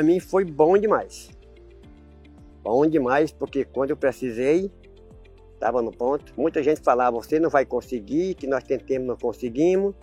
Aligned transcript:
para 0.00 0.06
mim 0.06 0.18
foi 0.18 0.46
bom 0.46 0.78
demais. 0.78 1.28
Bom 2.62 2.86
demais, 2.86 3.30
porque 3.30 3.66
quando 3.66 3.90
eu 3.90 3.96
precisei, 3.98 4.72
estava 5.52 5.82
no 5.82 5.90
ponto. 5.90 6.32
Muita 6.38 6.62
gente 6.62 6.80
falava, 6.80 7.18
você 7.18 7.38
não 7.38 7.50
vai 7.50 7.66
conseguir, 7.66 8.34
que 8.34 8.46
nós 8.46 8.64
tentamos, 8.64 9.06
não 9.06 9.16
conseguimos. 9.16 9.94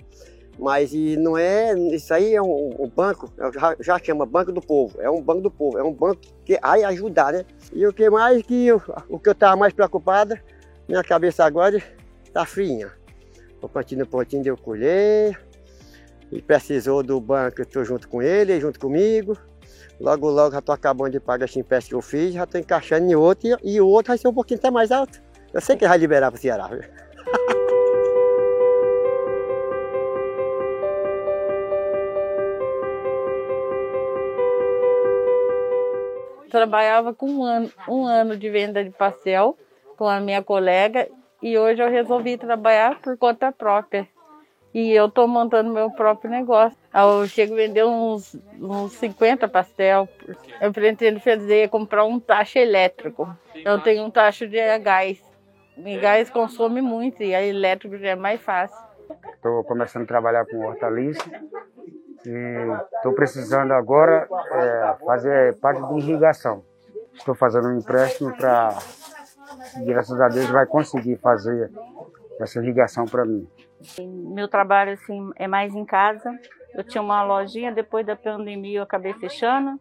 Mas 0.60 0.94
e 0.94 1.18
não 1.18 1.36
é, 1.36 1.74
isso 1.96 2.14
aí 2.14 2.36
é 2.36 2.42
um, 2.42 2.76
um 2.80 2.88
banco, 2.88 3.32
já, 3.54 3.76
já, 3.80 4.00
chama 4.00 4.26
Banco 4.26 4.52
do 4.52 4.62
Povo, 4.62 5.02
é 5.02 5.10
um 5.10 5.22
banco 5.22 5.42
do 5.42 5.52
povo, 5.52 5.78
é 5.78 5.84
um 5.84 5.94
banco 5.94 6.20
que 6.44 6.60
vai 6.60 6.84
ajudar, 6.84 7.32
né? 7.32 7.46
E 7.72 7.86
o 7.86 7.94
que 7.94 8.10
mais 8.10 8.42
que 8.42 8.66
eu, 8.66 8.82
o 9.08 9.20
que 9.20 9.30
eu 9.30 9.34
estava 9.34 9.56
mais 9.56 9.72
preocupada, 9.72 10.42
minha 10.88 11.04
cabeça 11.04 11.46
agora 11.46 11.82
está 12.24 12.44
fria. 12.44 12.92
O 13.62 13.70
plantinho 13.70 14.08
pontinho 14.08 14.42
de 14.42 14.50
eu 14.50 14.58
colher, 14.58 15.40
e 16.32 16.42
precisou 16.42 17.04
do 17.04 17.22
banco, 17.22 17.62
eu 17.62 17.64
estou 17.64 17.86
junto 17.86 18.08
com 18.08 18.22
ele, 18.22 18.60
junto 18.60 18.80
comigo. 18.80 19.38
Logo, 20.00 20.30
logo 20.30 20.52
já 20.52 20.60
estou 20.60 20.76
acabando 20.76 21.12
de 21.12 21.20
pagar 21.20 21.46
esse 21.46 21.60
empréstimo 21.60 22.00
que 22.00 22.06
eu 22.06 22.10
fiz, 22.10 22.34
já 22.34 22.44
estou 22.44 22.62
encaixando 22.62 23.10
em 23.10 23.16
outro, 23.16 23.58
e, 23.64 23.82
o 23.82 23.88
outro 23.88 24.12
vai 24.12 24.18
ser 24.18 24.28
um 24.28 24.34
pouquinho 24.34 24.60
até 24.60 24.70
mais 24.70 24.92
alto. 24.92 25.20
Eu 25.54 25.60
sei 25.62 25.76
que 25.76 25.88
vai 25.88 25.98
liberar 25.98 26.30
para 26.32 26.38
o 26.38 26.42
Ceará. 26.42 26.70
Trabalhava 36.52 37.14
com 37.14 37.30
um 37.30 37.44
ano, 37.44 37.72
um 37.88 38.06
ano 38.06 38.38
de 38.38 38.50
venda 38.50 38.84
de 38.84 38.90
pastel 38.92 39.58
com 39.98 40.08
a 40.08 40.20
minha 40.20 40.44
colega 40.44 41.08
e 41.42 41.58
hoje 41.58 41.82
eu 41.82 41.90
resolvi 41.90 42.38
trabalhar 42.38 43.02
por 43.02 43.18
conta 43.18 43.52
própria. 43.52 44.08
E 44.74 44.92
eu 44.92 45.08
estou 45.08 45.28
montando 45.28 45.72
meu 45.72 45.90
próprio 45.92 46.30
negócio. 46.30 46.78
Eu 46.94 47.28
chego 47.28 47.54
a 47.54 47.58
vender 47.58 47.86
uns, 47.86 48.36
uns 48.60 48.92
50 48.94 49.48
pastel. 49.48 50.08
Eu 50.62 50.72
pretendo 50.72 51.20
fazer, 51.20 51.70
comprar 51.70 52.06
um 52.06 52.20
tacho 52.20 52.60
elétrico. 52.60 53.28
Eu 53.56 53.80
tenho 53.82 54.04
um 54.04 54.12
tacho 54.12 54.48
de 54.48 54.80
gás. 54.80 55.20
E 55.78 55.98
gás 55.98 56.30
consome 56.30 56.82
muito 56.82 57.22
e 57.22 57.36
a 57.36 57.42
elétrico 57.42 57.98
já 57.98 58.10
é 58.10 58.16
mais 58.16 58.42
fácil. 58.42 58.78
Estou 59.34 59.64
começando 59.64 60.04
a 60.04 60.08
trabalhar 60.08 60.46
com 60.46 60.66
hortaliça 60.66 61.24
e 62.26 62.96
estou 62.96 63.14
precisando 63.14 63.72
agora 63.74 64.28
é, 64.52 64.96
fazer 65.06 65.58
parte 65.60 65.82
de 65.88 66.00
irrigação. 66.00 66.64
Estou 67.14 67.36
fazendo 67.36 67.70
um 67.70 67.78
empréstimo 67.78 68.36
para, 68.36 68.78
graças 69.86 70.20
a 70.20 70.28
Deus, 70.28 70.50
vai 70.50 70.66
conseguir 70.66 71.18
fazer 71.18 71.72
essa 72.40 72.60
irrigação 72.60 73.06
para 73.06 73.26
mim. 73.26 73.48
Meu 74.00 74.48
trabalho 74.48 74.94
assim 74.94 75.32
é 75.36 75.48
mais 75.48 75.76
em 75.76 75.86
casa. 75.86 76.38
Eu 76.74 76.84
tinha 76.84 77.02
uma 77.02 77.24
lojinha, 77.24 77.72
depois 77.72 78.06
da 78.06 78.16
pandemia 78.16 78.80
eu 78.80 78.84
acabei 78.84 79.14
fechando 79.14 79.80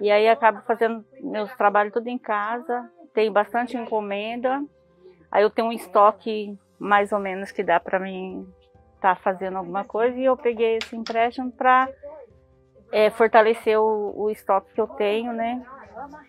e 0.00 0.10
aí 0.10 0.28
acabo 0.28 0.60
fazendo 0.62 1.04
meus 1.20 1.52
trabalhos 1.56 1.92
tudo 1.92 2.08
em 2.08 2.18
casa. 2.18 2.88
Tem 3.12 3.30
bastante 3.30 3.76
encomenda. 3.76 4.62
Aí 5.30 5.42
eu 5.42 5.50
tenho 5.50 5.68
um 5.68 5.72
estoque 5.72 6.56
mais 6.78 7.12
ou 7.12 7.18
menos 7.18 7.50
que 7.50 7.62
dá 7.62 7.80
para 7.80 7.98
mim 7.98 8.46
estar 8.94 9.16
tá 9.16 9.20
fazendo 9.22 9.58
alguma 9.58 9.84
coisa 9.84 10.16
e 10.18 10.24
eu 10.24 10.36
peguei 10.36 10.76
esse 10.76 10.94
empréstimo 10.94 11.50
para 11.50 11.88
é, 12.92 13.10
fortalecer 13.10 13.78
o, 13.78 14.12
o 14.16 14.30
estoque 14.30 14.72
que 14.72 14.80
eu 14.80 14.86
tenho, 14.86 15.32
né, 15.32 15.64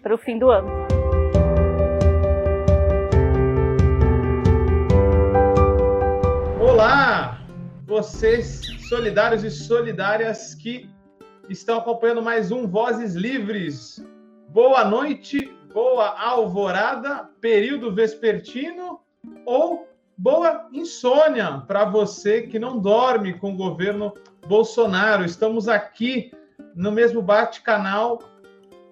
para 0.02 0.14
o 0.14 0.18
fim 0.18 0.38
do 0.38 0.50
ano. 0.50 0.70
Olá, 6.59 7.06
vocês 7.88 8.64
solidários 8.90 9.46
e 9.46 9.50
solidárias 9.50 10.53
que 10.53 10.90
estão 11.48 11.78
acompanhando 11.78 12.22
mais 12.22 12.52
um 12.52 12.68
Vozes 12.68 13.16
Livres. 13.16 14.06
Boa 14.50 14.84
noite, 14.84 15.50
boa 15.74 16.09
alvorada, 16.20 17.30
período 17.40 17.96
vespertino 17.96 19.00
ou 19.46 19.88
boa 20.18 20.68
insônia 20.74 21.64
para 21.66 21.86
você 21.86 22.42
que 22.42 22.59
não 22.59 22.78
dorme 22.78 23.40
com 23.40 23.53
o 23.53 23.58
governo 23.58 24.14
Bolsonaro. 24.46 25.24
Estamos 25.24 25.70
aqui 25.70 26.34
no 26.76 26.92
mesmo 26.92 27.22
bate-canal 27.22 28.20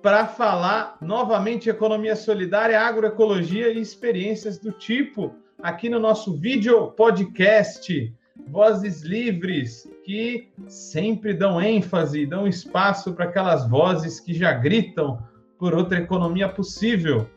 para 0.01 0.25
falar 0.25 0.95
novamente 1.01 1.69
economia 1.69 2.16
solidária, 2.16 2.79
agroecologia 2.79 3.73
e 3.73 3.81
experiências 3.81 4.57
do 4.57 4.72
tipo 4.72 5.35
aqui 5.61 5.89
no 5.89 6.00
nosso 6.00 6.38
vídeo 6.38 6.91
podcast 6.91 8.16
Vozes 8.47 9.01
Livres, 9.01 9.90
que 10.03 10.50
sempre 10.68 11.34
dão 11.34 11.62
ênfase, 11.62 12.25
dão 12.25 12.47
espaço 12.47 13.13
para 13.13 13.25
aquelas 13.25 13.68
vozes 13.68 14.19
que 14.19 14.34
já 14.34 14.53
gritam 14.53 15.19
por 15.57 15.73
outra 15.73 16.00
economia 16.00 16.50
possível. 16.50 17.29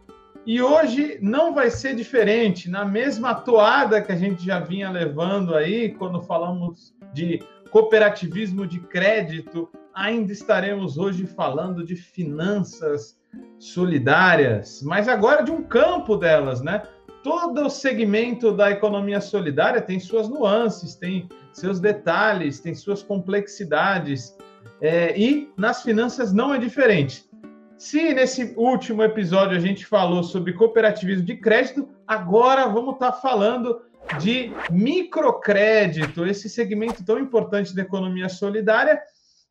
E 0.45 0.61
hoje 0.63 1.19
não 1.21 1.55
vai 1.55 1.71
ser 1.71 1.95
diferente, 1.95 2.71
na 2.71 2.85
mesma 2.85 3.35
toada 3.35 4.01
que 4.01 4.11
a 4.11 4.17
gente 4.17 4.45
já 4.45 4.59
vinha 4.59 4.91
levando 4.91 5.55
aí, 5.55 5.91
quando 5.93 6.23
falamos 6.23 6.95
de 7.13 7.41
cooperativismo 7.71 8.67
de 8.67 8.81
crédito, 8.81 9.71
ainda 9.95 10.33
estaremos 10.33 10.97
hoje 10.97 11.27
falando 11.27 11.85
de 11.85 11.97
finanças 11.97 13.19
solidárias, 13.59 14.83
mas 14.83 15.09
agora 15.09 15.43
de 15.43 15.51
um 15.51 15.63
campo 15.63 16.17
delas, 16.17 16.63
né? 16.63 16.83
Todo 17.29 17.67
o 17.67 17.69
segmento 17.69 18.53
da 18.53 18.71
economia 18.71 19.21
solidária 19.21 19.83
tem 19.83 20.01
suas 20.01 20.31
nuances, 20.31 20.95
tem 20.95 21.29
seus 21.53 21.79
detalhes, 21.79 22.59
tem 22.59 22.75
suas 22.75 23.03
complexidades, 23.03 24.35
é, 24.81 25.15
e 25.15 25.53
nas 25.55 25.83
finanças 25.83 26.33
não 26.33 26.55
é 26.55 26.59
diferente. 26.59 27.29
Se 27.77 28.15
nesse 28.15 28.55
último 28.57 29.03
episódio 29.03 29.59
a 29.59 29.61
gente 29.61 29.85
falou 29.85 30.23
sobre 30.23 30.55
cooperativismo 30.55 31.27
de 31.27 31.37
crédito, 31.37 31.87
agora 32.07 32.67
vamos 32.67 32.95
estar 32.95 33.13
tá 33.13 33.21
falando 33.21 33.79
de 34.19 34.51
microcrédito, 34.71 36.25
esse 36.25 36.49
segmento 36.49 37.05
tão 37.05 37.19
importante 37.19 37.75
da 37.75 37.83
economia 37.83 38.31
solidária 38.31 38.99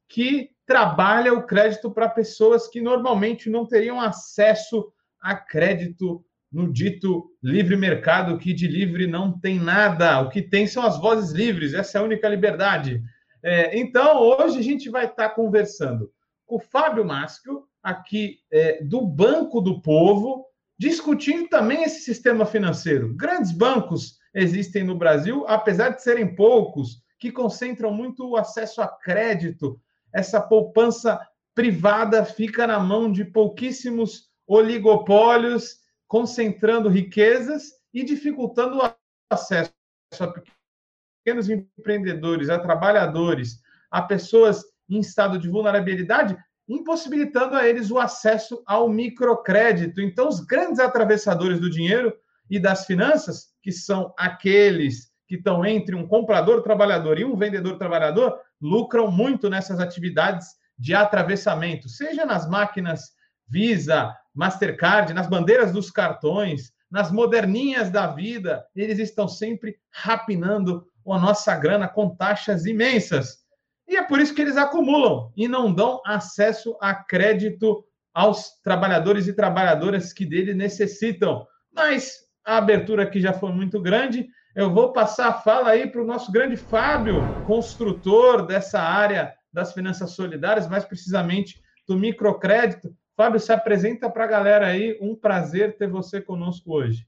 que 0.07 0.49
trabalha 0.66 1.31
o 1.31 1.43
crédito 1.43 1.91
para 1.91 2.09
pessoas 2.09 2.67
que 2.67 2.81
normalmente 2.81 3.51
não 3.51 3.67
teriam 3.67 4.01
acesso 4.01 4.91
a 5.21 5.35
crédito 5.35 6.25
no 6.52 6.72
dito 6.72 7.30
livre 7.44 7.75
mercado, 7.75 8.38
que 8.38 8.53
de 8.53 8.68
livre 8.68 9.08
não 9.08 9.38
tem 9.38 9.59
nada. 9.59 10.22
O 10.22 10.30
que 10.30 10.41
tem 10.41 10.66
são 10.68 10.84
as 10.84 11.00
vozes 11.00 11.31
livres, 11.31 11.74
essa 11.74 11.97
é 11.97 12.02
a 12.02 12.03
única 12.03 12.28
liberdade. 12.28 13.02
É, 13.44 13.78
então, 13.78 14.22
hoje 14.22 14.59
a 14.59 14.63
gente 14.63 14.90
vai 14.90 15.06
estar 15.06 15.30
tá 15.30 15.35
conversando 15.35 16.12
com 16.46 16.56
o 16.56 16.59
Fábio 16.59 17.06
Maschio, 17.06 17.63
aqui 17.84 18.40
é, 18.52 18.84
do 18.84 19.02
Banco 19.06 19.62
do 19.62 19.81
Povo, 19.81 20.46
discutindo 20.78 21.47
também 21.50 21.84
esse 21.84 22.02
sistema 22.02 22.46
financeiro. 22.46 23.14
Grandes 23.16 23.52
bancos 23.52 24.18
existem 24.34 24.84
no 24.84 24.96
Brasil, 24.96 25.46
apesar 25.47 25.90
de 25.90 26.02
serem 26.02 26.35
poucos, 26.35 27.02
que 27.19 27.31
concentram 27.31 27.91
muito 27.91 28.28
o 28.28 28.38
acesso 28.38 28.81
a 28.81 28.88
crédito. 28.88 29.79
Essa 30.14 30.40
poupança 30.40 31.19
privada 31.56 32.24
fica 32.24 32.68
na 32.68 32.79
mão 32.79 33.12
de 33.12 33.25
pouquíssimos 33.25 34.28
oligopólios, 34.46 35.78
concentrando 36.07 36.90
riquezas 36.90 37.72
e 37.94 38.03
dificultando 38.03 38.78
o 38.78 38.94
acesso 39.31 39.72
a 40.20 40.28
pequenos 40.28 41.49
empreendedores, 41.49 42.49
a 42.49 42.59
trabalhadores, 42.59 43.59
a 43.91 44.02
pessoas 44.02 44.64
em 44.90 44.99
estado 44.99 45.37
de 45.37 45.49
vulnerabilidade, 45.49 46.37
impossibilitando 46.67 47.55
a 47.55 47.67
eles 47.67 47.91
o 47.91 47.99
acesso 47.99 48.64
ao 48.66 48.90
microcrédito. 48.90 50.02
Então, 50.02 50.28
os 50.28 50.40
grandes 50.40 50.79
atravessadores 50.79 51.59
do 51.59 51.70
dinheiro 51.70 52.14
e 52.49 52.59
das 52.59 52.85
finanças, 52.85 53.47
que 53.61 53.72
são 53.72 54.14
aqueles 54.17 55.11
que 55.28 55.35
estão 55.35 55.66
entre 55.66 55.93
um 55.93 56.08
comprador 56.08 56.61
trabalhador 56.61 57.20
e 57.20 57.26
um 57.26 57.35
vendedor 57.35 57.78
trabalhador, 57.78 58.40
lucram 58.61 59.11
muito 59.11 59.49
nessas 59.49 59.79
atividades 59.79 60.47
de 60.79 60.93
atravessamento, 60.93 61.90
seja 61.90 62.26
nas 62.26 62.47
máquinas 62.47 63.16
Visa, 63.47 64.16
Mastercard, 64.34 65.14
nas 65.14 65.28
bandeiras 65.28 65.72
dos 65.72 65.90
cartões, 65.90 66.72
nas 66.90 67.11
moderninhas 67.11 67.90
da 67.90 68.08
vida, 68.08 68.66
eles 68.76 68.99
estão 68.99 69.28
sempre 69.28 69.78
rapinando 69.91 70.88
a 71.05 71.20
nossa 71.20 71.55
grana 71.55 71.88
com 71.88 72.16
taxas 72.16 72.66
imensas. 72.66 73.46
E 73.88 73.96
é 73.96 74.03
por 74.03 74.20
isso 74.20 74.34
que 74.34 74.41
eles 74.41 74.58
acumulam 74.58 75.32
e 75.35 75.47
não 75.47 75.73
dão 75.73 76.02
acesso 76.05 76.78
a 76.82 76.94
crédito 76.94 77.84
aos 78.14 78.59
trabalhadores 78.61 79.28
e 79.28 79.34
trabalhadoras 79.34 80.11
que 80.11 80.26
dele 80.26 80.53
necessitam. 80.53 81.47
Mas 81.73 82.17
a 82.46 82.58
abertura 82.58 83.03
aqui 83.03 83.22
já 83.22 83.32
foi 83.32 83.52
muito 83.52 83.82
grande. 83.82 84.28
Eu 84.55 84.73
vou 84.73 84.91
passar 84.91 85.28
a 85.28 85.34
fala 85.34 85.70
aí 85.70 85.88
para 85.88 86.02
o 86.02 86.05
nosso 86.05 86.32
grande 86.32 86.58
Fábio, 86.58 87.22
construtor 87.46 88.46
dessa 88.46 88.82
área 88.82 89.34
das 89.53 89.73
finanças 89.73 90.11
solidárias, 90.11 90.67
mais 90.67 90.84
precisamente 90.84 91.61
do 91.88 91.96
microcrédito. 91.96 92.93
Fábio, 93.17 93.40
se 93.40 93.52
apresenta 93.52 94.08
para 94.11 94.25
a 94.25 94.28
galera 94.28 94.67
aí. 94.67 94.96
Um 95.02 95.16
prazer 95.16 95.75
ter 95.75 95.87
você 95.87 96.22
conosco 96.22 96.72
hoje. 96.72 97.03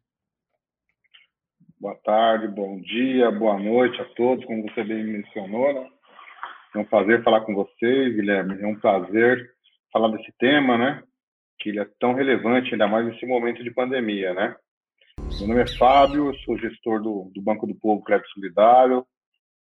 Boa 1.79 1.94
tarde, 2.03 2.47
bom 2.47 2.81
dia, 2.81 3.29
boa 3.29 3.59
noite 3.59 4.01
a 4.01 4.06
todos, 4.15 4.44
como 4.45 4.63
você 4.63 4.83
bem 4.83 5.03
mencionou, 5.03 5.71
né? 5.71 5.88
É 6.75 6.79
um 6.79 6.83
prazer 6.83 7.23
falar 7.23 7.41
com 7.41 7.53
vocês, 7.53 8.15
Guilherme. 8.15 8.59
É 8.59 8.65
um 8.65 8.79
prazer 8.79 9.51
falar 9.94 10.09
desse 10.09 10.33
tema, 10.39 10.79
né? 10.79 11.03
Que 11.59 11.69
ele 11.69 11.79
é 11.79 11.88
tão 12.00 12.15
relevante, 12.15 12.71
ainda 12.71 12.88
mais 12.88 13.06
nesse 13.06 13.27
momento 13.27 13.63
de 13.63 13.69
pandemia, 13.69 14.33
né? 14.33 14.56
Meu 15.38 15.47
nome 15.47 15.61
é 15.61 15.67
Fábio, 15.77 16.35
sou 16.44 16.57
gestor 16.57 17.03
do, 17.03 17.31
do 17.35 17.41
Banco 17.41 17.67
do 17.67 17.75
Povo 17.75 18.03
Crédito 18.03 18.31
Solidário, 18.31 19.06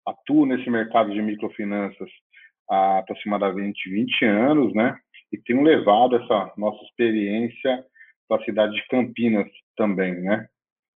atuo 0.05 0.47
nesse 0.47 0.69
mercado 0.69 1.13
de 1.13 1.23
microfinanças 1.23 2.11
há 2.69 2.99
aproximadamente 2.99 3.89
20 3.89 4.25
anos, 4.25 4.75
né? 4.75 4.99
E 5.33 5.39
tenho 5.39 5.63
levado 5.63 6.17
essa 6.17 6.53
nossa 6.57 6.83
experiência 6.85 7.85
para 8.29 8.41
a 8.41 8.45
cidade 8.45 8.75
de 8.75 8.87
Campinas 8.89 9.49
também, 9.77 10.21
né? 10.21 10.47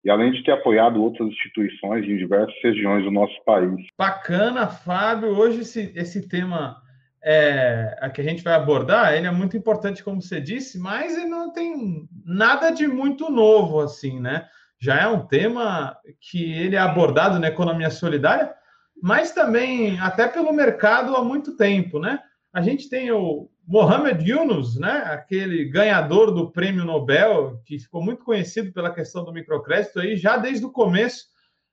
E 0.05 0.11
além 0.11 0.31
de 0.31 0.43
ter 0.45 0.53
apoiado 0.53 1.03
outras 1.03 1.29
instituições 1.29 2.05
em 2.05 2.17
diversas 2.17 2.55
regiões 2.63 3.05
do 3.05 3.11
nosso 3.11 3.35
país. 3.45 3.87
Bacana, 3.99 4.69
Fábio. 4.69 5.37
Hoje 5.37 5.63
esse, 5.63 5.93
esse 5.97 6.29
tema 6.29 6.81
é, 7.23 8.11
que 8.15 8.21
a 8.21 8.25
gente 8.25 8.43
vai 8.43 8.55
abordar, 8.55 9.15
ele 9.15 9.27
é 9.27 9.31
muito 9.31 9.57
importante, 9.57 10.05
como 10.05 10.23
você 10.23 10.41
disse, 10.41 10.79
mas 10.79 11.17
ele 11.17 11.27
não 11.27 11.53
tem 11.53 12.09
nada 12.25 12.71
de 12.71 12.87
muito 12.87 13.31
novo, 13.31 13.81
assim, 13.81 14.21
né? 14.21 14.47
Já 14.81 15.01
é 15.01 15.09
um 15.09 15.27
tema 15.27 15.97
que 16.21 16.53
ele 16.53 16.77
é 16.77 16.79
abordado 16.79 17.41
na 17.41 17.49
economia 17.49 17.91
solidária, 17.91 18.55
mas 19.03 19.33
também 19.33 19.99
até 19.99 20.29
pelo 20.29 20.53
mercado 20.53 21.17
há 21.17 21.25
muito 21.25 21.57
tempo, 21.57 21.99
né? 21.99 22.21
A 22.53 22.63
gente 22.63 22.89
tem 22.89 23.11
o 23.11 23.51
Mohamed 23.69 24.27
Yunus, 24.27 24.81
né? 24.81 25.03
Aquele 25.09 25.67
ganhador 25.67 26.33
do 26.33 26.51
prêmio 26.51 26.87
Nobel, 26.87 27.61
que 27.67 27.79
ficou 27.79 28.03
muito 28.03 28.25
conhecido 28.25 28.73
pela 28.73 28.91
questão 28.91 29.23
do 29.23 29.33
microcrédito 29.33 30.01
aí, 30.01 30.17
já 30.17 30.39
desde 30.39 30.65
o 30.65 30.73
começo 30.73 31.27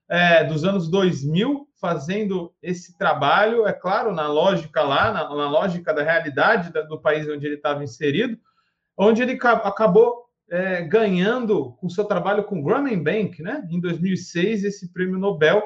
é, 0.09 0.44
dos 0.44 0.65
anos 0.65 0.89
2000, 0.89 1.65
fazendo 1.80 2.53
esse 2.62 2.97
trabalho, 2.97 3.65
é 3.65 3.71
claro, 3.71 4.13
na 4.13 4.27
lógica 4.27 4.81
lá, 4.81 5.09
na, 5.13 5.24
na 5.24 5.50
lógica 5.50 5.94
da 5.94 6.03
realidade 6.03 6.69
da, 6.69 6.81
do 6.81 7.00
país 7.00 7.30
onde 7.30 7.45
ele 7.45 7.56
estava 7.56 7.81
inserido, 7.81 8.38
onde 8.98 9.21
ele 9.21 9.39
acabou 9.41 10.25
é, 10.51 10.81
ganhando 10.81 11.71
com 11.80 11.89
seu 11.89 12.03
trabalho 12.03 12.44
com 12.44 12.59
o 12.59 12.63
Grameen 12.63 13.01
Bank, 13.01 13.41
né, 13.41 13.65
em 13.71 13.80
2006, 13.80 14.65
esse 14.65 14.91
prêmio 14.91 15.18
Nobel, 15.18 15.63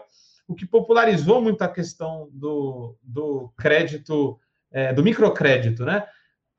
o 0.47 0.53
que 0.53 0.65
popularizou 0.67 1.41
muito 1.41 1.63
a 1.63 1.67
questão 1.67 2.29
do, 2.31 2.95
do 3.01 3.51
crédito, 3.57 4.39
é, 4.71 4.93
do 4.93 5.03
microcrédito, 5.03 5.83
né? 5.83 6.05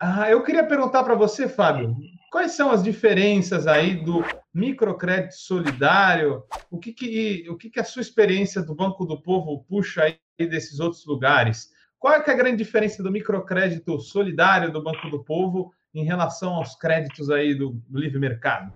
Ah, 0.03 0.31
eu 0.31 0.43
queria 0.43 0.65
perguntar 0.65 1.05
para 1.05 1.15
você, 1.15 1.47
Fábio, 1.47 1.95
quais 2.33 2.53
são 2.53 2.71
as 2.71 2.83
diferenças 2.83 3.67
aí 3.67 4.03
do 4.03 4.25
microcrédito 4.55 5.35
solidário? 5.35 6.43
O 6.71 6.79
que, 6.79 6.91
que, 6.91 7.47
o 7.51 7.57
que, 7.59 7.69
que 7.69 7.79
a 7.79 7.85
sua 7.85 8.01
experiência 8.01 8.63
do 8.63 8.75
Banco 8.75 9.05
do 9.05 9.21
Povo 9.21 9.63
puxa 9.69 10.05
aí 10.05 10.17
desses 10.49 10.81
outros 10.81 11.05
lugares? 11.05 11.69
Qual 11.99 12.15
é, 12.15 12.25
é 12.27 12.31
a 12.31 12.35
grande 12.35 12.57
diferença 12.57 13.03
do 13.03 13.13
microcrédito 13.13 14.01
solidário 14.01 14.73
do 14.73 14.83
Banco 14.83 15.11
do 15.11 15.23
Povo 15.23 15.71
em 15.95 16.03
relação 16.03 16.55
aos 16.55 16.75
créditos 16.75 17.29
aí 17.29 17.55
do, 17.55 17.73
do 17.87 18.01
livre 18.01 18.19
mercado? 18.19 18.73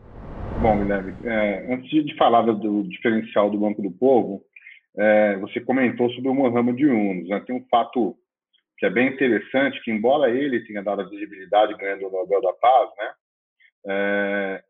Bom, 0.61 0.77
Guilherme, 0.77 1.15
é, 1.25 1.73
antes 1.73 1.89
de 1.89 2.15
falar 2.19 2.43
do 2.43 2.83
diferencial 2.83 3.51
do 3.51 3.59
Banco 3.59 3.81
do 3.81 3.91
Povo, 3.91 4.43
é, 4.95 5.39
você 5.39 5.59
comentou 5.59 6.11
sobre 6.11 6.29
o 6.29 6.35
Mohamed 6.35 6.83
Yunus. 6.83 7.31
Né? 7.31 7.41
Tem 7.47 7.57
um 7.57 7.65
fato 7.71 8.15
que 8.79 8.87
é 8.87 8.91
bem 8.91 9.09
interessante, 9.09 9.81
que 9.83 9.91
embora 9.91 10.31
ele 10.31 10.65
tenha 10.65 10.83
dado 10.83 11.03
a 11.03 11.09
visibilidade 11.09 11.77
ganhando 11.77 12.07
o 12.07 12.11
Nobel 12.11 12.41
da 12.41 12.53
Paz, 12.53 12.91
né, 12.99 13.13
é, 13.87 14.63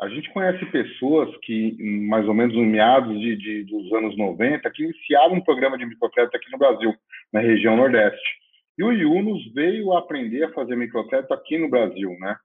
a 0.00 0.08
gente 0.08 0.30
conhece 0.32 0.64
pessoas 0.66 1.28
que, 1.38 1.76
mais 2.08 2.26
ou 2.28 2.34
menos 2.34 2.54
no 2.54 2.64
meados 2.64 3.18
de, 3.20 3.36
de, 3.36 3.64
dos 3.64 3.92
anos 3.92 4.16
90, 4.16 4.70
que 4.70 4.84
iniciaram 4.84 5.34
um 5.34 5.40
programa 5.40 5.76
de 5.76 5.84
microcrédito 5.84 6.36
aqui 6.36 6.50
no 6.52 6.58
Brasil, 6.58 6.94
na 7.32 7.40
região 7.40 7.76
Nordeste. 7.76 8.38
E 8.78 8.84
o 8.84 8.92
Yunus 8.92 9.52
veio 9.52 9.92
aprender 9.92 10.44
a 10.44 10.52
fazer 10.52 10.76
microcrédito 10.76 11.34
aqui 11.34 11.58
no 11.58 11.68
Brasil, 11.68 12.16
né? 12.20 12.36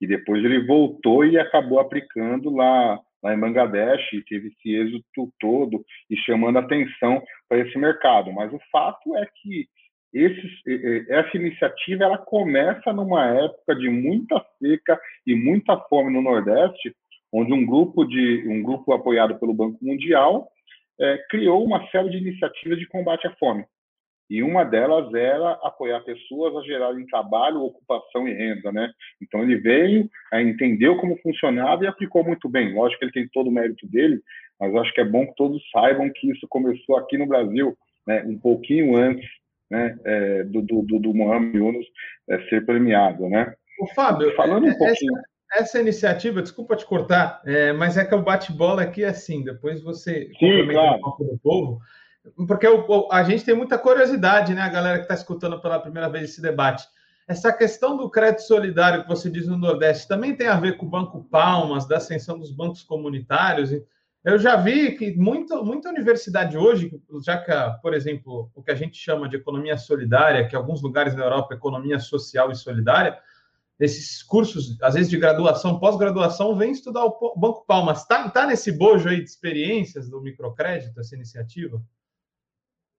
E 0.00 0.06
depois 0.06 0.44
ele 0.44 0.66
voltou 0.66 1.24
e 1.24 1.38
acabou 1.38 1.78
aplicando 1.78 2.50
lá, 2.50 2.98
lá 3.22 3.32
em 3.32 3.38
Bangladesh, 3.38 4.12
e 4.12 4.22
teve 4.22 4.48
esse 4.48 4.74
êxito 4.74 5.32
todo 5.38 5.84
e 6.10 6.16
chamando 6.16 6.58
atenção 6.58 7.22
para 7.48 7.58
esse 7.58 7.78
mercado. 7.78 8.32
Mas 8.32 8.52
o 8.52 8.58
fato 8.72 9.16
é 9.16 9.24
que 9.40 9.68
esse, 10.12 11.06
essa 11.08 11.36
iniciativa 11.36 12.04
ela 12.04 12.18
começa 12.18 12.92
numa 12.92 13.26
época 13.26 13.74
de 13.74 13.88
muita 13.88 14.44
seca 14.58 14.98
e 15.26 15.34
muita 15.34 15.76
fome 15.88 16.12
no 16.12 16.22
Nordeste, 16.22 16.94
onde 17.32 17.52
um 17.52 17.66
grupo 17.66 18.04
de 18.04 18.44
um 18.48 18.62
grupo 18.62 18.92
apoiado 18.92 19.38
pelo 19.38 19.54
Banco 19.54 19.78
Mundial 19.82 20.48
é, 20.98 21.18
criou 21.28 21.64
uma 21.64 21.86
série 21.90 22.10
de 22.10 22.16
iniciativas 22.18 22.78
de 22.78 22.86
combate 22.86 23.26
à 23.26 23.34
fome. 23.36 23.64
E 24.28 24.42
uma 24.42 24.64
delas 24.64 25.12
era 25.14 25.52
apoiar 25.62 26.00
pessoas 26.00 26.56
a 26.56 26.66
gerarem 26.66 27.06
trabalho, 27.06 27.62
ocupação 27.62 28.26
e 28.26 28.32
renda, 28.32 28.72
né? 28.72 28.90
Então 29.22 29.42
ele 29.42 29.56
veio, 29.56 30.10
entendeu 30.34 30.96
como 30.96 31.18
funcionava 31.18 31.84
e 31.84 31.86
aplicou 31.86 32.24
muito 32.24 32.48
bem. 32.48 32.74
Lógico 32.74 32.98
que 32.98 33.04
ele 33.04 33.12
tem 33.12 33.28
todo 33.28 33.48
o 33.48 33.52
mérito 33.52 33.86
dele, 33.86 34.20
mas 34.58 34.74
acho 34.74 34.92
que 34.92 35.00
é 35.00 35.04
bom 35.04 35.26
que 35.26 35.34
todos 35.36 35.62
saibam 35.70 36.10
que 36.12 36.30
isso 36.30 36.46
começou 36.48 36.96
aqui 36.96 37.16
no 37.16 37.26
Brasil, 37.26 37.76
né? 38.04 38.24
Um 38.26 38.36
pouquinho 38.36 38.96
antes 38.96 39.28
né, 39.70 39.96
é, 40.04 40.44
do, 40.44 40.62
do, 40.62 40.82
do 40.82 41.14
Mohamed 41.14 41.56
Yunus 41.56 41.86
é, 42.28 42.38
ser 42.48 42.64
premiado, 42.64 43.28
né? 43.28 43.54
O 43.80 43.86
Fábio, 43.94 44.34
falando 44.34 44.64
um 44.64 44.70
é, 44.70 44.78
pouquinho... 44.78 45.12
Essa, 45.52 45.62
essa 45.62 45.80
iniciativa, 45.80 46.42
desculpa 46.42 46.76
te 46.76 46.86
cortar, 46.86 47.40
é, 47.44 47.72
mas 47.72 47.96
é 47.96 48.04
que 48.04 48.14
o 48.14 48.22
bate-bola 48.22 48.82
aqui 48.82 49.04
é 49.04 49.08
assim, 49.08 49.44
depois 49.44 49.82
você 49.82 50.30
Sim, 50.38 50.68
claro. 50.70 51.00
um 51.20 51.24
do 51.24 51.38
povo, 51.42 51.80
porque 52.48 52.66
o, 52.66 53.08
a 53.12 53.22
gente 53.22 53.44
tem 53.44 53.54
muita 53.54 53.78
curiosidade, 53.78 54.54
né, 54.54 54.62
a 54.62 54.68
galera 54.68 54.98
que 54.98 55.04
está 55.04 55.14
escutando 55.14 55.60
pela 55.60 55.78
primeira 55.78 56.08
vez 56.08 56.24
esse 56.24 56.42
debate. 56.42 56.84
Essa 57.28 57.52
questão 57.52 57.96
do 57.96 58.08
crédito 58.08 58.42
solidário 58.42 59.02
que 59.02 59.08
você 59.08 59.28
diz 59.28 59.48
no 59.48 59.58
Nordeste 59.58 60.06
também 60.06 60.34
tem 60.34 60.46
a 60.46 60.60
ver 60.60 60.76
com 60.76 60.86
o 60.86 60.88
Banco 60.88 61.24
Palmas, 61.24 61.86
da 61.86 61.96
ascensão 61.96 62.38
dos 62.38 62.52
bancos 62.52 62.84
comunitários, 62.84 63.72
eu 64.26 64.40
já 64.40 64.56
vi 64.56 64.96
que 64.96 65.16
muita, 65.16 65.62
muita 65.62 65.88
universidade 65.88 66.58
hoje, 66.58 66.90
já 67.24 67.38
que, 67.38 67.52
por 67.80 67.94
exemplo, 67.94 68.50
o 68.56 68.60
que 68.60 68.72
a 68.72 68.74
gente 68.74 68.98
chama 68.98 69.28
de 69.28 69.36
economia 69.36 69.78
solidária, 69.78 70.48
que 70.48 70.56
alguns 70.56 70.82
lugares 70.82 71.14
na 71.14 71.22
Europa 71.22 71.54
economia 71.54 72.00
social 72.00 72.50
e 72.50 72.56
solidária, 72.56 73.16
esses 73.78 74.24
cursos, 74.24 74.76
às 74.82 74.94
vezes 74.94 75.08
de 75.08 75.16
graduação, 75.16 75.78
pós-graduação, 75.78 76.56
vem 76.56 76.72
estudar 76.72 77.04
o 77.04 77.36
Banco 77.36 77.64
Palmas. 77.66 78.02
Está 78.02 78.28
tá 78.28 78.48
nesse 78.48 78.72
bojo 78.72 79.08
aí 79.08 79.18
de 79.22 79.30
experiências 79.30 80.10
do 80.10 80.20
microcrédito, 80.20 80.98
essa 80.98 81.14
iniciativa? 81.14 81.80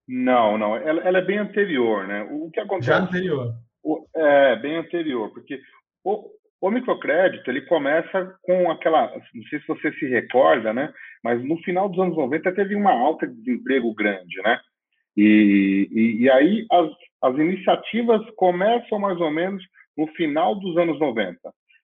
Não, 0.08 0.58
não. 0.58 0.78
Ela, 0.78 1.02
ela 1.02 1.18
é 1.18 1.26
bem 1.26 1.40
anterior, 1.40 2.08
né? 2.08 2.24
O 2.32 2.50
que 2.50 2.62
acontece? 2.62 2.88
Já 2.88 3.00
anterior. 3.00 3.54
O, 3.84 4.08
é, 4.16 4.56
bem 4.62 4.78
anterior, 4.78 5.30
porque 5.34 5.60
o, 6.06 6.30
o 6.60 6.72
microcrédito, 6.72 7.50
ele 7.50 7.62
começa 7.62 8.36
com 8.42 8.72
aquela, 8.72 9.12
não 9.34 9.44
sei 9.44 9.60
se 9.60 9.68
você 9.68 9.92
se 9.94 10.08
recorda, 10.08 10.74
né? 10.74 10.92
Mas 11.24 11.44
no 11.44 11.58
final 11.64 11.88
dos 11.88 12.00
anos 12.00 12.18
90 12.18 12.52
teve 12.54 12.76
uma 12.76 12.92
alta 12.92 13.28
de 13.28 13.36
desemprego 13.36 13.94
grande, 13.94 14.42
né? 14.42 14.60
E, 15.16 15.88
e, 15.92 16.24
e 16.24 16.30
aí 16.30 16.66
as, 16.72 16.90
as 17.24 17.36
iniciativas 17.38 18.22
começam 18.36 19.00
mais 19.00 19.20
ou 19.20 19.32
menos 19.32 19.64
no 19.96 20.08
final 20.14 20.56
dos 20.56 20.78
anos 20.78 21.00
90. 21.00 21.38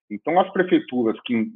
Então 0.09 0.39
as 0.39 0.51
prefeituras 0.51 1.19
que 1.25 1.51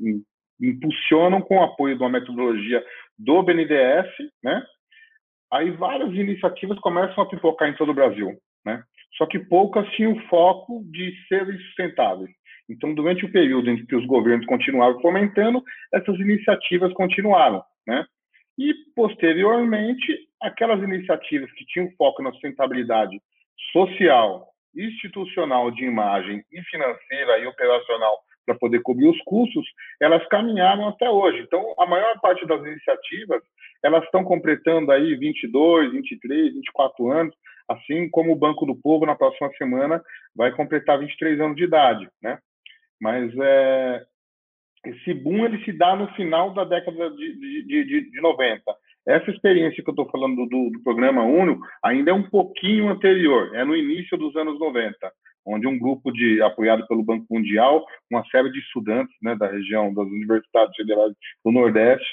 impulsionam 0.62 1.42
com 1.42 1.58
o 1.58 1.64
apoio 1.64 1.96
de 1.96 2.04
uma 2.04 2.10
metodologia 2.10 2.84
do 3.18 3.44
BNDES, 3.44 4.10
né? 4.44 4.64
Aí 5.52 5.72
várias 5.72 6.14
iniciativas 6.14 6.78
começam 6.80 7.24
a 7.24 7.28
pipocar 7.28 7.70
em 7.70 7.76
todo 7.76 7.92
o 7.92 7.96
Brasil, 7.96 8.38
né? 8.66 8.84
Só 9.18 9.26
que 9.26 9.40
poucas 9.40 9.88
tinham 9.92 10.20
foco 10.28 10.84
de 10.92 11.14
serem 11.28 11.58
sustentáveis. 11.60 12.30
Então, 12.70 12.94
durante 12.94 13.26
o 13.26 13.32
período 13.32 13.70
em 13.70 13.86
que 13.86 13.96
os 13.96 14.06
governos 14.06 14.46
continuavam 14.46 15.02
fomentando, 15.02 15.64
essas 15.94 16.16
iniciativas 16.20 16.92
continuaram, 16.94 17.64
né? 17.86 18.06
E, 18.58 18.74
posteriormente, 18.96 20.28
aquelas 20.42 20.82
iniciativas 20.82 21.52
que 21.54 21.66
tinham 21.66 21.92
foco 21.98 22.22
na 22.24 22.32
sustentabilidade 22.32 23.22
social, 23.72 24.48
institucional 24.76 25.72
de 25.72 25.86
imagem 25.86 26.44
e 26.52 26.62
financeira 26.64 27.40
e 27.40 27.48
operacional 27.48 28.18
para 28.46 28.56
poder 28.56 28.82
cobrir 28.82 29.08
os 29.08 29.22
custos, 29.24 29.66
elas 30.02 30.26
caminharam 30.28 30.88
até 30.88 31.10
hoje. 31.10 31.42
Então, 31.42 31.74
a 31.78 31.86
maior 31.86 32.20
parte 32.22 32.46
das 32.48 32.62
iniciativas, 32.66 33.42
elas 33.84 34.04
estão 34.06 34.24
completando 34.24 34.92
aí 34.92 35.16
22, 35.16 35.92
23, 35.92 36.54
24 36.54 37.12
anos, 37.12 37.36
assim 37.68 38.10
como 38.10 38.32
o 38.32 38.36
Banco 38.36 38.66
do 38.66 38.76
Povo, 38.76 39.06
na 39.06 39.16
próxima 39.16 39.52
semana, 39.58 40.02
vai 40.36 40.52
completar 40.52 40.98
23 40.98 41.40
anos 41.42 41.58
de 41.58 41.66
idade, 41.66 42.10
né? 42.22 42.40
Mas 43.00 43.32
é, 43.38 44.04
esse 44.86 45.14
boom 45.14 45.46
ele 45.46 45.64
se 45.64 45.72
dá 45.72 45.96
no 45.96 46.08
final 46.14 46.54
da 46.54 46.64
década 46.64 47.10
de, 47.12 47.64
de, 47.64 47.84
de, 47.86 48.12
de 48.12 48.22
90. 48.22 48.62
Essa 49.08 49.32
experiência 49.32 49.82
que 49.84 49.90
eu 49.90 49.94
estou 49.94 50.10
falando 50.10 50.46
do, 50.48 50.70
do, 50.70 50.84
programa 50.84 51.24
Uno 51.24 51.60
ainda 51.84 52.12
é 52.12 52.14
um 52.14 52.30
pouquinho 52.30 52.90
anterior, 52.90 53.56
é 53.56 53.64
no 53.64 53.76
início 53.76 54.18
dos 54.18 54.36
anos 54.36 54.60
90, 54.60 54.96
onde 55.46 55.66
um 55.66 55.80
grupo 55.80 56.12
de 56.12 56.42
apoiado 56.42 56.86
pelo 56.88 57.04
Banco 57.04 57.26
Mundial, 57.30 57.86
uma 58.12 58.26
série 58.26 58.52
de 58.52 58.60
estudantes 58.60 59.16
né, 59.22 59.34
da 59.36 59.48
região 59.48 59.94
das 59.94 60.06
universidades 60.08 60.76
federais 60.76 61.14
do 61.44 61.52
Nordeste 61.52 62.06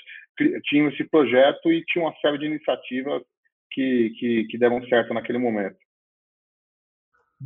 tinham 0.64 0.88
esse 0.88 1.04
projeto 1.04 1.70
e 1.70 1.84
tinha 1.84 2.04
uma 2.04 2.14
série 2.20 2.38
de 2.38 2.46
iniciativas 2.46 3.22
que, 3.70 4.10
que, 4.18 4.44
que 4.44 4.58
deram 4.58 4.84
certo 4.86 5.14
naquele 5.14 5.38
momento. 5.38 5.76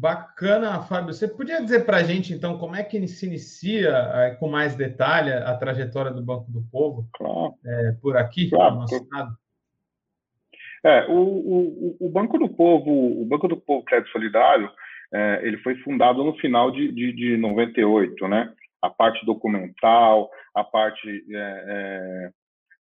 Bacana, 0.01 0.81
Fábio. 0.83 1.13
Você 1.13 1.27
podia 1.27 1.61
dizer 1.61 1.85
para 1.85 1.97
a 1.97 2.03
gente, 2.05 2.33
então, 2.33 2.57
como 2.57 2.77
é 2.77 2.85
que 2.85 3.05
se 3.09 3.27
inicia, 3.27 3.91
é, 3.91 4.31
com 4.37 4.49
mais 4.49 4.77
detalhe, 4.77 5.33
a 5.33 5.57
trajetória 5.57 6.13
do 6.13 6.23
Banco 6.23 6.49
do 6.53 6.63
Povo 6.71 7.09
claro. 7.13 7.55
é, 7.67 7.93
por 8.01 8.17
aqui, 8.17 8.49
claro. 8.49 8.75
no 8.75 8.81
nosso 8.83 8.95
estado? 8.95 9.37
É, 10.85 11.05
o, 11.09 11.17
o, 11.17 11.97
o, 11.99 12.11
Banco 12.11 12.39
do 12.39 12.49
Povo, 12.49 13.21
o 13.21 13.25
Banco 13.25 13.49
do 13.49 13.57
Povo 13.57 13.85
Crédito 13.85 14.13
Solidário, 14.13 14.71
é, 15.13 15.41
ele 15.43 15.59
foi 15.59 15.75
fundado 15.79 16.23
no 16.23 16.37
final 16.37 16.71
de, 16.71 16.93
de, 16.93 17.13
de 17.13 17.37
98, 17.37 18.29
né? 18.29 18.53
A 18.81 18.89
parte 18.89 19.27
documental, 19.27 20.31
a 20.55 20.63
parte 20.63 21.25
é 21.29 22.31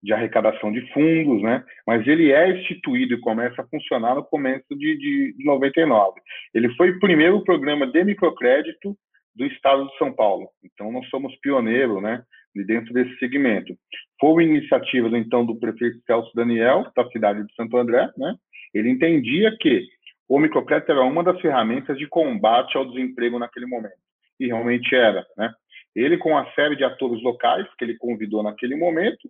de 0.02 0.12
arrecadação 0.12 0.70
de 0.70 0.80
fundos, 0.92 1.42
né? 1.42 1.64
Mas 1.86 2.06
ele 2.06 2.32
é 2.32 2.50
instituído 2.50 3.14
e 3.14 3.20
começa 3.20 3.62
a 3.62 3.66
funcionar 3.66 4.14
no 4.14 4.24
começo 4.24 4.66
de, 4.70 4.96
de, 4.96 5.34
de 5.36 5.44
99. 5.44 6.20
Ele 6.54 6.74
foi 6.76 6.90
o 6.90 7.00
primeiro 7.00 7.42
programa 7.42 7.86
de 7.86 8.04
microcrédito 8.04 8.96
do 9.34 9.44
Estado 9.46 9.86
de 9.86 9.98
São 9.98 10.12
Paulo. 10.12 10.48
Então 10.64 10.92
nós 10.92 11.08
somos 11.08 11.34
pioneiros, 11.40 12.02
né? 12.02 12.22
De 12.54 12.64
dentro 12.64 12.92
desse 12.92 13.16
segmento. 13.18 13.74
Foi 14.20 14.44
iniciativa 14.44 15.16
então 15.18 15.44
do 15.44 15.58
prefeito 15.58 16.00
Celso 16.06 16.30
Daniel 16.34 16.86
da 16.96 17.08
cidade 17.10 17.46
de 17.46 17.54
Santo 17.54 17.76
André, 17.76 18.08
né? 18.16 18.34
Ele 18.74 18.90
entendia 18.90 19.56
que 19.58 19.84
o 20.28 20.38
microcrédito 20.38 20.92
era 20.92 21.02
uma 21.02 21.24
das 21.24 21.40
ferramentas 21.40 21.96
de 21.96 22.06
combate 22.06 22.76
ao 22.76 22.84
desemprego 22.84 23.38
naquele 23.38 23.66
momento. 23.66 23.96
E 24.38 24.46
realmente 24.46 24.94
era, 24.94 25.26
né? 25.36 25.52
Ele, 25.96 26.16
com 26.18 26.36
a 26.36 26.48
série 26.52 26.76
de 26.76 26.84
atores 26.84 27.20
locais 27.22 27.66
que 27.76 27.84
ele 27.84 27.96
convidou 27.96 28.42
naquele 28.42 28.76
momento, 28.76 29.28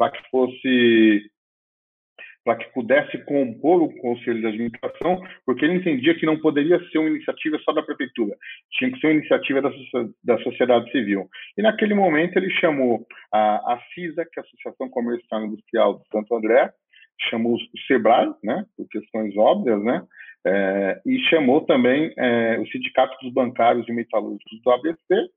para 0.00 0.12
que 0.12 0.30
fosse 0.30 1.30
para 2.42 2.56
que 2.56 2.72
pudesse 2.72 3.18
compor 3.24 3.82
o 3.82 3.94
conselho 3.98 4.40
de 4.40 4.46
administração, 4.46 5.22
porque 5.44 5.62
ele 5.62 5.74
entendia 5.74 6.14
que 6.14 6.24
não 6.24 6.40
poderia 6.40 6.80
ser 6.88 6.96
uma 6.96 7.10
iniciativa 7.10 7.58
só 7.58 7.70
da 7.70 7.82
prefeitura, 7.82 8.34
tinha 8.72 8.90
que 8.90 8.98
ser 8.98 9.08
uma 9.08 9.18
iniciativa 9.18 9.60
da, 9.60 9.70
da 10.24 10.38
sociedade 10.42 10.90
civil. 10.90 11.28
E 11.58 11.60
naquele 11.60 11.92
momento 11.92 12.38
ele 12.38 12.48
chamou 12.52 13.06
a, 13.30 13.74
a 13.74 13.82
CISA, 13.92 14.24
que 14.24 14.40
é 14.40 14.42
a 14.42 14.46
Associação 14.46 14.88
Comercial 14.88 15.42
e 15.42 15.46
Industrial 15.48 15.98
de 15.98 16.08
Santo 16.08 16.34
André, 16.34 16.72
chamou 17.28 17.56
o 17.56 17.78
SEBRAE, 17.86 18.32
né, 18.42 18.64
por 18.74 18.88
questões 18.88 19.36
óbvias, 19.36 19.84
né, 19.84 20.02
é, 20.46 21.00
e 21.04 21.18
chamou 21.28 21.60
também 21.66 22.10
é, 22.16 22.58
o 22.58 22.66
Sindicato 22.68 23.14
dos 23.22 23.34
Bancários 23.34 23.86
e 23.86 23.92
Metalúrgicos 23.92 24.62
do 24.62 24.70
ABC, 24.70 25.30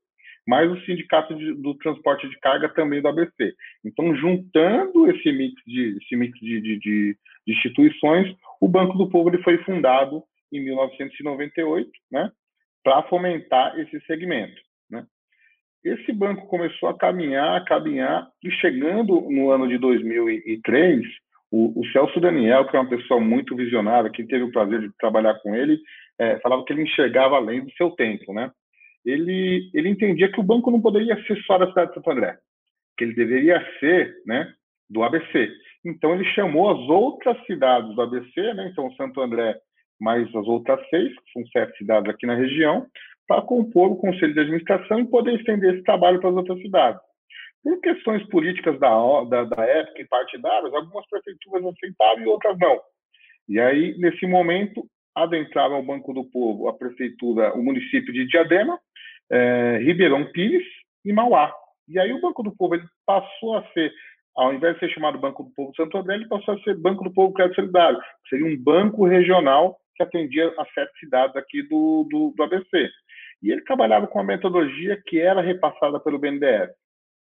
mais 0.46 0.70
o 0.70 0.80
sindicato 0.84 1.34
de, 1.34 1.54
do 1.54 1.74
transporte 1.74 2.28
de 2.28 2.38
carga 2.40 2.68
também 2.68 3.00
do 3.00 3.08
ABC. 3.08 3.54
Então, 3.84 4.14
juntando 4.16 5.10
esse 5.10 5.32
mix 5.32 5.54
de, 5.66 5.98
esse 6.02 6.16
mix 6.16 6.38
de, 6.38 6.60
de, 6.60 6.78
de 6.78 7.16
instituições, 7.46 8.34
o 8.60 8.68
Banco 8.68 8.96
do 8.96 9.08
Povo 9.08 9.30
ele 9.30 9.42
foi 9.42 9.58
fundado 9.58 10.22
em 10.52 10.60
1998, 10.64 11.90
né, 12.10 12.30
para 12.82 13.02
fomentar 13.04 13.78
esse 13.78 14.00
segmento. 14.06 14.60
Né. 14.90 15.04
Esse 15.84 16.12
banco 16.12 16.46
começou 16.46 16.88
a 16.88 16.96
caminhar, 16.96 17.56
a 17.56 17.64
caminhar, 17.64 18.28
e 18.42 18.50
chegando 18.52 19.22
no 19.22 19.50
ano 19.50 19.66
de 19.68 19.78
2003, 19.78 21.02
o, 21.50 21.80
o 21.80 21.86
Celso 21.92 22.20
Daniel, 22.20 22.66
que 22.66 22.76
é 22.76 22.80
uma 22.80 22.88
pessoa 22.88 23.20
muito 23.20 23.56
visionária, 23.56 24.10
quem 24.10 24.26
teve 24.26 24.44
o 24.44 24.52
prazer 24.52 24.80
de 24.80 24.90
trabalhar 24.98 25.34
com 25.40 25.54
ele, 25.54 25.80
é, 26.18 26.38
falava 26.40 26.64
que 26.64 26.72
ele 26.72 26.82
enxergava 26.82 27.36
além 27.36 27.64
do 27.64 27.72
seu 27.72 27.90
tempo, 27.90 28.32
né? 28.32 28.50
Ele, 29.04 29.70
ele 29.74 29.88
entendia 29.88 30.30
que 30.30 30.40
o 30.40 30.44
banco 30.44 30.70
não 30.70 30.80
poderia 30.80 31.16
ser 31.24 31.36
só 31.44 31.58
da 31.58 31.68
cidade 31.68 31.88
de 31.88 31.94
Santo 31.94 32.10
André, 32.10 32.38
que 32.96 33.04
ele 33.04 33.14
deveria 33.14 33.64
ser 33.78 34.14
né, 34.26 34.52
do 34.88 35.02
ABC. 35.02 35.50
Então, 35.84 36.14
ele 36.14 36.24
chamou 36.32 36.70
as 36.70 36.88
outras 36.88 37.36
cidades 37.46 37.94
do 37.94 38.02
ABC, 38.02 38.54
né, 38.54 38.68
então 38.72 38.90
Santo 38.92 39.20
André 39.20 39.58
mais 40.00 40.26
as 40.34 40.46
outras 40.46 40.80
seis, 40.88 41.12
que 41.14 41.32
são 41.32 41.46
sete 41.46 41.78
cidades 41.78 42.12
aqui 42.12 42.26
na 42.26 42.34
região, 42.34 42.86
para 43.26 43.42
compor 43.42 43.92
o 43.92 43.96
conselho 43.96 44.34
de 44.34 44.40
administração 44.40 45.00
e 45.00 45.06
poder 45.06 45.38
estender 45.38 45.74
esse 45.74 45.84
trabalho 45.84 46.20
para 46.20 46.30
as 46.30 46.36
outras 46.36 46.60
cidades. 46.60 47.00
Por 47.62 47.80
questões 47.80 48.22
políticas 48.28 48.78
da, 48.78 48.90
da, 49.24 49.44
da 49.44 49.64
época 49.64 50.02
e 50.02 50.08
partidárias, 50.08 50.74
algumas 50.74 51.08
prefeituras 51.08 51.64
aceitaram 51.64 52.22
e 52.22 52.26
outras 52.26 52.58
não. 52.58 52.78
E 53.48 53.58
aí, 53.58 53.96
nesse 53.98 54.26
momento, 54.26 54.86
adentrava 55.14 55.74
ao 55.74 55.82
Banco 55.82 56.12
do 56.12 56.24
Povo 56.24 56.68
a 56.68 56.74
prefeitura, 56.74 57.54
o 57.54 57.62
município 57.62 58.12
de 58.12 58.26
Diadema, 58.26 58.78
é, 59.30 59.78
Ribeirão 59.78 60.24
Pires 60.32 60.66
e 61.04 61.12
Mauá. 61.12 61.52
E 61.88 61.98
aí 61.98 62.12
o 62.12 62.20
Banco 62.20 62.42
do 62.42 62.54
Povo 62.54 62.74
ele 62.74 62.84
passou 63.06 63.56
a 63.56 63.64
ser, 63.72 63.92
ao 64.36 64.54
invés 64.54 64.74
de 64.74 64.80
ser 64.80 64.90
chamado 64.90 65.18
Banco 65.18 65.44
do 65.44 65.50
Povo 65.50 65.72
Santo 65.76 65.96
André, 65.96 66.14
ele 66.14 66.28
passou 66.28 66.54
a 66.54 66.58
ser 66.60 66.76
Banco 66.76 67.04
do 67.04 67.12
Povo 67.12 67.32
Crédito 67.34 67.56
Solidário. 67.56 67.98
Seria 68.28 68.46
um 68.46 68.56
banco 68.56 69.06
regional 69.06 69.76
que 69.96 70.02
atendia 70.02 70.52
a 70.58 70.64
sete 70.74 70.98
cidades 70.98 71.36
aqui 71.36 71.62
do, 71.62 72.06
do, 72.10 72.34
do 72.36 72.42
ABC. 72.42 72.90
E 73.42 73.50
ele 73.50 73.62
trabalhava 73.62 74.06
com 74.06 74.18
a 74.18 74.24
metodologia 74.24 75.00
que 75.06 75.20
era 75.20 75.40
repassada 75.40 76.00
pelo 76.00 76.18
BNDES. 76.18 76.70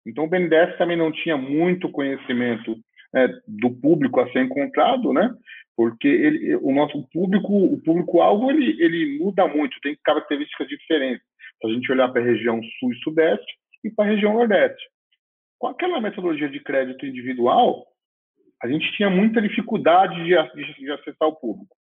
Então 0.06 0.26
o 0.26 0.30
BNDES 0.30 0.78
também 0.78 0.98
não 0.98 1.12
tinha 1.12 1.36
muito 1.36 1.90
conhecimento 1.90 2.78
é, 3.16 3.28
do 3.48 3.72
público 3.72 4.20
a 4.20 4.32
ser 4.32 4.44
encontrado, 4.44 5.12
né? 5.12 5.34
porque 5.76 6.08
ele, 6.08 6.56
o 6.58 6.72
nosso 6.72 7.02
público, 7.12 7.52
o 7.52 7.82
público-alvo, 7.82 8.52
ele, 8.52 8.82
ele 8.82 9.18
muda 9.20 9.48
muito, 9.48 9.80
tem 9.82 9.98
características 10.04 10.68
diferentes. 10.68 11.26
A 11.64 11.68
gente 11.70 11.92
olhar 11.92 12.10
para 12.10 12.22
a 12.22 12.26
região 12.26 12.62
sul 12.80 12.92
e 12.92 12.98
sudeste 12.98 13.58
e 13.84 13.90
para 13.90 14.06
a 14.06 14.08
região 14.10 14.34
nordeste. 14.34 14.84
Com 15.58 15.68
aquela 15.68 16.02
metodologia 16.02 16.50
de 16.50 16.60
crédito 16.60 17.06
individual, 17.06 17.86
a 18.62 18.68
gente 18.68 18.92
tinha 18.94 19.10
muita 19.10 19.42
dificuldade 19.42 20.16
de, 20.24 20.36
de, 20.56 20.74
de 20.74 20.92
acessar 20.92 21.28
o 21.28 21.36
público, 21.36 21.76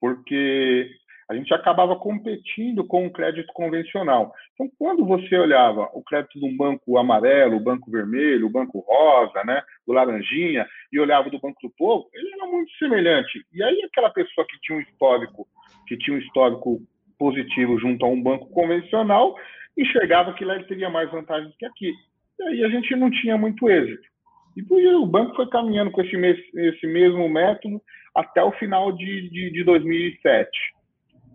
porque 0.00 0.90
a 1.28 1.34
gente 1.34 1.52
acabava 1.54 1.96
competindo 1.96 2.86
com 2.86 3.06
o 3.06 3.10
crédito 3.10 3.50
convencional. 3.54 4.34
Então, 4.52 4.70
quando 4.78 5.04
você 5.04 5.34
olhava 5.36 5.88
o 5.94 6.02
crédito 6.02 6.44
um 6.44 6.54
banco 6.54 6.98
amarelo, 6.98 7.56
o 7.56 7.62
banco 7.62 7.90
vermelho, 7.90 8.46
o 8.46 8.50
banco 8.50 8.80
rosa, 8.80 9.42
né, 9.44 9.62
o 9.86 9.94
laranjinha, 9.94 10.66
e 10.92 11.00
olhava 11.00 11.30
do 11.30 11.40
Banco 11.40 11.58
do 11.62 11.72
Povo, 11.76 12.08
ele 12.12 12.32
era 12.34 12.46
muito 12.46 12.70
semelhante. 12.76 13.44
E 13.52 13.62
aí 13.62 13.82
aquela 13.82 14.10
pessoa 14.10 14.46
que 14.46 14.60
tinha 14.60 14.78
um 14.78 14.82
histórico, 14.82 15.46
que 15.86 15.96
tinha 15.96 16.16
um 16.16 16.20
histórico 16.20 16.82
positivo 17.18 17.78
junto 17.78 18.04
a 18.04 18.08
um 18.08 18.22
banco 18.22 18.48
convencional, 18.50 19.34
enxergava 19.76 20.34
que 20.34 20.44
lá 20.44 20.54
ele 20.54 20.64
teria 20.64 20.90
mais 20.90 21.10
vantagens 21.10 21.54
que 21.56 21.64
aqui. 21.64 21.92
E 22.38 22.42
aí 22.44 22.64
a 22.64 22.68
gente 22.68 22.94
não 22.96 23.10
tinha 23.10 23.36
muito 23.36 23.68
êxito. 23.68 24.12
E 24.56 24.62
o 24.94 25.06
banco 25.06 25.34
foi 25.34 25.48
caminhando 25.48 25.90
com 25.90 26.02
esse, 26.02 26.16
esse 26.54 26.86
mesmo 26.86 27.28
método 27.28 27.80
até 28.14 28.42
o 28.42 28.52
final 28.52 28.92
de, 28.92 29.30
de, 29.30 29.50
de 29.50 29.64
2007. 29.64 30.48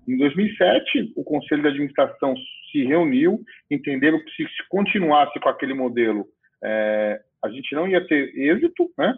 Em 0.08 0.18
2007, 0.18 1.14
o 1.16 1.24
Conselho 1.24 1.64
de 1.64 1.68
Administração 1.70 2.36
se 2.72 2.84
reuniu, 2.84 3.42
entenderam 3.70 4.20
que 4.24 4.44
se 4.48 4.68
continuasse 4.70 5.38
com 5.40 5.50
aquele 5.50 5.74
modelo, 5.74 6.26
é, 6.64 7.20
a 7.44 7.50
gente 7.50 7.74
não 7.76 7.88
ia 7.88 8.06
ter 8.06 8.36
êxito, 8.36 8.90
né? 8.98 9.16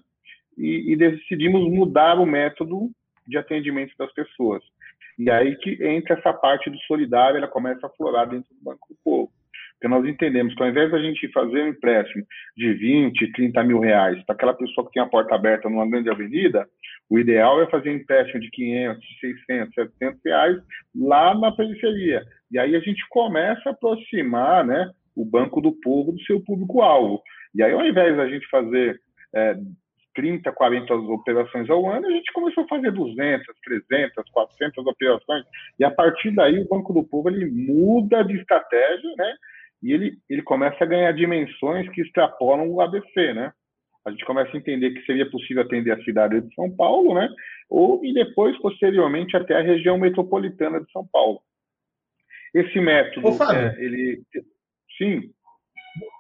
E, 0.58 0.92
e, 0.92 0.96
decidimos 0.96 1.72
mudar 1.72 2.20
o 2.20 2.26
método 2.26 2.90
de 3.26 3.38
atendimento 3.38 3.94
das 3.98 4.12
pessoas. 4.14 4.62
E 5.20 5.30
aí 5.30 5.58
que 5.58 5.72
entra 5.86 6.18
essa 6.18 6.32
parte 6.32 6.70
do 6.70 6.78
solidário, 6.80 7.38
ela 7.38 7.48
começa 7.48 7.86
a 7.86 7.90
florar 7.90 8.30
dentro 8.30 8.50
do 8.56 8.64
Banco 8.64 8.88
do 8.90 8.98
Povo. 9.04 9.32
Porque 9.74 9.88
nós 9.88 10.06
entendemos 10.06 10.56
que 10.56 10.64
ao 10.64 10.70
invés 10.70 10.92
da 10.92 11.00
gente 11.00 11.32
fazer 11.32 11.64
um 11.64 11.68
empréstimo 11.70 12.26
de 12.56 12.74
20, 12.74 13.32
30 13.34 13.64
mil 13.64 13.80
reais 13.80 14.22
para 14.26 14.36
aquela 14.36 14.54
pessoa 14.54 14.88
que 14.88 14.94
tem 14.94 15.04
a 15.04 15.08
porta 15.08 15.36
aberta 15.36 15.70
numa 15.70 15.90
grande 15.90 16.10
avenida, 16.10 16.68
o 17.10 17.20
ideal 17.20 17.62
é 17.62 17.70
fazer 17.70 17.90
um 17.90 17.96
empréstimo 17.96 18.40
de 18.40 18.50
500, 18.50 19.06
600, 19.20 19.74
700 19.74 20.20
reais 20.26 20.58
lá 20.96 21.38
na 21.38 21.52
periferia. 21.52 22.24
E 22.52 22.58
aí 22.58 22.76
a 22.76 22.80
gente 22.80 23.02
começa 23.10 23.70
a 23.70 23.72
aproximar 23.72 24.66
né, 24.66 24.90
o 25.16 25.26
Banco 25.26 25.62
do 25.62 25.72
Povo 25.72 26.14
do 26.14 26.22
seu 26.24 26.42
público-alvo. 26.42 27.22
E 27.56 27.64
aí, 27.64 27.74
ao 27.74 27.86
invés 27.86 28.16
da 28.16 28.28
gente 28.28 28.48
fazer 28.50 29.00
é, 29.34 29.56
30, 30.16 30.52
40 30.52 30.94
operações 30.94 31.70
ao 31.70 31.90
ano, 31.90 32.08
a 32.08 32.12
gente 32.12 32.32
começou 32.34 32.64
a 32.64 32.68
fazer 32.68 32.92
200, 32.92 33.46
300, 33.64 34.30
400 34.32 34.86
operações. 34.86 35.46
E 35.80 35.84
a 35.84 35.92
partir 35.92 36.32
daí, 36.32 36.60
o 36.60 36.68
Banco 36.68 36.94
do 36.94 37.04
Povo 37.04 37.30
ele 37.30 37.46
muda 37.46 38.24
de 38.24 38.36
estratégia, 38.36 39.14
né? 39.18 39.34
e 39.82 39.94
ele, 39.94 40.18
ele 40.30 40.42
começa 40.42 40.84
a 40.84 40.88
ganhar 40.88 41.12
dimensões 41.14 41.90
que 41.90 42.02
extrapolam 42.02 42.70
o 42.70 42.82
ABC, 42.82 43.34
né? 43.34 43.52
A 44.06 44.12
gente 44.12 44.26
começa 44.26 44.52
a 44.56 44.58
entender 44.58 44.92
que 44.92 45.06
seria 45.06 45.30
possível 45.30 45.64
atender 45.64 45.92
a 45.92 46.04
cidade 46.04 46.42
de 46.42 46.54
São 46.54 46.70
Paulo, 46.76 47.14
né? 47.14 47.30
Ou 47.70 48.04
e 48.04 48.14
depois, 48.14 48.58
posteriormente, 48.60 49.36
até 49.38 49.56
a 49.56 49.62
região 49.62 49.98
metropolitana 49.98 50.82
de 50.82 50.92
São 50.92 51.08
Paulo. 51.12 51.42
Esse 52.54 52.80
método, 52.80 53.28
Ô, 53.28 53.34
Fábio, 53.34 53.68
é, 53.68 53.76
ele, 53.84 54.22
sim. 54.98 55.32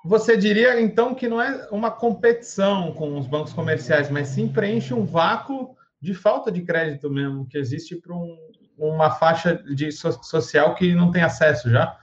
Você 0.06 0.38
diria 0.38 0.80
então 0.80 1.14
que 1.14 1.28
não 1.28 1.42
é 1.42 1.68
uma 1.72 1.92
competição 1.92 2.94
com 2.94 3.18
os 3.18 3.28
bancos 3.28 3.54
comerciais, 3.54 4.10
mas 4.10 4.30
sim 4.30 4.52
preenche 4.52 4.94
um 4.94 5.06
vácuo 5.06 5.76
de 6.02 6.14
falta 6.14 6.52
de 6.52 6.62
crédito 6.64 7.10
mesmo 7.10 7.48
que 7.48 7.58
existe 7.58 7.96
para 7.96 8.16
um, 8.16 8.38
uma 8.78 9.12
faixa 9.12 9.56
de 9.56 9.92
social 9.92 10.76
que 10.76 10.96
não 10.96 11.12
tem 11.12 11.22
acesso 11.22 11.70
já? 11.70 11.98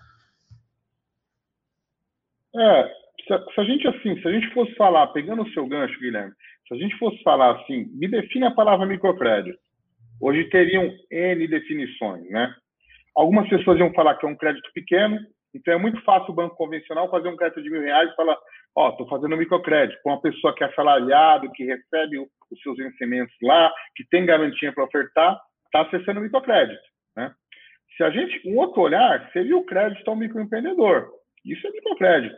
É, 2.55 2.85
se, 3.27 3.55
se 3.55 3.61
a 3.61 3.65
gente 3.65 3.89
assim, 3.89 4.21
se 4.21 4.29
a 4.29 4.33
gente 4.33 4.53
fosse 4.53 4.75
falar, 4.75 5.09
pegando 5.09 5.43
o 5.43 5.51
seu 5.51 5.67
gancho, 5.67 5.99
Guilherme, 5.99 6.33
se 6.69 6.75
a 6.75 6.77
gente 6.77 6.97
fosse 6.99 7.23
falar 7.23 7.57
assim, 7.57 7.87
me 7.93 8.09
define 8.09 8.47
a 8.47 8.51
palavra 8.51 8.87
microcrédito. 8.87 9.59
Hoje 10.21 10.45
teriam 10.45 10.91
N 11.11 11.47
definições, 11.49 12.29
né? 12.31 12.55
Algumas 13.15 13.49
pessoas 13.49 13.79
iam 13.79 13.93
falar 13.93 14.17
que 14.17 14.27
é 14.27 14.29
um 14.29 14.37
crédito 14.37 14.71
pequeno, 14.75 15.19
então 15.55 15.75
é 15.75 15.79
muito 15.79 16.01
fácil 16.03 16.33
o 16.33 16.35
banco 16.35 16.57
convencional 16.57 17.11
fazer 17.11 17.29
um 17.29 17.37
crédito 17.37 17.63
de 17.63 17.71
mil 17.71 17.81
reais 17.81 18.11
e 18.11 18.15
falar, 18.15 18.37
ó, 18.75 18.89
oh, 18.89 18.91
estou 18.91 19.09
fazendo 19.09 19.35
um 19.35 19.39
microcrédito 19.39 19.99
com 20.03 20.11
uma 20.11 20.21
pessoa 20.21 20.55
que 20.55 20.63
é 20.63 20.67
assalariado, 20.67 21.51
que 21.53 21.65
recebe 21.65 22.19
os 22.19 22.61
seus 22.63 22.77
vencimentos 22.77 23.35
lá, 23.43 23.73
que 23.95 24.05
tem 24.09 24.27
garantia 24.27 24.73
para 24.73 24.85
ofertar, 24.85 25.41
está 25.67 25.83
acessando 25.83 26.21
o 26.21 26.23
microcrédito, 26.23 26.83
né? 27.17 27.35
Se 27.97 28.03
a 28.03 28.11
gente, 28.11 28.47
um 28.47 28.59
outro 28.59 28.83
olhar 28.83 29.31
seria 29.33 29.57
o 29.57 29.65
crédito 29.65 30.07
ao 30.09 30.17
microempreendedor. 30.17 31.11
Isso 31.45 31.67
é 31.67 31.71
microcrédito. 31.71 32.37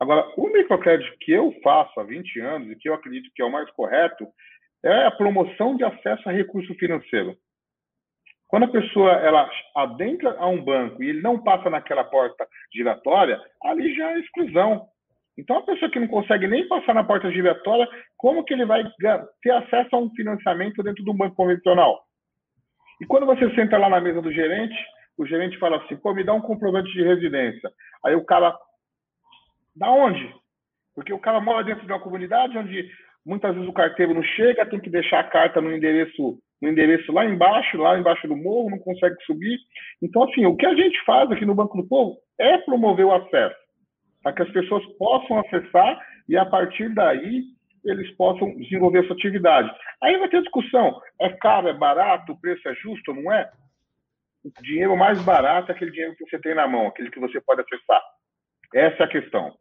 Agora, 0.00 0.26
o 0.36 0.48
microcrédito 0.48 1.14
que 1.20 1.32
eu 1.32 1.52
faço 1.62 1.98
há 2.00 2.04
20 2.04 2.40
anos 2.40 2.70
e 2.70 2.76
que 2.76 2.88
eu 2.88 2.94
acredito 2.94 3.30
que 3.34 3.42
é 3.42 3.44
o 3.44 3.52
mais 3.52 3.70
correto 3.72 4.26
é 4.82 5.04
a 5.04 5.10
promoção 5.10 5.76
de 5.76 5.84
acesso 5.84 6.28
a 6.28 6.32
recurso 6.32 6.72
financeiro. 6.76 7.36
Quando 8.48 8.64
a 8.64 8.68
pessoa 8.68 9.12
ela 9.12 9.48
adentra 9.76 10.34
a 10.38 10.46
um 10.48 10.62
banco 10.64 11.02
e 11.02 11.10
ele 11.10 11.20
não 11.20 11.42
passa 11.42 11.68
naquela 11.68 12.02
porta 12.02 12.46
giratória, 12.74 13.38
ali 13.62 13.94
já 13.94 14.10
é 14.12 14.18
exclusão. 14.18 14.86
Então, 15.36 15.58
a 15.58 15.62
pessoa 15.62 15.90
que 15.90 16.00
não 16.00 16.08
consegue 16.08 16.48
nem 16.48 16.66
passar 16.66 16.94
na 16.94 17.04
porta 17.04 17.30
giratória, 17.30 17.86
como 18.16 18.42
que 18.42 18.54
ele 18.54 18.64
vai 18.64 18.82
ter 19.42 19.50
acesso 19.52 19.94
a 19.94 19.98
um 19.98 20.10
financiamento 20.10 20.82
dentro 20.82 21.04
de 21.04 21.10
um 21.10 21.16
banco 21.16 21.36
convencional? 21.36 22.02
E 23.00 23.06
quando 23.06 23.26
você 23.26 23.54
senta 23.54 23.78
lá 23.78 23.88
na 23.88 24.00
mesa 24.00 24.20
do 24.20 24.32
gerente, 24.32 24.74
o 25.16 25.26
gerente 25.26 25.58
fala 25.58 25.76
assim, 25.76 25.96
pô, 25.96 26.12
me 26.14 26.24
dá 26.24 26.32
um 26.32 26.40
comprovante 26.40 26.90
de 26.92 27.04
residência. 27.04 27.70
Aí 28.04 28.14
o 28.14 28.24
cara, 28.24 28.56
da 29.76 29.90
onde? 29.90 30.34
Porque 30.94 31.12
o 31.12 31.18
cara 31.20 31.40
mora 31.40 31.62
dentro 31.62 31.86
de 31.86 31.92
uma 31.92 32.00
comunidade 32.00 32.58
onde 32.58 32.90
muitas 33.28 33.54
vezes 33.54 33.68
o 33.68 33.72
carteiro 33.72 34.14
não 34.14 34.22
chega, 34.22 34.66
tem 34.66 34.80
que 34.80 34.90
deixar 34.90 35.20
a 35.20 35.24
carta 35.24 35.60
no 35.60 35.72
endereço 35.72 36.38
no 36.60 36.68
endereço 36.68 37.12
lá 37.12 37.24
embaixo, 37.24 37.76
lá 37.76 37.96
embaixo 37.96 38.26
do 38.26 38.36
morro, 38.36 38.70
não 38.70 38.80
consegue 38.80 39.14
subir. 39.24 39.56
Então, 40.02 40.24
assim, 40.24 40.44
o 40.44 40.56
que 40.56 40.66
a 40.66 40.74
gente 40.74 41.00
faz 41.04 41.30
aqui 41.30 41.46
no 41.46 41.54
Banco 41.54 41.76
do 41.76 41.86
Povo 41.86 42.18
é 42.36 42.58
promover 42.58 43.06
o 43.06 43.14
acesso, 43.14 43.54
para 44.24 44.32
que 44.32 44.42
as 44.42 44.50
pessoas 44.50 44.84
possam 44.98 45.38
acessar 45.38 46.04
e, 46.28 46.36
a 46.36 46.44
partir 46.44 46.92
daí, 46.94 47.44
eles 47.84 48.10
possam 48.16 48.56
desenvolver 48.56 49.04
essa 49.04 49.12
atividade. 49.12 49.70
Aí 50.02 50.16
vai 50.18 50.28
ter 50.28 50.42
discussão: 50.42 51.00
é 51.20 51.28
caro, 51.28 51.68
é 51.68 51.72
barato, 51.72 52.32
o 52.32 52.40
preço 52.40 52.68
é 52.68 52.74
justo, 52.74 53.14
não 53.14 53.32
é? 53.32 53.48
O 54.44 54.62
dinheiro 54.62 54.96
mais 54.96 55.22
barato 55.22 55.70
é 55.70 55.74
aquele 55.74 55.90
dinheiro 55.90 56.16
que 56.16 56.28
você 56.28 56.40
tem 56.40 56.54
na 56.54 56.66
mão, 56.66 56.88
aquele 56.88 57.10
que 57.10 57.20
você 57.20 57.40
pode 57.40 57.60
acessar. 57.60 58.02
Essa 58.74 59.04
é 59.04 59.06
a 59.06 59.08
questão. 59.08 59.54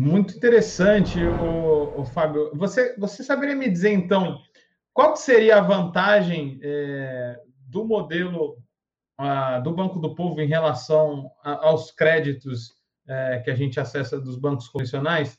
Muito 0.00 0.36
interessante, 0.36 1.18
o, 1.20 2.04
Fábio. 2.04 2.52
Você, 2.54 2.94
você 2.96 3.24
saberia 3.24 3.56
me 3.56 3.68
dizer, 3.68 3.90
então, 3.90 4.38
qual 4.94 5.16
seria 5.16 5.58
a 5.58 5.60
vantagem 5.60 6.60
é, 6.62 7.36
do 7.66 7.84
modelo 7.84 8.56
a, 9.18 9.58
do 9.58 9.72
Banco 9.72 9.98
do 9.98 10.14
Povo 10.14 10.40
em 10.40 10.46
relação 10.46 11.28
a, 11.42 11.66
aos 11.66 11.90
créditos 11.90 12.74
é, 13.08 13.40
que 13.40 13.50
a 13.50 13.56
gente 13.56 13.80
acessa 13.80 14.20
dos 14.20 14.38
bancos 14.38 14.68
convencionais? 14.68 15.36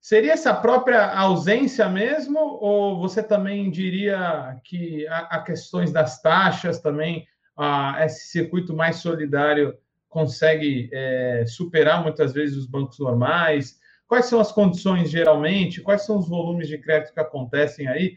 Seria 0.00 0.32
essa 0.32 0.52
própria 0.52 1.16
ausência 1.16 1.88
mesmo, 1.88 2.40
ou 2.40 2.98
você 2.98 3.22
também 3.22 3.70
diria 3.70 4.60
que 4.64 5.06
há, 5.06 5.40
questões 5.42 5.92
das 5.92 6.20
taxas 6.20 6.80
também, 6.80 7.24
a, 7.56 8.04
esse 8.04 8.30
circuito 8.30 8.74
mais 8.74 8.96
solidário 8.96 9.78
consegue 10.08 10.90
é, 10.92 11.44
superar 11.46 12.02
muitas 12.02 12.32
vezes 12.32 12.56
os 12.56 12.66
bancos 12.66 12.98
normais? 12.98 13.78
Quais 14.08 14.26
são 14.26 14.40
as 14.40 14.52
condições 14.52 15.10
geralmente? 15.10 15.80
Quais 15.80 16.02
são 16.02 16.18
os 16.18 16.28
volumes 16.28 16.68
de 16.68 16.78
crédito 16.78 17.12
que 17.12 17.20
acontecem 17.20 17.88
aí? 17.88 18.16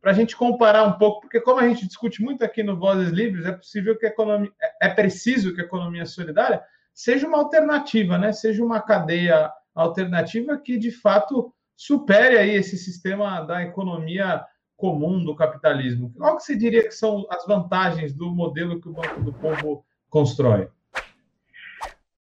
Para 0.00 0.12
a 0.12 0.14
gente 0.14 0.36
comparar 0.36 0.84
um 0.84 0.92
pouco, 0.92 1.22
porque 1.22 1.40
como 1.40 1.60
a 1.60 1.68
gente 1.68 1.86
discute 1.86 2.22
muito 2.22 2.44
aqui 2.44 2.62
no 2.62 2.78
Vozes 2.78 3.10
Livres, 3.10 3.44
é 3.44 3.52
possível 3.52 3.98
que 3.98 4.06
a 4.06 4.08
economia, 4.08 4.50
é 4.80 4.88
preciso 4.88 5.54
que 5.54 5.60
a 5.60 5.64
economia 5.64 6.06
solidária 6.06 6.62
seja 6.92 7.26
uma 7.26 7.38
alternativa, 7.38 8.16
né? 8.16 8.32
Seja 8.32 8.64
uma 8.64 8.80
cadeia 8.80 9.50
alternativa 9.74 10.56
que 10.56 10.78
de 10.78 10.90
fato 10.90 11.52
supere 11.76 12.38
aí 12.38 12.50
esse 12.50 12.78
sistema 12.78 13.40
da 13.40 13.62
economia 13.62 14.44
comum 14.76 15.24
do 15.24 15.34
capitalismo. 15.34 16.12
Qual 16.16 16.36
que 16.36 16.44
você 16.44 16.56
diria 16.56 16.82
que 16.82 16.94
são 16.94 17.26
as 17.30 17.46
vantagens 17.46 18.12
do 18.12 18.30
modelo 18.30 18.80
que 18.80 18.88
o 18.88 18.92
Banco 18.92 19.22
do 19.22 19.32
Povo 19.32 19.84
constrói? 20.08 20.68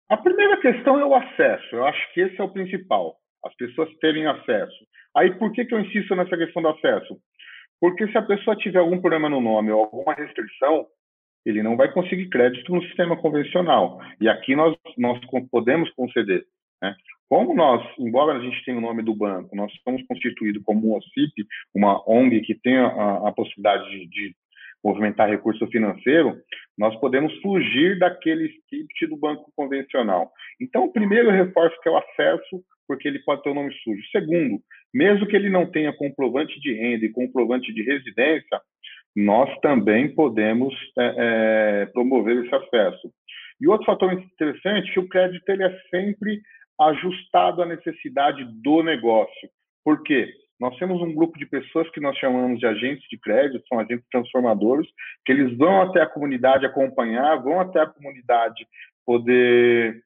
A 0.10 0.18
primeira 0.18 0.58
questão 0.58 1.00
é 1.00 1.06
o 1.06 1.14
acesso. 1.14 1.76
Eu 1.76 1.86
acho 1.86 2.14
que 2.14 2.22
esse 2.22 2.42
é 2.42 2.44
o 2.44 2.50
principal. 2.50 3.16
As 3.46 3.56
pessoas 3.56 3.90
terem 4.00 4.26
acesso. 4.26 4.88
Aí, 5.16 5.32
por 5.36 5.52
que, 5.52 5.66
que 5.66 5.74
eu 5.74 5.80
insisto 5.80 6.16
nessa 6.16 6.36
questão 6.36 6.62
do 6.62 6.70
acesso? 6.70 7.18
Porque 7.80 8.08
se 8.08 8.18
a 8.18 8.22
pessoa 8.22 8.56
tiver 8.56 8.80
algum 8.80 9.00
problema 9.00 9.30
no 9.30 9.40
nome 9.40 9.72
ou 9.72 9.82
alguma 9.84 10.14
restrição, 10.14 10.88
ele 11.46 11.64
não 11.64 11.78
vai 11.78 11.92
conseguir 11.92 12.28
crédito 12.30 12.74
no 12.74 12.84
sistema 12.84 13.16
convencional. 13.18 14.00
E 14.20 14.28
aqui 14.28 14.56
nós, 14.56 14.76
nós 14.98 15.20
podemos 15.52 15.90
conceder. 15.92 16.44
Né? 16.82 16.96
Como 17.30 17.54
nós, 17.54 17.86
embora 18.00 18.38
a 18.38 18.42
gente 18.42 18.66
tenha 18.66 18.78
o 18.78 18.82
nome 18.82 19.04
do 19.04 19.16
banco, 19.16 19.56
nós 19.56 19.72
somos 19.84 20.06
constituídos 20.08 20.64
como 20.64 20.88
uma 20.88 20.98
OCIP, 20.98 21.46
uma 21.74 22.04
ONG 22.10 22.42
que 22.42 22.56
tem 22.56 22.78
a, 22.78 23.28
a 23.28 23.32
possibilidade 23.32 23.90
de, 23.90 24.08
de 24.08 24.36
movimentar 24.84 25.30
recurso 25.30 25.66
financeiro, 25.68 26.38
nós 26.80 26.96
podemos 27.02 27.36
fugir 27.42 28.00
daquele 28.00 28.46
script 28.46 29.08
do 29.08 29.18
banco 29.18 29.52
convencional. 29.54 30.32
Então, 30.62 30.86
o 30.86 30.94
primeiro 30.94 31.30
reforço 31.30 31.76
que 31.82 31.90
é 31.90 31.92
o 31.92 31.98
acesso, 31.98 32.64
porque 32.88 33.06
ele 33.06 33.20
pode 33.20 33.44
ter 33.44 33.50
o 33.50 33.52
um 33.52 33.56
nome 33.56 33.74
sujo. 33.84 34.02
Segundo, 34.12 34.62
mesmo 34.94 35.28
que 35.28 35.36
ele 35.36 35.50
não 35.50 35.70
tenha 35.70 35.92
comprovante 35.92 36.58
de 36.62 36.74
renda 36.74 37.06
e 37.06 37.12
comprovante 37.12 37.74
de 37.74 37.84
residência, 37.84 38.62
nós 39.14 39.54
também 39.60 40.16
podemos 40.16 40.74
é, 40.98 41.16
é, 41.18 41.86
promover 41.88 42.46
esse 42.46 42.56
acesso. 42.56 43.12
E 43.60 43.68
outro 43.68 43.86
fator 43.86 44.14
interessante 44.14 44.90
é 44.90 44.94
que 44.94 45.00
o 45.02 45.10
crédito 45.10 45.50
ele 45.50 45.64
é 45.64 45.80
sempre 45.92 46.42
ajustado 46.80 47.62
à 47.62 47.66
necessidade 47.66 48.46
do 48.64 48.82
negócio. 48.82 49.50
Por 49.84 50.02
quê? 50.04 50.32
Nós 50.60 50.78
temos 50.78 51.02
um 51.02 51.14
grupo 51.14 51.38
de 51.40 51.46
pessoas 51.46 51.90
que 51.92 52.02
nós 52.02 52.18
chamamos 52.18 52.60
de 52.60 52.66
agentes 52.66 53.08
de 53.10 53.18
crédito, 53.18 53.66
são 53.68 53.80
agentes 53.80 54.06
transformadores, 54.12 54.88
que 55.26 55.32
eles 55.32 55.58
vão 55.58 55.82
até 55.82 56.02
a 56.02 56.10
comunidade 56.10 56.66
acompanhar, 56.66 57.42
vão 57.42 57.62
até 57.62 57.80
a 57.80 57.88
comunidade 57.88 58.68
poder 59.06 60.04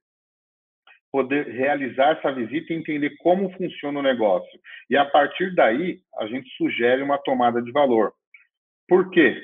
poder 1.12 1.48
realizar 1.50 2.18
essa 2.18 2.32
visita 2.32 2.74
e 2.74 2.76
entender 2.76 3.16
como 3.18 3.52
funciona 3.52 4.00
o 4.00 4.04
negócio. 4.04 4.60
E 4.90 4.98
a 4.98 5.06
partir 5.06 5.54
daí, 5.54 6.00
a 6.18 6.26
gente 6.26 6.50
sugere 6.58 7.04
uma 7.04 7.20
tomada 7.20 7.62
de 7.62 7.72
valor. 7.72 8.12
Por 8.88 9.12
quê? 9.12 9.40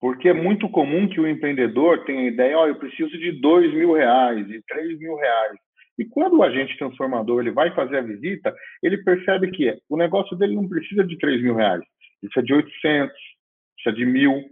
Porque 0.00 0.28
é 0.28 0.32
muito 0.32 0.68
comum 0.68 1.08
que 1.08 1.20
o 1.20 1.26
empreendedor 1.26 2.04
tenha 2.04 2.20
a 2.20 2.32
ideia, 2.32 2.56
ó, 2.56 2.62
oh, 2.62 2.68
eu 2.68 2.76
preciso 2.76 3.10
de 3.18 3.32
dois 3.40 3.74
mil 3.74 3.92
reais, 3.92 4.46
de 4.46 4.62
três 4.68 4.96
mil 5.00 5.16
reais. 5.16 5.58
E 5.98 6.04
quando 6.04 6.36
o 6.36 6.42
agente 6.42 6.76
transformador 6.78 7.40
ele 7.40 7.50
vai 7.50 7.74
fazer 7.74 7.98
a 7.98 8.02
visita, 8.02 8.54
ele 8.82 8.98
percebe 8.98 9.50
que 9.50 9.74
o 9.88 9.96
negócio 9.96 10.36
dele 10.36 10.54
não 10.54 10.68
precisa 10.68 11.02
de 11.04 11.16
3 11.18 11.42
mil 11.42 11.54
reais, 11.54 11.82
ele 12.22 12.30
precisa 12.32 12.46
de 12.46 12.54
800, 12.54 13.16
precisa 13.74 13.96
de 13.96 14.06
mil. 14.06 14.44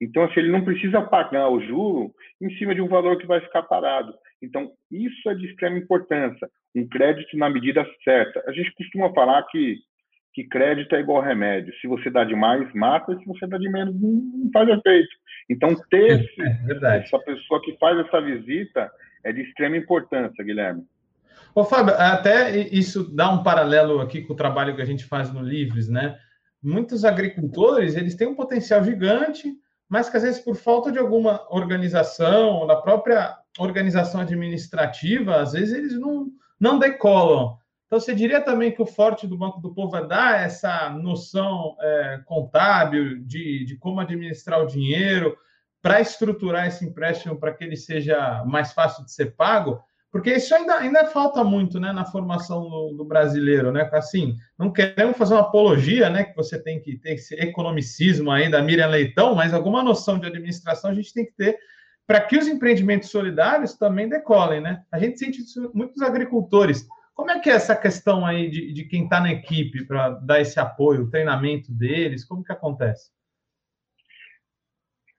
Então, 0.00 0.24
assim, 0.24 0.40
ele 0.40 0.50
não 0.50 0.64
precisa 0.64 1.00
pagar 1.00 1.48
o 1.48 1.60
juro 1.60 2.12
em 2.40 2.50
cima 2.56 2.74
de 2.74 2.80
um 2.80 2.88
valor 2.88 3.18
que 3.18 3.26
vai 3.26 3.40
ficar 3.40 3.62
parado. 3.62 4.12
Então, 4.42 4.72
isso 4.90 5.30
é 5.30 5.34
de 5.34 5.46
extrema 5.46 5.78
importância, 5.78 6.48
um 6.74 6.86
crédito 6.88 7.36
na 7.36 7.48
medida 7.48 7.86
certa. 8.02 8.42
A 8.48 8.52
gente 8.52 8.72
costuma 8.74 9.12
falar 9.12 9.42
que, 9.44 9.76
que 10.34 10.44
crédito 10.44 10.96
é 10.96 11.00
igual 11.00 11.22
remédio. 11.22 11.72
Se 11.80 11.86
você 11.86 12.10
dá 12.10 12.24
demais, 12.24 12.72
mata, 12.74 13.16
se 13.16 13.24
você 13.24 13.46
dá 13.46 13.58
de 13.58 13.68
menos, 13.68 13.94
não 14.00 14.50
faz 14.52 14.68
efeito. 14.68 15.10
Então, 15.48 15.76
ter 15.88 16.18
é, 16.40 16.96
essa 16.98 17.18
pessoa 17.20 17.62
que 17.62 17.76
faz 17.78 17.98
essa 18.04 18.20
visita 18.20 18.90
é 19.24 19.32
de 19.32 19.42
extrema 19.42 19.76
importância, 19.76 20.44
Guilherme. 20.44 20.86
Ô, 21.54 21.64
Fábio, 21.64 21.94
até 21.94 22.56
isso 22.56 23.14
dá 23.14 23.30
um 23.30 23.42
paralelo 23.42 24.00
aqui 24.00 24.22
com 24.22 24.32
o 24.32 24.36
trabalho 24.36 24.74
que 24.74 24.82
a 24.82 24.86
gente 24.86 25.04
faz 25.04 25.32
no 25.32 25.42
Livres, 25.42 25.88
né? 25.88 26.18
Muitos 26.62 27.04
agricultores, 27.04 27.94
eles 27.94 28.14
têm 28.14 28.28
um 28.28 28.34
potencial 28.34 28.82
gigante, 28.82 29.52
mas 29.88 30.08
que 30.08 30.16
às 30.16 30.22
vezes 30.22 30.40
por 30.40 30.56
falta 30.56 30.90
de 30.90 30.98
alguma 30.98 31.46
organização, 31.50 32.66
da 32.66 32.76
própria 32.76 33.36
organização 33.58 34.22
administrativa, 34.22 35.42
às 35.42 35.52
vezes 35.52 35.74
eles 35.74 35.98
não, 35.98 36.28
não 36.58 36.78
decolam. 36.78 37.58
Então, 37.86 38.00
você 38.00 38.14
diria 38.14 38.40
também 38.40 38.72
que 38.72 38.80
o 38.80 38.86
forte 38.86 39.26
do 39.26 39.36
Banco 39.36 39.60
do 39.60 39.74
Povo 39.74 39.94
é 39.94 40.06
dar 40.06 40.40
essa 40.40 40.88
noção 40.88 41.76
é, 41.78 42.22
contábil 42.24 43.22
de, 43.26 43.66
de 43.66 43.76
como 43.76 44.00
administrar 44.00 44.62
o 44.62 44.66
dinheiro 44.66 45.36
para 45.82 46.00
estruturar 46.00 46.66
esse 46.66 46.84
empréstimo 46.84 47.38
para 47.38 47.52
que 47.52 47.64
ele 47.64 47.76
seja 47.76 48.42
mais 48.46 48.72
fácil 48.72 49.04
de 49.04 49.12
ser 49.12 49.34
pago? 49.34 49.82
Porque 50.12 50.30
isso 50.30 50.54
ainda, 50.54 50.76
ainda 50.76 51.06
falta 51.06 51.42
muito 51.42 51.80
né, 51.80 51.90
na 51.90 52.04
formação 52.04 52.68
do, 52.68 52.94
do, 52.98 53.04
brasileiro, 53.04 53.72
né? 53.72 53.88
Assim, 53.94 54.36
não 54.58 54.70
queremos 54.70 55.16
fazer 55.16 55.32
uma 55.32 55.40
apologia, 55.40 56.10
né? 56.10 56.24
Que 56.24 56.36
você 56.36 56.62
tem 56.62 56.80
que 56.80 56.98
ter 56.98 57.14
esse 57.14 57.34
economicismo 57.34 58.30
aí 58.30 58.50
da 58.50 58.60
Miriam 58.60 58.88
Leitão, 58.88 59.34
mas 59.34 59.54
alguma 59.54 59.82
noção 59.82 60.18
de 60.18 60.26
administração 60.26 60.90
a 60.90 60.94
gente 60.94 61.14
tem 61.14 61.24
que 61.24 61.32
ter 61.32 61.58
para 62.06 62.20
que 62.20 62.36
os 62.36 62.46
empreendimentos 62.46 63.08
solidários 63.08 63.74
também 63.74 64.06
decolem, 64.06 64.60
né? 64.60 64.82
A 64.92 64.98
gente 64.98 65.18
sente 65.18 65.40
isso 65.40 65.70
muitos 65.74 66.02
agricultores. 66.02 66.86
Como 67.14 67.30
é 67.30 67.40
que 67.40 67.48
é 67.48 67.54
essa 67.54 67.74
questão 67.74 68.26
aí 68.26 68.50
de, 68.50 68.70
de 68.70 68.84
quem 68.84 69.04
está 69.04 69.18
na 69.18 69.32
equipe 69.32 69.86
para 69.86 70.10
dar 70.10 70.40
esse 70.40 70.60
apoio, 70.60 71.04
o 71.04 71.10
treinamento 71.10 71.72
deles? 71.72 72.24
Como 72.24 72.44
que 72.44 72.52
acontece? 72.52 73.10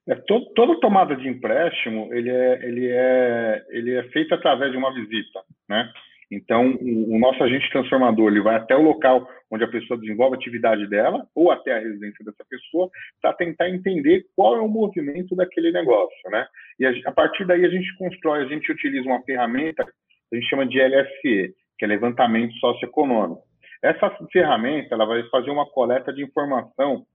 É, 0.08 0.16
todo, 0.16 0.46
toda 0.54 0.80
tomada 0.80 1.16
de 1.16 1.28
empréstimo 1.30 2.14
ele 2.14 2.30
é, 2.30 2.66
ele, 2.66 2.88
é, 2.92 3.66
ele 3.70 3.96
é 3.96 4.04
feita 4.10 4.36
através 4.36 4.72
de 4.72 4.78
uma 4.78 4.94
visita, 4.94 5.42
né? 5.70 5.90
Então, 6.30 6.72
o, 6.82 7.16
o, 7.16 7.20
nosso 7.20 7.44
agente 7.44 7.70
transformador 7.70 8.32
ele 8.32 8.42
vai 8.42 8.56
até 8.56 8.76
o 8.76 8.82
local 8.82 9.28
onde 9.52 9.64
a 9.64 9.68
pessoa 9.68 10.00
desenvolve 10.00 10.36
a 10.36 10.40
atividade 10.40 10.88
dela, 10.88 11.28
ou 11.36 11.52
até 11.52 11.74
a 11.74 11.80
residência 11.80 12.26
dessa 12.26 12.44
pessoa, 12.50 12.90
para 13.22 13.34
tentar 13.34 13.70
entender 13.70 14.26
qual 14.36 14.56
é 14.56 14.60
o 14.60 14.68
movimento 14.68 15.36
daquele 15.36 15.72
negócio, 15.72 16.30
né? 16.32 16.48
E 16.80 16.86
a, 16.86 16.92
a, 17.06 17.12
partir 17.12 17.46
daí 17.46 17.64
a 17.64 17.70
gente 17.70 17.96
constrói, 17.98 18.44
a 18.44 18.48
gente 18.48 18.72
utiliza 18.72 19.08
uma 19.08 19.22
ferramenta 19.24 19.86
que 19.86 20.36
a 20.36 20.36
gente 20.36 20.50
chama 20.50 20.66
de 20.66 20.82
LSE, 20.82 21.54
que 21.78 21.86
é 21.86 21.88
levantamento 21.88 22.54
socioeconômico. 22.56 23.44
Essa 23.84 24.10
ferramenta 24.32 24.96
ela 24.96 25.06
vai 25.06 25.22
fazer 25.30 25.52
uma 25.52 25.70
coleta 25.70 26.12
de 26.12 26.24
informação 26.24 27.06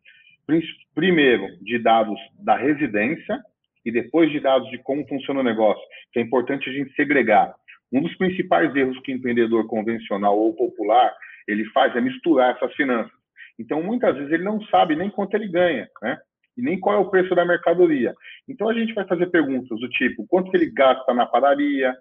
primeiro 0.94 1.46
de 1.62 1.78
dados 1.78 2.18
da 2.38 2.56
residência 2.56 3.38
e 3.84 3.92
depois 3.92 4.30
de 4.30 4.40
dados 4.40 4.68
de 4.70 4.78
como 4.78 5.06
funciona 5.06 5.40
o 5.40 5.44
negócio, 5.44 5.82
que 6.12 6.18
é 6.18 6.22
importante 6.22 6.68
a 6.68 6.72
gente 6.72 6.94
segregar. 6.94 7.54
Um 7.92 8.02
dos 8.02 8.14
principais 8.16 8.74
erros 8.74 8.98
que 9.00 9.12
o 9.12 9.16
empreendedor 9.16 9.66
convencional 9.66 10.38
ou 10.38 10.54
popular 10.54 11.14
ele 11.46 11.64
faz 11.66 11.94
é 11.96 12.00
misturar 12.00 12.54
essas 12.54 12.74
finanças. 12.74 13.12
Então, 13.58 13.82
muitas 13.82 14.14
vezes 14.14 14.30
ele 14.32 14.44
não 14.44 14.60
sabe 14.66 14.94
nem 14.94 15.10
quanto 15.10 15.34
ele 15.34 15.48
ganha, 15.48 15.88
né? 16.02 16.18
E 16.56 16.62
nem 16.62 16.78
qual 16.78 16.96
é 16.96 16.98
o 16.98 17.10
preço 17.10 17.34
da 17.34 17.44
mercadoria. 17.44 18.14
Então, 18.46 18.68
a 18.68 18.74
gente 18.74 18.92
vai 18.92 19.06
fazer 19.06 19.26
perguntas 19.26 19.78
do 19.80 19.88
tipo: 19.88 20.26
quanto 20.26 20.54
ele 20.54 20.70
gasta 20.70 21.12
na 21.14 21.24
padaria, 21.24 21.96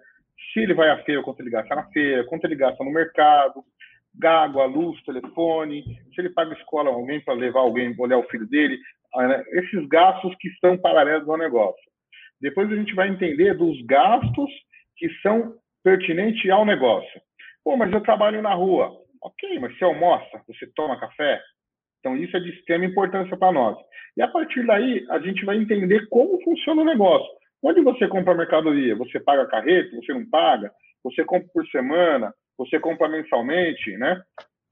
se 0.52 0.60
ele 0.60 0.74
vai 0.74 0.90
à 0.90 0.98
feira, 1.04 1.22
quanto 1.22 1.40
ele 1.40 1.50
gasta 1.50 1.74
na 1.74 1.84
feira, 1.86 2.24
quanto 2.24 2.44
ele 2.44 2.54
gasta 2.54 2.84
no 2.84 2.92
mercado, 2.92 3.64
água, 4.24 4.64
luz, 4.64 5.00
telefone, 5.02 5.82
se 6.14 6.20
ele 6.20 6.30
paga 6.30 6.54
escola 6.54 6.90
alguém 6.90 7.20
para 7.20 7.34
levar 7.34 7.60
alguém, 7.60 7.94
olhar 7.98 8.18
o 8.18 8.28
filho 8.28 8.46
dele, 8.48 8.78
ah, 9.14 9.28
né? 9.28 9.44
esses 9.52 9.86
gastos 9.88 10.34
que 10.40 10.48
estão 10.48 10.76
paralelos 10.76 11.28
ao 11.28 11.38
negócio. 11.38 11.82
Depois 12.40 12.70
a 12.70 12.76
gente 12.76 12.94
vai 12.94 13.08
entender 13.08 13.54
dos 13.54 13.80
gastos 13.86 14.50
que 14.96 15.08
são 15.22 15.54
pertinentes 15.82 16.50
ao 16.50 16.64
negócio. 16.64 17.20
Pô, 17.64 17.76
mas 17.76 17.92
eu 17.92 18.00
trabalho 18.00 18.42
na 18.42 18.54
rua. 18.54 18.92
Ok, 19.22 19.58
mas 19.58 19.76
você 19.76 19.84
almoça, 19.84 20.42
você 20.46 20.66
toma 20.74 21.00
café? 21.00 21.40
Então 22.00 22.16
isso 22.16 22.36
é 22.36 22.40
de 22.40 22.50
extrema 22.50 22.84
importância 22.84 23.36
para 23.36 23.52
nós. 23.52 23.76
E 24.16 24.22
a 24.22 24.28
partir 24.28 24.64
daí 24.66 25.04
a 25.10 25.18
gente 25.18 25.44
vai 25.44 25.56
entender 25.56 26.06
como 26.08 26.42
funciona 26.42 26.82
o 26.82 26.84
negócio. 26.84 27.28
Onde 27.62 27.80
você 27.80 28.06
compra 28.06 28.34
mercadoria? 28.34 28.94
Você 28.96 29.18
paga 29.18 29.46
carreto? 29.46 29.96
Você 29.96 30.14
não 30.14 30.28
paga? 30.28 30.70
Você 31.02 31.24
compra 31.24 31.48
por 31.52 31.66
semana? 31.68 32.32
Você 32.58 32.78
compra 32.80 33.08
mensalmente, 33.08 33.96
né? 33.96 34.20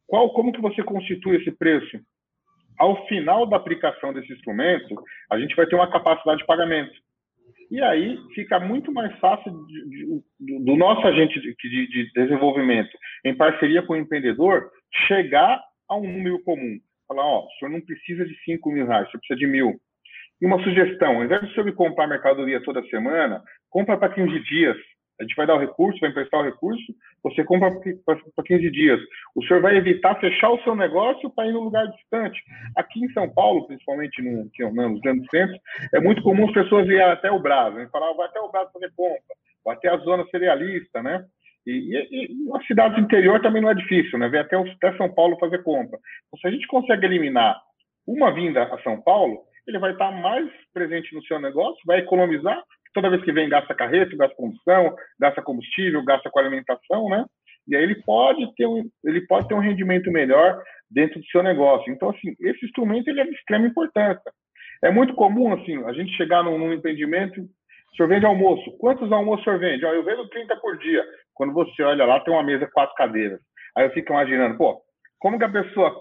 Qual, 0.06 0.32
como 0.32 0.52
que 0.52 0.60
você 0.60 0.82
constitui 0.82 1.36
esse 1.36 1.52
preço? 1.52 1.98
Ao 2.78 3.06
final 3.06 3.46
da 3.46 3.56
aplicação 3.56 4.12
desse 4.12 4.32
instrumento, 4.32 4.94
a 5.30 5.38
gente 5.38 5.56
vai 5.56 5.66
ter 5.66 5.76
uma 5.76 5.90
capacidade 5.90 6.40
de 6.40 6.46
pagamento. 6.46 6.92
E 7.70 7.80
aí 7.82 8.18
fica 8.34 8.60
muito 8.60 8.92
mais 8.92 9.16
fácil 9.18 9.52
de, 9.66 9.88
de, 9.88 10.64
do 10.64 10.76
nosso 10.76 11.06
agente 11.06 11.40
de, 11.40 11.54
de, 11.88 12.12
desenvolvimento, 12.12 12.96
em 13.24 13.34
parceria 13.34 13.82
com 13.82 13.94
o 13.94 13.96
empreendedor, 13.96 14.70
chegar 15.06 15.60
a 15.88 15.96
um 15.96 16.06
número 16.06 16.42
comum. 16.44 16.78
Falar, 17.08 17.24
ó, 17.24 17.46
o 17.46 17.50
senhor 17.58 17.70
não 17.70 17.80
precisa 17.80 18.24
de 18.24 18.36
5 18.44 18.70
mil 18.70 18.86
reais, 18.86 19.10
você 19.10 19.18
precisa 19.18 19.38
de 19.38 19.46
mil. 19.46 19.80
E 20.40 20.46
uma 20.46 20.62
sugestão, 20.62 21.16
ao 21.16 21.24
invés 21.24 21.40
de 21.40 21.48
o 21.48 21.54
senhor 21.54 21.72
comprar 21.74 22.06
mercadoria 22.06 22.62
toda 22.62 22.82
semana, 22.88 23.42
compra 23.70 23.96
para 23.96 24.12
15 24.12 24.38
dias. 24.44 24.76
A 25.18 25.22
gente 25.22 25.34
vai 25.34 25.46
dar 25.46 25.54
o 25.54 25.58
recurso, 25.58 25.98
vai 26.00 26.10
emprestar 26.10 26.40
o 26.40 26.44
recurso, 26.44 26.84
você 27.22 27.42
compra 27.44 27.70
para 28.04 28.44
15 28.44 28.70
dias. 28.70 29.00
O 29.34 29.42
senhor 29.44 29.62
vai 29.62 29.76
evitar 29.76 30.20
fechar 30.20 30.50
o 30.50 30.62
seu 30.62 30.74
negócio 30.74 31.30
para 31.30 31.48
ir 31.48 31.52
num 31.52 31.64
lugar 31.64 31.86
distante. 31.86 32.42
Aqui 32.76 33.02
em 33.02 33.12
São 33.12 33.28
Paulo, 33.30 33.66
principalmente 33.66 34.22
no, 34.22 34.50
nos 34.88 35.00
grandes 35.00 35.26
centros, 35.30 35.58
é 35.94 36.00
muito 36.00 36.22
comum 36.22 36.46
as 36.46 36.52
pessoas 36.52 36.86
irem 36.86 37.00
até 37.02 37.30
o 37.30 37.40
Brasil, 37.40 37.78
né? 37.78 37.88
falar, 37.90 38.12
vai 38.12 38.26
até 38.26 38.40
o 38.40 38.50
Brasil 38.50 38.70
fazer 38.72 38.92
compra, 38.94 39.34
ou 39.64 39.72
até 39.72 39.88
a 39.88 39.96
zona 39.98 40.26
cerealista, 40.30 41.02
né? 41.02 41.24
E, 41.66 41.72
e, 41.72 42.26
e 42.26 42.48
nas 42.48 42.64
cidades 42.66 42.96
do 42.96 43.02
interior 43.02 43.40
também 43.40 43.60
não 43.60 43.70
é 43.70 43.74
difícil, 43.74 44.18
né? 44.18 44.28
Ver 44.28 44.40
até, 44.40 44.56
até 44.56 44.96
São 44.96 45.12
Paulo 45.12 45.38
fazer 45.38 45.62
compra. 45.62 45.98
Então, 46.26 46.38
se 46.40 46.46
a 46.46 46.50
gente 46.50 46.66
consegue 46.66 47.06
eliminar 47.06 47.60
uma 48.06 48.32
vinda 48.32 48.62
a 48.64 48.78
São 48.82 49.00
Paulo, 49.02 49.42
ele 49.66 49.78
vai 49.78 49.92
estar 49.92 50.12
mais 50.12 50.48
presente 50.72 51.12
no 51.14 51.24
seu 51.24 51.40
negócio, 51.40 51.80
vai 51.84 51.98
economizar 51.98 52.62
toda 52.96 53.10
vez 53.10 53.22
que 53.22 53.32
vem 53.32 53.46
gasta 53.46 53.74
carreto, 53.74 54.16
gasta 54.16 54.34
condução, 54.34 54.96
gasta 55.20 55.42
combustível, 55.42 56.02
gasta 56.02 56.30
com 56.30 56.38
alimentação, 56.38 57.10
né? 57.10 57.26
E 57.68 57.76
aí 57.76 57.82
ele 57.82 57.96
pode 58.02 58.54
ter 58.54 58.66
um, 58.66 58.82
ele 59.04 59.20
pode 59.26 59.46
ter 59.48 59.54
um 59.54 59.60
rendimento 59.60 60.10
melhor 60.10 60.62
dentro 60.90 61.20
do 61.20 61.26
seu 61.26 61.42
negócio. 61.42 61.92
Então, 61.92 62.08
assim, 62.08 62.34
esse 62.40 62.64
instrumento 62.64 63.08
ele 63.08 63.20
é 63.20 63.24
de 63.24 63.34
extrema 63.34 63.66
importância. 63.66 64.32
É 64.82 64.90
muito 64.90 65.14
comum, 65.14 65.52
assim, 65.52 65.84
a 65.84 65.92
gente 65.92 66.16
chegar 66.16 66.42
num, 66.42 66.58
num 66.58 66.72
empreendimento, 66.72 67.38
o 67.42 67.96
senhor 67.96 68.08
vende 68.08 68.24
almoço. 68.24 68.76
Quantos 68.78 69.12
almoços 69.12 69.42
o 69.42 69.44
senhor 69.44 69.58
vende? 69.58 69.84
Ó, 69.84 69.92
eu 69.92 70.04
vendo 70.04 70.26
30 70.28 70.56
por 70.56 70.78
dia. 70.78 71.04
Quando 71.34 71.52
você 71.52 71.82
olha 71.82 72.06
lá, 72.06 72.20
tem 72.20 72.32
uma 72.32 72.42
mesa, 72.42 72.70
quatro 72.72 72.94
cadeiras. 72.94 73.40
Aí 73.76 73.84
eu 73.84 73.90
fico 73.90 74.12
imaginando, 74.12 74.56
pô, 74.56 74.80
como 75.18 75.38
que 75.38 75.44
a 75.44 75.50
pessoa, 75.50 75.94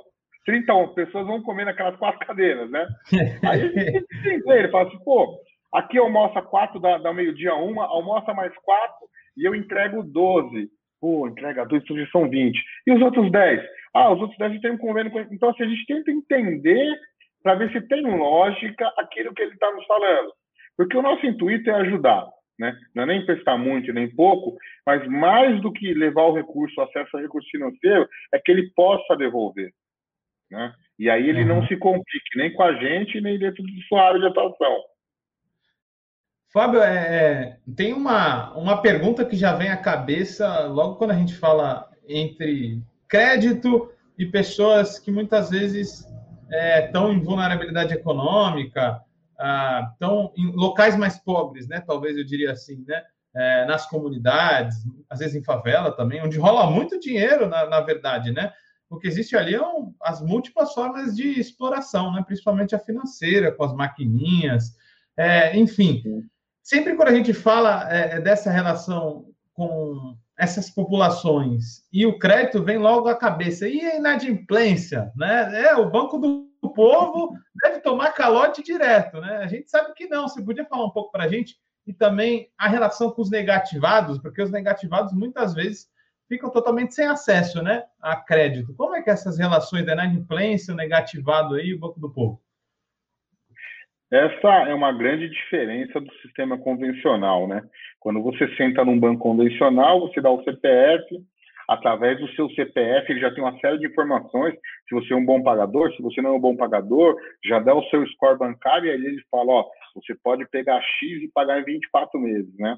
30 0.46 0.88
pessoas 0.94 1.28
vão 1.28 1.42
comer 1.42 1.66
naquelas 1.66 1.98
quatro 1.98 2.20
cadeiras, 2.26 2.70
né? 2.70 2.88
Aí 3.44 4.60
ele 4.60 4.70
fala 4.70 4.88
assim, 4.88 5.04
pô, 5.04 5.38
Aqui 5.76 5.98
almoça 5.98 6.42
quatro, 6.42 6.80
da 6.80 6.98
dá 6.98 7.12
meio-dia 7.12 7.54
uma, 7.54 7.86
almoça 7.86 8.34
mais 8.34 8.56
quatro 8.60 9.08
e 9.36 9.46
eu 9.46 9.54
entrego 9.54 10.02
12. 10.04 10.70
Pô, 11.02 11.28
entrega 11.28 11.66
dois, 11.66 11.84
então 11.84 11.98
já 11.98 12.08
são 12.08 12.30
20. 12.30 12.58
E 12.88 12.94
os 12.94 13.02
outros 13.02 13.30
10? 13.30 13.62
Ah, 13.94 14.14
os 14.14 14.22
outros 14.22 14.38
10 14.40 14.62
tem 14.62 14.72
um 14.72 14.78
convênio 14.78 15.12
com 15.12 15.20
Então, 15.20 15.50
assim, 15.50 15.64
a 15.64 15.68
gente 15.68 15.86
tenta 15.86 16.12
entender 16.12 16.98
para 17.44 17.56
ver 17.56 17.72
se 17.74 17.82
tem 17.90 18.02
lógica 18.04 18.90
aquilo 18.98 19.34
que 19.34 19.42
ele 19.42 19.52
está 19.52 19.70
nos 19.74 19.86
falando. 19.86 20.32
Porque 20.78 20.96
o 20.96 21.02
nosso 21.02 21.26
intuito 21.26 21.70
é 21.70 21.74
ajudar. 21.74 22.26
Né? 22.58 22.74
Não 22.96 23.04
é 23.04 23.06
nem 23.08 23.22
emprestar 23.22 23.58
muito 23.58 23.92
nem 23.92 24.10
pouco, 24.16 24.58
mas 24.86 25.06
mais 25.08 25.62
do 25.62 25.74
que 25.74 25.94
levar 25.94 26.24
o 26.24 26.34
recurso, 26.34 26.80
o 26.80 26.84
acesso 26.84 27.18
ao 27.18 27.22
recurso 27.22 27.50
financeiro, 27.50 28.08
é 28.34 28.40
que 28.40 28.50
ele 28.50 28.72
possa 28.74 29.16
devolver. 29.18 29.72
Né? 30.50 30.74
E 30.98 31.10
aí 31.10 31.28
ele 31.28 31.42
uhum. 31.42 31.48
não 31.48 31.68
se 31.68 31.76
complique 31.76 32.38
nem 32.38 32.54
com 32.54 32.64
a 32.64 32.74
gente, 32.74 33.20
nem 33.20 33.38
dentro 33.38 33.62
de 33.62 33.88
sua 33.88 34.08
área 34.08 34.22
de 34.22 34.28
atuação. 34.28 34.95
Fábio, 36.56 36.82
é, 36.82 36.96
é, 36.96 37.58
tem 37.76 37.92
uma, 37.92 38.54
uma 38.54 38.82
pergunta 38.82 39.26
que 39.26 39.36
já 39.36 39.54
vem 39.54 39.68
à 39.68 39.76
cabeça 39.76 40.68
logo 40.68 40.96
quando 40.96 41.12
a 41.12 41.16
gente 41.16 41.36
fala 41.36 41.92
entre 42.08 42.82
crédito 43.10 43.92
e 44.18 44.26
pessoas 44.26 44.98
que 44.98 45.12
muitas 45.12 45.50
vezes 45.50 46.08
é, 46.50 46.86
estão 46.86 47.12
em 47.12 47.20
vulnerabilidade 47.20 47.94
econômica, 47.94 49.02
ah, 49.38 49.90
estão 49.92 50.32
em 50.38 50.50
locais 50.56 50.96
mais 50.96 51.18
pobres, 51.20 51.68
né? 51.68 51.84
Talvez 51.86 52.18
eu 52.18 52.24
diria 52.24 52.54
assim, 52.54 52.86
né? 52.88 53.04
É, 53.36 53.66
nas 53.66 53.86
comunidades, 53.90 54.78
às 55.10 55.20
vezes 55.20 55.36
em 55.36 55.44
favela 55.44 55.92
também, 55.92 56.24
onde 56.24 56.40
rola 56.40 56.72
muito 56.72 56.98
dinheiro, 57.02 57.50
na, 57.50 57.66
na 57.66 57.82
verdade, 57.82 58.32
né? 58.32 58.54
O 58.90 58.98
que 58.98 59.10
existe 59.10 59.36
ali 59.36 59.58
são 59.58 59.94
é 60.02 60.10
as 60.10 60.22
múltiplas 60.22 60.74
formas 60.74 61.18
de 61.18 61.38
exploração, 61.38 62.14
né? 62.14 62.24
principalmente 62.26 62.74
a 62.74 62.80
financeira, 62.80 63.52
com 63.52 63.66
as 63.66 63.74
maquininhas, 63.74 64.74
é, 65.18 65.58
enfim 65.58 66.02
sempre 66.66 66.96
quando 66.96 67.10
a 67.10 67.14
gente 67.14 67.32
fala 67.32 67.88
é, 67.94 68.16
é, 68.16 68.20
dessa 68.20 68.50
relação 68.50 69.28
com 69.54 70.18
essas 70.38 70.70
populações 70.70 71.84
e 71.94 72.06
o 72.08 72.18
crédito 72.18 72.64
vem 72.64 72.80
logo 72.80 73.08
à 73.08 73.16
cabeça. 73.16 73.70
E 73.70 73.80
a 73.80 73.98
inadimplência, 73.98 75.12
né? 75.16 75.68
É, 75.68 75.76
o 75.76 75.90
Banco 75.90 76.18
do 76.18 76.50
Povo 76.74 77.38
deve 77.64 77.80
tomar 77.80 78.12
calote 78.14 78.64
direto, 78.64 79.22
né? 79.22 79.38
A 79.38 79.48
gente 79.48 79.70
sabe 79.70 79.94
que 79.94 80.08
não. 80.08 80.28
Você 80.28 80.44
podia 80.44 80.66
falar 80.66 80.86
um 80.86 80.90
pouco 80.90 81.12
para 81.12 81.26
a 81.26 81.28
gente 81.28 81.56
e 81.86 81.94
também 81.94 82.50
a 82.58 82.68
relação 82.68 83.12
com 83.12 83.22
os 83.22 83.30
negativados, 83.30 84.18
porque 84.18 84.42
os 84.42 84.50
negativados 84.50 85.14
muitas 85.14 85.54
vezes 85.54 85.88
ficam 86.28 86.50
totalmente 86.50 86.96
sem 86.96 87.06
acesso, 87.06 87.62
né, 87.62 87.84
a 88.02 88.16
crédito. 88.16 88.74
Como 88.74 88.96
é 88.96 89.04
que 89.04 89.12
essas 89.12 89.38
relações 89.38 89.86
da 89.86 89.94
inadimplência, 89.94 90.74
o 90.74 90.78
negativado 90.78 91.54
aí, 91.54 91.76
o 91.76 91.80
Banco 91.80 92.00
do 92.00 92.12
Povo? 92.12 92.42
Essa 94.16 94.70
é 94.70 94.74
uma 94.74 94.94
grande 94.94 95.28
diferença 95.28 96.00
do 96.00 96.10
sistema 96.22 96.58
convencional, 96.58 97.50
né? 97.50 97.62
Quando 98.00 98.24
você 98.24 98.48
senta 98.56 98.86
num 98.86 98.98
banco 98.98 99.20
convencional, 99.20 100.00
você 100.00 100.22
dá 100.22 100.32
o 100.32 100.42
CPF, 100.42 101.22
através 101.68 102.18
do 102.18 102.30
seu 102.30 102.50
CPF 102.52 103.12
ele 103.12 103.20
já 103.20 103.30
tem 103.34 103.44
uma 103.44 103.60
série 103.60 103.78
de 103.78 103.88
informações, 103.88 104.54
se 104.88 104.96
você 104.96 105.12
é 105.12 105.18
um 105.18 105.26
bom 105.26 105.44
pagador, 105.44 105.94
se 105.94 106.02
você 106.02 106.22
não 106.22 106.30
é 106.30 106.34
um 106.38 106.40
bom 106.40 106.56
pagador, 106.56 107.18
já 107.44 107.60
dá 107.60 107.76
o 107.76 107.84
seu 107.90 108.08
score 108.08 108.40
bancário 108.40 108.88
e 108.88 108.92
aí 108.92 109.06
ele 109.06 109.22
fala, 109.30 109.52
ó, 109.52 109.66
você 109.94 110.16
pode 110.24 110.48
pegar 110.48 110.80
X 110.82 111.22
e 111.22 111.30
pagar 111.34 111.60
em 111.60 111.66
24 111.66 112.18
meses, 112.18 112.58
né? 112.58 112.78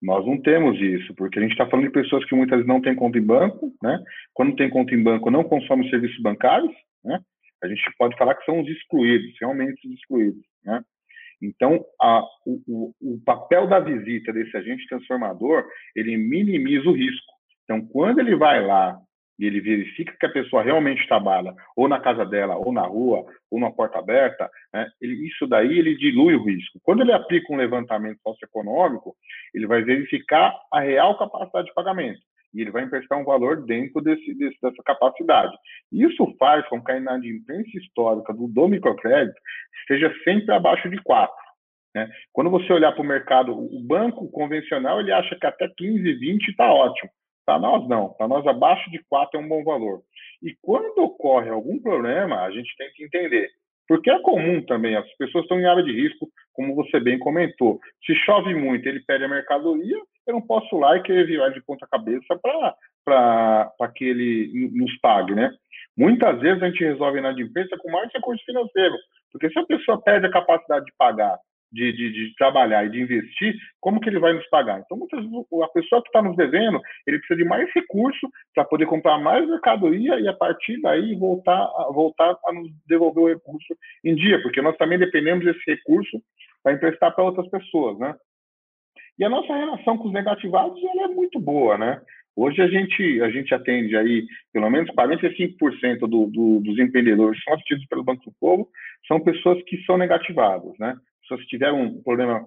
Nós 0.00 0.24
não 0.24 0.40
temos 0.40 0.80
isso, 0.80 1.14
porque 1.14 1.40
a 1.40 1.42
gente 1.42 1.52
está 1.52 1.66
falando 1.66 1.88
de 1.88 1.92
pessoas 1.92 2.24
que 2.24 2.34
muitas 2.34 2.56
vezes 2.56 2.66
não 2.66 2.80
têm 2.80 2.94
conta 2.94 3.18
em 3.18 3.22
banco, 3.22 3.70
né? 3.82 4.02
Quando 4.32 4.56
tem 4.56 4.70
conta 4.70 4.94
em 4.94 5.02
banco, 5.02 5.30
não 5.30 5.44
consomem 5.44 5.90
serviços 5.90 6.22
bancários, 6.22 6.72
né? 7.04 7.20
a 7.64 7.68
gente 7.68 7.82
pode 7.98 8.16
falar 8.16 8.34
que 8.34 8.44
são 8.44 8.60
os 8.60 8.68
excluídos, 8.68 9.34
realmente 9.40 9.86
os 9.88 9.94
excluídos. 9.94 10.53
Né? 10.64 10.82
Então, 11.42 11.84
a, 12.00 12.24
o, 12.46 12.92
o, 13.00 13.20
papel 13.24 13.66
da 13.66 13.80
visita 13.80 14.32
desse 14.32 14.56
agente 14.56 14.86
transformador, 14.88 15.64
ele 15.94 16.16
minimiza 16.16 16.88
o 16.88 16.92
risco. 16.92 17.32
Então, 17.64 17.84
quando 17.86 18.20
ele 18.20 18.36
vai 18.36 18.64
lá 18.64 18.98
e 19.38 19.46
ele 19.46 19.60
verifica 19.60 20.16
que 20.18 20.26
a 20.26 20.32
pessoa 20.32 20.62
realmente 20.62 21.06
trabalha, 21.08 21.54
ou 21.76 21.88
na 21.88 22.00
casa 22.00 22.24
dela, 22.24 22.56
ou 22.56 22.72
na 22.72 22.82
rua, 22.82 23.26
ou 23.50 23.58
na 23.58 23.70
porta 23.70 23.98
aberta, 23.98 24.48
né, 24.72 24.88
ele, 25.00 25.26
isso 25.26 25.46
daí 25.46 25.78
ele 25.78 25.96
dilui 25.96 26.34
o 26.34 26.44
risco. 26.44 26.78
Quando 26.82 27.02
ele 27.02 27.12
aplica 27.12 27.52
um 27.52 27.56
levantamento 27.56 28.20
socioeconômico, 28.22 29.14
ele 29.52 29.66
vai 29.66 29.82
verificar 29.82 30.54
a 30.72 30.80
real 30.80 31.18
capacidade 31.18 31.66
de 31.66 31.74
pagamento 31.74 32.20
e 32.54 32.60
ele 32.60 32.70
vai 32.70 32.84
emprestar 32.84 33.18
um 33.18 33.24
valor 33.24 33.64
dentro 33.64 34.00
desse, 34.00 34.34
desse, 34.34 34.56
dessa 34.62 34.82
capacidade. 34.84 35.54
Isso 35.92 36.34
faz 36.38 36.66
com 36.68 36.82
que 36.82 36.92
a 36.92 36.96
inadimplência 36.96 37.78
histórica 37.78 38.32
do, 38.32 38.46
do 38.48 38.68
microcrédito 38.68 39.38
esteja 39.80 40.14
sempre 40.22 40.54
abaixo 40.54 40.88
de 40.88 41.02
4. 41.02 41.34
Né? 41.94 42.08
Quando 42.32 42.50
você 42.50 42.72
olhar 42.72 42.92
para 42.92 43.02
o 43.02 43.06
mercado, 43.06 43.52
o 43.52 43.82
banco 43.82 44.28
convencional 44.30 45.00
ele 45.00 45.12
acha 45.12 45.36
que 45.36 45.46
até 45.46 45.68
15, 45.76 46.14
20 46.14 46.48
está 46.48 46.72
ótimo. 46.72 47.10
Para 47.46 47.58
nós, 47.58 47.86
não. 47.88 48.14
Para 48.14 48.26
nós, 48.26 48.46
abaixo 48.46 48.90
de 48.90 49.02
4 49.08 49.38
é 49.38 49.42
um 49.42 49.48
bom 49.48 49.62
valor. 49.62 50.00
E 50.42 50.54
quando 50.62 50.98
ocorre 50.98 51.50
algum 51.50 51.78
problema, 51.78 52.42
a 52.42 52.50
gente 52.50 52.74
tem 52.76 52.90
que 52.94 53.04
entender. 53.04 53.50
Porque 53.86 54.10
é 54.10 54.18
comum 54.20 54.64
também, 54.64 54.96
as 54.96 55.06
pessoas 55.16 55.44
estão 55.44 55.60
em 55.60 55.66
área 55.66 55.82
de 55.82 55.92
risco, 55.92 56.26
como 56.54 56.74
você 56.74 56.98
bem 56.98 57.18
comentou. 57.18 57.78
Se 58.06 58.14
chove 58.24 58.54
muito, 58.54 58.88
ele 58.88 59.00
pede 59.00 59.24
a 59.24 59.28
mercadoria, 59.28 59.98
eu 60.26 60.32
não 60.32 60.40
posso 60.40 60.78
lá 60.78 60.96
e 60.96 61.02
querer 61.02 61.26
virar 61.26 61.50
de 61.50 61.60
ponta 61.62 61.86
cabeça 61.86 62.38
para 63.04 63.92
que 63.94 64.04
ele 64.04 64.70
nos 64.72 64.96
pague, 65.00 65.34
né? 65.34 65.50
Muitas 65.96 66.40
vezes 66.40 66.62
a 66.62 66.68
gente 66.68 66.82
resolve 66.82 67.20
na 67.20 67.32
empresa 67.32 67.76
com 67.78 67.90
mais 67.90 68.10
recurso 68.12 68.42
financeiro, 68.44 68.94
porque 69.30 69.50
se 69.50 69.58
a 69.58 69.66
pessoa 69.66 70.00
perde 70.00 70.26
a 70.26 70.32
capacidade 70.32 70.84
de 70.86 70.92
pagar 70.96 71.38
de, 71.74 71.92
de, 71.92 72.12
de, 72.12 72.34
trabalhar 72.36 72.86
e 72.86 72.90
de 72.90 73.00
investir, 73.00 73.54
como 73.80 74.00
que 74.00 74.08
ele 74.08 74.20
vai 74.20 74.32
nos 74.32 74.48
pagar? 74.48 74.80
Então, 74.80 74.96
muitas 74.96 75.24
a 75.24 75.68
pessoa 75.68 76.00
que 76.00 76.08
está 76.08 76.22
nos 76.22 76.36
devendo, 76.36 76.80
ele 77.06 77.18
precisa 77.18 77.36
de 77.36 77.44
mais 77.44 77.70
recurso 77.74 78.28
para 78.54 78.64
poder 78.64 78.86
comprar 78.86 79.18
mais 79.18 79.46
mercadoria 79.48 80.18
e, 80.20 80.28
a 80.28 80.32
partir 80.32 80.80
daí, 80.80 81.14
voltar, 81.16 81.58
a, 81.58 81.90
voltar 81.92 82.36
a 82.46 82.52
nos 82.52 82.70
devolver 82.86 83.24
o 83.24 83.28
recurso 83.28 83.76
em 84.04 84.14
dia, 84.14 84.40
porque 84.40 84.62
nós 84.62 84.76
também 84.76 84.98
dependemos 84.98 85.44
desse 85.44 85.62
recurso 85.66 86.22
para 86.62 86.72
emprestar 86.72 87.14
para 87.14 87.24
outras 87.24 87.48
pessoas, 87.50 87.98
né? 87.98 88.14
E 89.18 89.24
a 89.24 89.28
nossa 89.28 89.54
relação 89.54 89.98
com 89.98 90.08
os 90.08 90.14
negativados 90.14 90.82
ela 90.82 91.04
é 91.04 91.08
muito 91.08 91.38
boa, 91.38 91.76
né? 91.76 92.00
Hoje 92.36 92.60
a 92.60 92.66
gente, 92.66 93.22
a 93.22 93.30
gente 93.30 93.54
atende 93.54 93.96
aí, 93.96 94.26
pelo 94.52 94.68
menos 94.68 94.90
45% 94.90 96.00
do, 96.00 96.26
do, 96.26 96.60
dos 96.60 96.78
empreendedores 96.78 97.38
que 97.38 97.44
são 97.44 97.54
assistidos 97.54 97.86
pelo 97.86 98.02
Banco 98.02 98.24
do 98.24 98.34
Povo 98.40 98.68
são 99.06 99.20
pessoas 99.20 99.62
que 99.64 99.80
são 99.84 99.96
negativadas, 99.96 100.72
né? 100.78 100.96
Pessoas 101.24 101.46
tiveram 101.46 101.82
um 101.82 102.02
problema, 102.02 102.46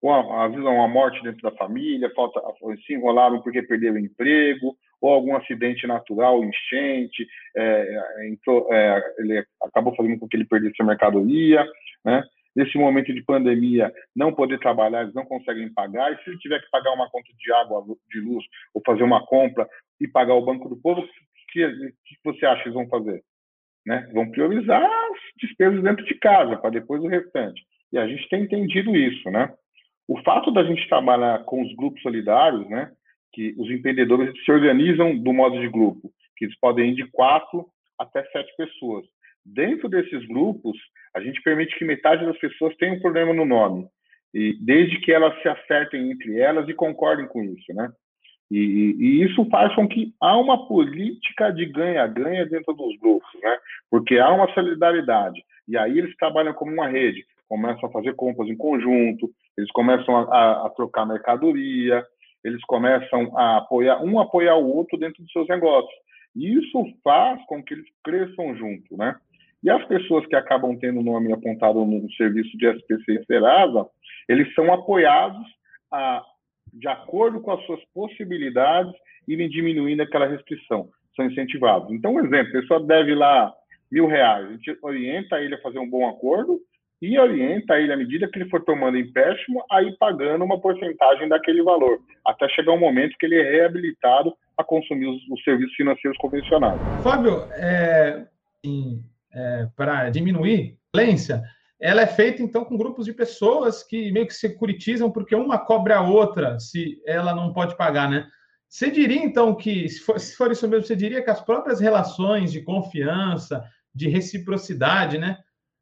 ou 0.00 0.48
vezes 0.50 0.64
uma 0.64 0.88
morte 0.88 1.22
dentro 1.22 1.42
da 1.42 1.56
família, 1.56 2.12
falta, 2.14 2.40
se 2.86 2.94
enrolaram 2.94 3.42
porque 3.42 3.62
perderam 3.62 3.96
o 3.96 3.98
emprego, 3.98 4.76
ou 5.00 5.10
algum 5.10 5.36
acidente 5.36 5.86
natural, 5.86 6.44
enchente, 6.44 7.26
é, 7.56 8.28
entrou, 8.28 8.72
é, 8.72 9.02
ele 9.18 9.44
acabou 9.62 9.94
fazendo 9.94 10.18
com 10.18 10.28
que 10.28 10.36
ele 10.36 10.44
perdesse 10.44 10.80
a 10.80 10.84
mercadoria, 10.84 11.66
né? 12.04 12.22
Nesse 12.56 12.76
momento 12.76 13.14
de 13.14 13.22
pandemia, 13.22 13.92
não 14.16 14.34
poder 14.34 14.58
trabalhar, 14.58 15.02
eles 15.02 15.14
não 15.14 15.24
conseguem 15.24 15.72
pagar, 15.72 16.12
e 16.12 16.16
se 16.22 16.30
ele 16.30 16.38
tiver 16.38 16.58
que 16.60 16.70
pagar 16.70 16.92
uma 16.92 17.08
conta 17.08 17.28
de 17.38 17.52
água, 17.52 17.84
de 18.10 18.20
luz, 18.20 18.44
ou 18.74 18.82
fazer 18.84 19.04
uma 19.04 19.24
compra 19.24 19.68
e 20.00 20.08
pagar 20.08 20.34
o 20.34 20.44
Banco 20.44 20.68
do 20.68 20.76
Povo, 20.76 21.02
o 21.02 21.06
que, 21.52 21.68
que 21.68 22.16
você 22.24 22.44
acha 22.46 22.62
que 22.62 22.68
eles 22.68 22.74
vão 22.74 22.88
fazer? 22.88 23.22
Né? 23.86 24.10
Vão 24.12 24.28
priorizar 24.30 24.82
as 24.82 25.18
despesas 25.40 25.82
dentro 25.82 26.04
de 26.04 26.14
casa, 26.16 26.56
para 26.56 26.70
depois 26.70 27.00
o 27.00 27.06
restante. 27.06 27.64
E 27.92 27.98
a 27.98 28.06
gente 28.06 28.28
tem 28.28 28.42
entendido 28.42 28.94
isso, 28.94 29.30
né? 29.30 29.52
O 30.06 30.20
fato 30.22 30.50
da 30.50 30.64
gente 30.64 30.88
trabalhar 30.88 31.44
com 31.44 31.62
os 31.62 31.74
grupos 31.74 32.02
solidários, 32.02 32.68
né? 32.68 32.90
Que 33.32 33.54
os 33.58 33.70
empreendedores 33.70 34.32
se 34.44 34.50
organizam 34.50 35.16
do 35.16 35.32
modo 35.32 35.60
de 35.60 35.68
grupo, 35.68 36.10
que 36.36 36.46
eles 36.46 36.58
podem 36.58 36.90
ir 36.90 36.94
de 36.94 37.06
quatro 37.10 37.66
até 37.98 38.24
sete 38.24 38.54
pessoas. 38.56 39.04
Dentro 39.44 39.88
desses 39.88 40.26
grupos, 40.26 40.76
a 41.14 41.20
gente 41.20 41.42
permite 41.42 41.76
que 41.78 41.84
metade 41.84 42.24
das 42.24 42.38
pessoas 42.38 42.76
tenha 42.76 42.94
um 42.94 43.00
problema 43.00 43.32
no 43.32 43.44
nome, 43.44 43.86
e 44.34 44.54
desde 44.60 45.00
que 45.00 45.12
elas 45.12 45.40
se 45.40 45.48
acertem 45.48 46.10
entre 46.10 46.38
elas 46.38 46.68
e 46.68 46.74
concordem 46.74 47.26
com 47.26 47.42
isso, 47.42 47.72
né? 47.72 47.90
E, 48.50 48.96
e, 48.98 49.22
isso 49.24 49.44
faz 49.50 49.74
com 49.74 49.86
que 49.86 50.14
há 50.20 50.36
uma 50.36 50.66
política 50.66 51.50
de 51.50 51.66
ganha-ganha 51.66 52.46
dentro 52.46 52.72
dos 52.74 52.98
grupos, 52.98 53.28
né? 53.42 53.58
Porque 53.90 54.18
há 54.18 54.30
uma 54.30 54.52
solidariedade. 54.54 55.42
E 55.66 55.76
aí 55.76 55.98
eles 55.98 56.16
trabalham 56.16 56.54
como 56.54 56.72
uma 56.72 56.88
rede 56.88 57.26
começam 57.48 57.88
a 57.88 57.92
fazer 57.92 58.14
compras 58.14 58.48
em 58.48 58.56
conjunto, 58.56 59.30
eles 59.56 59.70
começam 59.72 60.16
a, 60.16 60.66
a 60.66 60.70
trocar 60.70 61.06
mercadoria, 61.06 62.04
eles 62.44 62.62
começam 62.64 63.36
a 63.36 63.58
apoiar 63.58 64.02
um 64.02 64.20
apoiar 64.20 64.56
o 64.56 64.76
outro 64.76 64.98
dentro 64.98 65.22
dos 65.22 65.32
seus 65.32 65.48
negócios. 65.48 65.92
E 66.36 66.58
isso 66.58 66.84
faz 67.02 67.44
com 67.46 67.62
que 67.62 67.74
eles 67.74 67.86
cresçam 68.04 68.54
junto, 68.56 68.96
né? 68.96 69.16
E 69.62 69.70
as 69.70 69.84
pessoas 69.86 70.24
que 70.26 70.36
acabam 70.36 70.76
tendo 70.78 71.00
o 71.00 71.02
nome 71.02 71.32
apontado 71.32 71.84
no 71.84 72.10
serviço 72.12 72.56
de 72.56 72.66
SPC 72.68 73.12
e 73.12 73.24
Serasa, 73.24 73.86
eles 74.28 74.52
são 74.54 74.72
apoiados 74.72 75.44
a, 75.90 76.22
de 76.72 76.86
acordo 76.86 77.40
com 77.40 77.50
as 77.50 77.64
suas 77.66 77.80
possibilidades, 77.92 78.92
irem 79.26 79.48
diminuindo 79.48 80.02
aquela 80.02 80.28
restrição. 80.28 80.88
São 81.16 81.26
incentivados. 81.26 81.90
Então, 81.90 82.14
um 82.14 82.24
exemplo, 82.24 82.56
a 82.56 82.60
pessoa 82.60 82.86
deve 82.86 83.14
lá 83.14 83.52
mil 83.90 84.06
reais, 84.06 84.46
a 84.46 84.52
gente 84.52 84.78
orienta 84.82 85.40
ele 85.40 85.54
a 85.54 85.60
fazer 85.60 85.78
um 85.78 85.88
bom 85.88 86.08
acordo 86.08 86.60
e 87.00 87.18
orienta 87.18 87.78
ele, 87.78 87.92
à 87.92 87.96
medida 87.96 88.28
que 88.28 88.38
ele 88.38 88.50
for 88.50 88.64
tomando 88.64 88.98
empréstimo, 88.98 89.64
a 89.70 89.82
ir 89.82 89.96
pagando 89.98 90.44
uma 90.44 90.60
porcentagem 90.60 91.28
daquele 91.28 91.62
valor, 91.62 92.00
até 92.26 92.48
chegar 92.48 92.72
um 92.72 92.80
momento 92.80 93.16
que 93.18 93.26
ele 93.26 93.36
é 93.36 93.50
reabilitado 93.50 94.34
a 94.56 94.64
consumir 94.64 95.06
os, 95.06 95.22
os 95.28 95.42
serviços 95.44 95.74
financeiros 95.76 96.18
convencionais. 96.18 96.80
Fábio, 97.02 97.44
é, 97.52 98.26
é, 99.32 99.68
para 99.76 100.10
diminuir 100.10 100.76
a 100.92 100.98
violência, 100.98 101.42
ela 101.80 102.02
é 102.02 102.06
feita 102.06 102.42
então 102.42 102.64
com 102.64 102.76
grupos 102.76 103.06
de 103.06 103.12
pessoas 103.12 103.84
que 103.84 104.10
meio 104.10 104.26
que 104.26 104.34
securitizam 104.34 105.10
porque 105.10 105.36
uma 105.36 105.58
cobre 105.58 105.92
a 105.92 106.00
outra 106.00 106.58
se 106.58 107.00
ela 107.06 107.32
não 107.32 107.52
pode 107.52 107.76
pagar, 107.76 108.10
né? 108.10 108.26
Você 108.68 108.90
diria 108.90 109.22
então 109.22 109.54
que, 109.54 109.88
se 109.88 110.00
for, 110.00 110.20
se 110.20 110.36
for 110.36 110.50
isso 110.50 110.68
mesmo, 110.68 110.84
você 110.84 110.96
diria 110.96 111.22
que 111.22 111.30
as 111.30 111.40
próprias 111.40 111.80
relações 111.80 112.52
de 112.52 112.60
confiança, 112.60 113.64
de 113.94 114.08
reciprocidade, 114.08 115.16
né? 115.16 115.38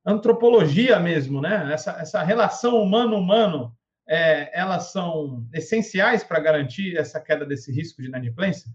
Antropologia 0.07 1.01
mesmo, 1.01 1.40
né? 1.40 1.73
Essa, 1.73 1.92
essa 2.01 2.23
relação 2.23 2.81
humano-humano, 2.81 3.77
é, 4.07 4.57
elas 4.59 4.92
são 4.92 5.45
essenciais 5.53 6.23
para 6.23 6.38
garantir 6.38 6.97
essa 6.97 7.21
queda 7.21 7.45
desse 7.45 7.73
risco 7.73 8.01
de 8.01 8.09
inadimplência? 8.09 8.71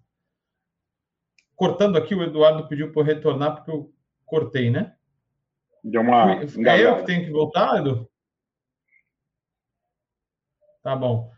Cortando 1.56 1.98
aqui, 1.98 2.14
o 2.14 2.24
Eduardo 2.24 2.68
pediu 2.68 2.92
para 2.92 3.02
eu 3.02 3.06
retornar 3.06 3.56
porque 3.56 3.72
eu 3.72 3.94
cortei, 4.26 4.70
né? 4.70 4.94
Deu 5.84 6.02
uma. 6.02 6.34
É 6.34 6.86
eu 6.86 6.98
que 6.98 7.06
tenho 7.06 7.26
que 7.26 7.32
voltar, 7.32 7.80
Edu? 7.80 8.10
Tá 10.84 10.96
bom. 10.96 11.32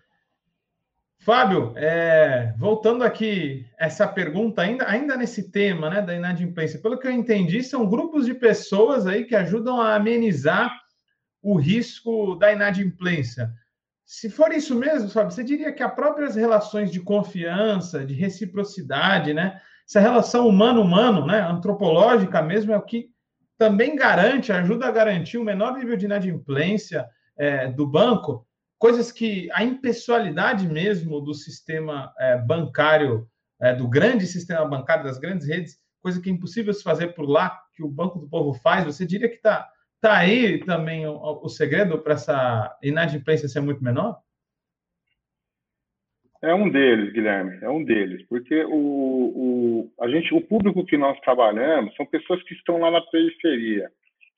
Fábio, 1.24 1.72
é, 1.78 2.54
voltando 2.58 3.02
aqui 3.02 3.66
essa 3.78 4.06
pergunta, 4.06 4.62
ainda, 4.62 4.90
ainda 4.90 5.16
nesse 5.16 5.50
tema 5.50 5.90
né, 5.90 6.02
da 6.02 6.14
inadimplência, 6.14 6.82
pelo 6.82 7.00
que 7.00 7.08
eu 7.08 7.12
entendi, 7.12 7.64
são 7.64 7.88
grupos 7.88 8.26
de 8.26 8.34
pessoas 8.34 9.08
aí 9.08 9.24
que 9.24 9.34
ajudam 9.34 9.80
a 9.80 9.96
amenizar 9.96 10.78
o 11.42 11.56
risco 11.56 12.36
da 12.36 12.52
inadimplência. 12.52 13.50
Se 14.06 14.30
for 14.30 14.52
isso 14.52 14.76
mesmo, 14.76 15.10
Fábio, 15.10 15.32
você 15.32 15.46
diria 15.46 15.72
que 15.72 15.82
as 15.82 15.96
próprias 15.96 16.36
relações 16.36 16.92
de 16.92 17.00
confiança, 17.00 18.06
de 18.06 18.14
reciprocidade, 18.14 19.34
né, 19.34 19.62
essa 19.88 20.02
relação 20.02 20.46
humano-humano, 20.46 21.26
né, 21.26 21.40
antropológica 21.40 22.42
mesmo, 22.42 22.74
é 22.74 22.78
o 22.78 22.82
que 22.82 23.08
também 23.58 23.96
garante, 23.96 24.52
ajuda 24.52 24.88
a 24.88 24.92
garantir 24.92 25.38
o 25.38 25.44
menor 25.44 25.78
nível 25.78 25.96
de 25.96 26.04
inadimplência 26.04 27.08
é, 27.38 27.70
do 27.70 27.88
banco? 27.88 28.46
Coisas 28.84 29.14
que 29.14 29.50
a 29.54 29.64
impessoalidade 29.64 30.68
mesmo 30.68 31.22
do 31.22 31.34
sistema 31.34 32.14
é, 32.20 32.38
bancário, 32.38 33.26
é, 33.62 33.74
do 33.74 33.88
grande 33.88 34.28
sistema 34.28 34.66
bancário, 34.66 35.06
das 35.06 35.18
grandes 35.18 35.48
redes, 35.48 35.78
coisa 36.02 36.22
que 36.22 36.30
é 36.30 36.34
impossível 36.34 36.74
se 36.74 36.84
fazer 36.84 37.14
por 37.14 37.24
lá, 37.24 37.62
que 37.74 37.82
o 37.82 37.88
Banco 37.88 38.20
do 38.20 38.28
Povo 38.28 38.54
faz, 38.56 38.84
você 38.84 39.06
diria 39.06 39.30
que 39.30 39.38
está 39.38 39.72
tá 40.02 40.18
aí 40.18 40.66
também 40.66 41.08
o, 41.08 41.16
o 41.16 41.48
segredo 41.48 41.98
para 41.98 42.16
essa 42.16 42.78
inadimplência 42.84 43.48
ser 43.48 43.62
muito 43.62 43.82
menor? 43.82 44.20
É 46.42 46.54
um 46.54 46.70
deles, 46.70 47.14
Guilherme, 47.14 47.60
é 47.62 47.70
um 47.70 47.86
deles, 47.86 48.22
porque 48.28 48.66
o, 48.66 48.74
o, 48.76 49.94
a 50.02 50.10
gente, 50.10 50.34
o 50.34 50.42
público 50.42 50.86
que 50.86 50.98
nós 50.98 51.18
trabalhamos 51.22 51.96
são 51.96 52.06
pessoas 52.06 52.44
que 52.44 52.54
estão 52.54 52.80
lá 52.80 52.92
na 52.92 53.00
periferia, 53.00 53.90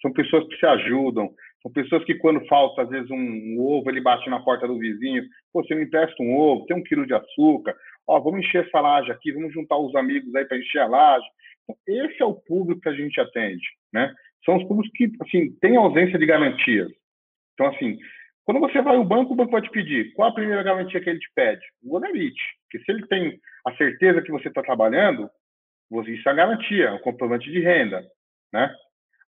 são 0.04 0.14
pessoas 0.14 0.48
que 0.50 0.56
se 0.60 0.68
ajudam, 0.68 1.34
são 1.66 1.72
pessoas 1.72 2.04
que, 2.04 2.14
quando 2.14 2.46
falta, 2.46 2.84
às 2.84 2.90
vezes, 2.90 3.10
um, 3.10 3.16
um, 3.16 3.60
ovo, 3.60 3.90
ele 3.90 4.00
bate 4.00 4.30
na 4.30 4.40
porta 4.40 4.68
do 4.68 4.78
vizinho. 4.78 5.24
Pô, 5.52 5.64
você 5.64 5.74
me 5.74 5.86
empresta 5.86 6.22
um 6.22 6.38
ovo, 6.38 6.64
tem 6.68 6.78
um 6.78 6.84
quilo 6.84 7.08
de 7.08 7.14
açúcar. 7.16 7.76
Ó, 8.06 8.20
vamos 8.20 8.42
encher 8.42 8.68
essa 8.68 8.80
laje 8.80 9.12
aqui, 9.12 9.32
vamos 9.32 9.52
juntar 9.52 9.76
os 9.76 9.96
amigos 9.96 10.34
aí 10.36 10.46
para 10.46 10.60
encher 10.60 10.84
a 10.84 10.88
laje. 10.88 11.26
Então, 11.64 11.76
esse 11.88 12.22
é 12.22 12.26
o 12.26 12.36
público 12.36 12.82
que 12.82 12.90
a 12.90 12.94
gente 12.94 13.20
atende, 13.20 13.66
né? 13.92 14.14
São 14.46 14.58
os 14.58 14.64
públicos 14.66 14.92
que, 14.96 15.12
assim, 15.22 15.58
têm 15.60 15.76
ausência 15.76 16.20
de 16.20 16.26
garantias. 16.28 16.92
Então, 17.56 17.66
assim, 17.66 17.98
quando 18.44 18.60
você 18.60 18.80
vai 18.84 18.96
ao 18.96 19.04
banco, 19.04 19.34
o 19.34 19.36
banco 19.36 19.52
vai 19.52 19.64
te 19.64 19.72
pedir 19.72 20.14
qual 20.14 20.30
a 20.30 20.36
primeira 20.36 20.62
garantia 20.62 21.02
que 21.02 21.10
ele 21.10 21.18
te 21.18 21.32
pede? 21.34 21.66
O 21.84 21.90
Bonavite. 21.90 22.44
Porque 22.62 22.86
se 22.86 22.92
ele 22.92 23.08
tem 23.08 23.40
a 23.66 23.76
certeza 23.76 24.22
que 24.22 24.32
você 24.32 24.50
está 24.50 24.62
trabalhando, 24.62 25.28
Isso 26.08 26.30
é 26.30 26.32
a 26.32 26.36
garantia, 26.36 26.94
o 26.94 27.00
comprovante 27.00 27.50
de 27.52 27.60
renda, 27.60 28.06
né? 28.54 28.72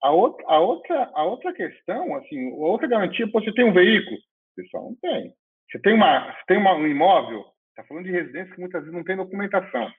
A 0.03 0.11
outra, 0.11 0.45
a 0.47 0.59
outra, 0.59 1.11
a 1.15 1.25
outra 1.25 1.53
questão, 1.53 2.17
assim, 2.17 2.53
outra 2.53 2.89
garantia, 2.89 3.27
você 3.33 3.53
tem 3.53 3.65
um 3.65 3.73
veículo? 3.73 4.17
Pessoal, 4.57 4.85
não 4.85 4.97
tem. 4.97 5.33
Você 5.71 5.79
tem 5.81 5.95
uma, 5.95 6.33
você 6.33 6.43
tem 6.49 6.59
uma, 6.59 6.75
um 6.75 6.87
imóvel? 6.87 7.45
Está 7.71 7.85
falando 7.85 8.05
de 8.05 8.11
residência 8.11 8.53
que 8.55 8.61
muitas 8.61 8.81
vezes 8.83 8.95
não 8.95 9.05
tem 9.05 9.17
documentação. 9.17 9.91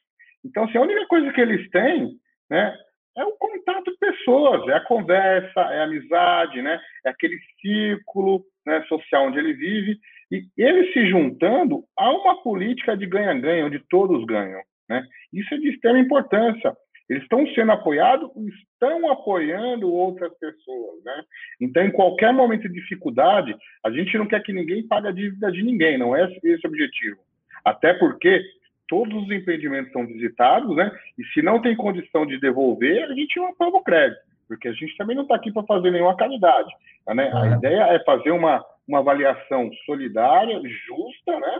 Então, 0.44 0.64
assim, 0.64 0.78
a 0.78 0.82
única 0.82 1.06
coisa 1.08 1.32
que 1.32 1.42
eles 1.42 1.70
têm, 1.70 2.12
né, 2.50 2.76
é 3.18 3.24
o 3.24 3.34
contato 3.34 3.92
de 3.92 3.98
pessoas, 3.98 4.68
é 4.68 4.74
a 4.74 4.86
conversa, 4.86 5.62
é 5.62 5.82
a 5.82 5.84
amizade, 5.84 6.62
né, 6.62 6.80
é 7.06 7.10
aquele 7.10 7.38
círculo 7.62 8.44
né, 8.66 8.84
social 8.84 9.28
onde 9.28 9.40
ele 9.40 9.54
vive. 9.54 9.98
E 10.32 10.46
ele 10.58 10.92
se 10.94 11.10
juntando 11.10 11.84
a 11.98 12.10
uma 12.10 12.42
política 12.42 12.96
de 12.96 13.06
ganha-ganha, 13.06 13.66
onde 13.66 13.80
todos 13.90 14.26
ganham. 14.26 14.62
Né? 14.90 15.06
Isso 15.34 15.54
é 15.54 15.58
de 15.58 15.70
extrema 15.70 16.00
importância. 16.00 16.76
Eles 17.12 17.24
estão 17.24 17.46
sendo 17.48 17.74
apoiados 17.74 18.32
e 18.38 18.48
estão 18.48 19.12
apoiando 19.12 19.94
outras 19.94 20.34
pessoas. 20.40 21.04
Né? 21.04 21.24
Então, 21.60 21.84
em 21.84 21.92
qualquer 21.92 22.32
momento 22.32 22.70
de 22.70 22.74
dificuldade, 22.74 23.54
a 23.84 23.92
gente 23.92 24.18
não 24.18 24.26
quer 24.26 24.42
que 24.42 24.54
ninguém 24.54 24.88
pague 24.88 25.10
a 25.10 25.12
dívida 25.12 25.52
de 25.52 25.62
ninguém, 25.62 25.98
não 25.98 26.16
é 26.16 26.24
esse 26.42 26.66
o 26.66 26.70
objetivo. 26.70 27.20
Até 27.66 27.94
porque 27.96 28.42
todos 28.88 29.24
os 29.24 29.30
empreendimentos 29.30 29.92
são 29.92 30.08
visitados, 30.08 30.74
né? 30.74 30.90
E 31.20 31.26
se 31.34 31.42
não 31.42 31.62
tem 31.62 31.76
condição 31.76 32.26
de 32.26 32.40
devolver, 32.40 33.04
a 33.04 33.14
gente 33.14 33.36
não 33.36 33.50
aprova 33.50 33.76
o 33.76 33.84
crédito, 33.84 34.22
porque 34.48 34.70
a 34.70 34.74
gente 34.74 34.96
também 34.96 35.18
não 35.18 35.24
está 35.24 35.36
aqui 35.36 35.52
para 35.52 35.64
fazer 35.64 35.92
nenhuma 35.92 36.16
caridade. 36.16 36.74
Né? 37.08 37.30
A 37.34 37.58
ideia 37.58 37.88
é 37.94 38.00
fazer 38.06 38.32
uma, 38.32 38.64
uma 38.88 39.00
avaliação 39.00 39.70
solidária, 39.86 40.62
justa, 40.88 41.38
né? 41.42 41.60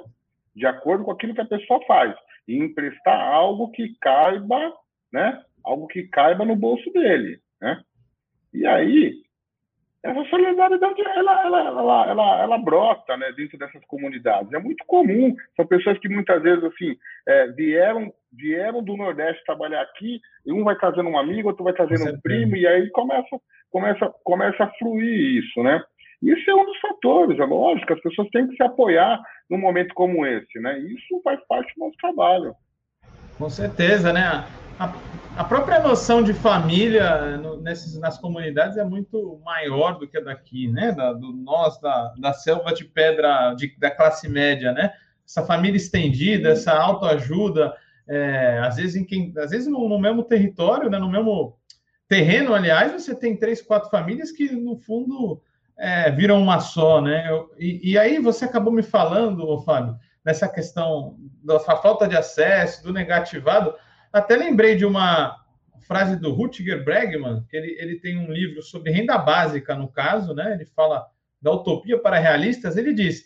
De 0.56 0.66
acordo 0.66 1.04
com 1.04 1.12
aquilo 1.12 1.36
que 1.36 1.42
a 1.42 1.46
pessoa 1.46 1.82
faz 1.86 2.16
e 2.48 2.58
emprestar 2.58 3.20
algo 3.20 3.70
que 3.72 3.94
caiba 4.00 4.74
né? 5.12 5.42
Algo 5.64 5.88
que 5.88 6.04
caiba 6.04 6.46
no 6.46 6.56
bolso 6.56 6.92
dele, 6.92 7.40
né? 7.62 7.82
E 8.54 8.66
aí, 8.66 9.22
essa 10.04 10.24
solidariedade, 10.30 11.00
ela, 11.02 11.46
ela, 11.46 11.68
ela, 11.68 12.10
ela, 12.10 12.42
ela 12.42 12.58
brota, 12.58 13.16
né, 13.18 13.32
dentro 13.34 13.58
dessas 13.58 13.86
comunidades. 13.86 14.52
É 14.52 14.60
muito 14.60 14.84
comum, 14.88 15.36
são 15.56 15.66
pessoas 15.66 15.98
que 16.00 16.10
muitas 16.10 16.42
vezes, 16.42 16.64
assim, 16.64 16.98
é, 17.28 17.48
vieram, 17.50 18.12
vieram 18.32 18.84
do 18.84 18.98
Nordeste 18.98 19.46
trabalhar 19.46 19.82
aqui, 19.82 20.20
e 20.46 20.52
um 20.52 20.64
vai 20.64 20.76
trazendo 20.76 21.08
um 21.08 21.20
amigo, 21.20 21.50
outro 21.50 21.64
vai 21.64 21.74
trazendo 21.74 22.16
um 22.16 22.20
primo, 22.20 22.56
e 22.56 22.66
aí 22.66 22.90
começa, 22.90 23.40
começa, 23.70 24.12
começa 24.24 24.64
a 24.64 24.72
fluir 24.80 25.44
isso, 25.44 25.62
né? 25.62 25.84
Isso 26.20 26.50
é 26.50 26.56
um 26.56 26.66
dos 26.66 26.80
fatores, 26.80 27.40
é 27.40 27.46
lógico, 27.46 27.94
as 27.94 28.02
pessoas 28.02 28.30
têm 28.30 28.48
que 28.48 28.56
se 28.56 28.64
apoiar 28.64 29.22
num 29.50 29.60
momento 29.60 29.94
como 29.94 30.26
esse, 30.26 30.60
né? 30.60 30.80
Isso 30.80 31.22
faz 31.24 31.40
parte 31.48 31.74
do 31.76 31.86
nosso 31.86 31.98
trabalho. 31.98 32.56
Com 33.38 33.50
certeza, 33.50 34.12
né? 34.12 34.46
A, 34.82 34.94
a 35.38 35.44
própria 35.44 35.80
noção 35.80 36.24
de 36.24 36.34
família 36.34 37.38
no, 37.38 37.62
nesses, 37.62 38.00
nas 38.00 38.18
comunidades 38.18 38.78
é 38.78 38.84
muito 38.84 39.40
maior 39.46 40.00
do 40.00 40.08
que 40.08 40.18
a 40.18 40.22
daqui, 40.22 40.68
né? 40.70 40.92
Da, 40.92 41.14
do 41.14 41.32
nós, 41.32 41.80
da, 41.80 42.14
da 42.18 42.34
selva 42.34 42.74
de 42.74 42.86
pedra 42.86 43.54
de, 43.54 43.76
da 43.78 43.92
classe 43.92 44.28
média, 44.28 44.72
né? 44.72 44.92
Essa 45.24 45.46
família 45.46 45.78
estendida, 45.78 46.50
essa 46.50 46.74
autoajuda, 46.74 47.74
é, 48.08 48.60
às 48.64 48.78
vezes 48.78 48.96
em 48.96 49.06
quem, 49.06 49.32
às 49.38 49.52
vezes 49.52 49.68
no, 49.68 49.88
no, 49.88 50.00
mesmo 50.00 50.24
território, 50.24 50.90
né? 50.90 50.98
No 50.98 51.10
mesmo 51.10 51.56
terreno, 52.08 52.56
aliás, 52.56 52.92
você 52.92 53.14
tem 53.14 53.38
três, 53.38 53.62
quatro 53.62 53.90
famílias 53.92 54.32
que 54.32 54.52
no 54.52 54.76
fundo 54.76 55.44
é, 55.78 56.10
viram 56.10 56.42
uma 56.42 56.60
só, 56.60 57.00
né? 57.00 57.30
Eu, 57.30 57.52
e, 57.60 57.92
e, 57.92 57.98
aí 58.00 58.18
você 58.18 58.46
acabou 58.46 58.74
me 58.74 58.84
falando, 58.84 59.62
Fábio, 59.62 59.96
nessa 60.26 60.50
questão 60.50 61.16
da 61.44 61.60
falta 61.60 62.08
de 62.08 62.18
acesso, 62.18 62.84
do 62.84 62.92
negativado. 62.92 63.76
Até 64.12 64.36
lembrei 64.36 64.76
de 64.76 64.86
uma 64.86 65.38
frase 65.88 66.16
do 66.16 66.32
Rutger 66.32 66.84
Bregman, 66.84 67.46
que 67.50 67.58
ele, 67.58 67.76
ele 67.80 68.00
tem 68.00 68.18
um 68.18 68.32
livro 68.32 68.62
sobre 68.62 68.92
renda 68.92 69.18
básica, 69.18 69.76
no 69.76 69.92
caso, 69.92 70.34
né? 70.34 70.54
Ele 70.54 70.66
fala 70.66 71.06
da 71.42 71.52
utopia 71.52 72.00
para 72.00 72.20
realistas. 72.20 72.78
Ele 72.78 72.94
diz: 72.94 73.26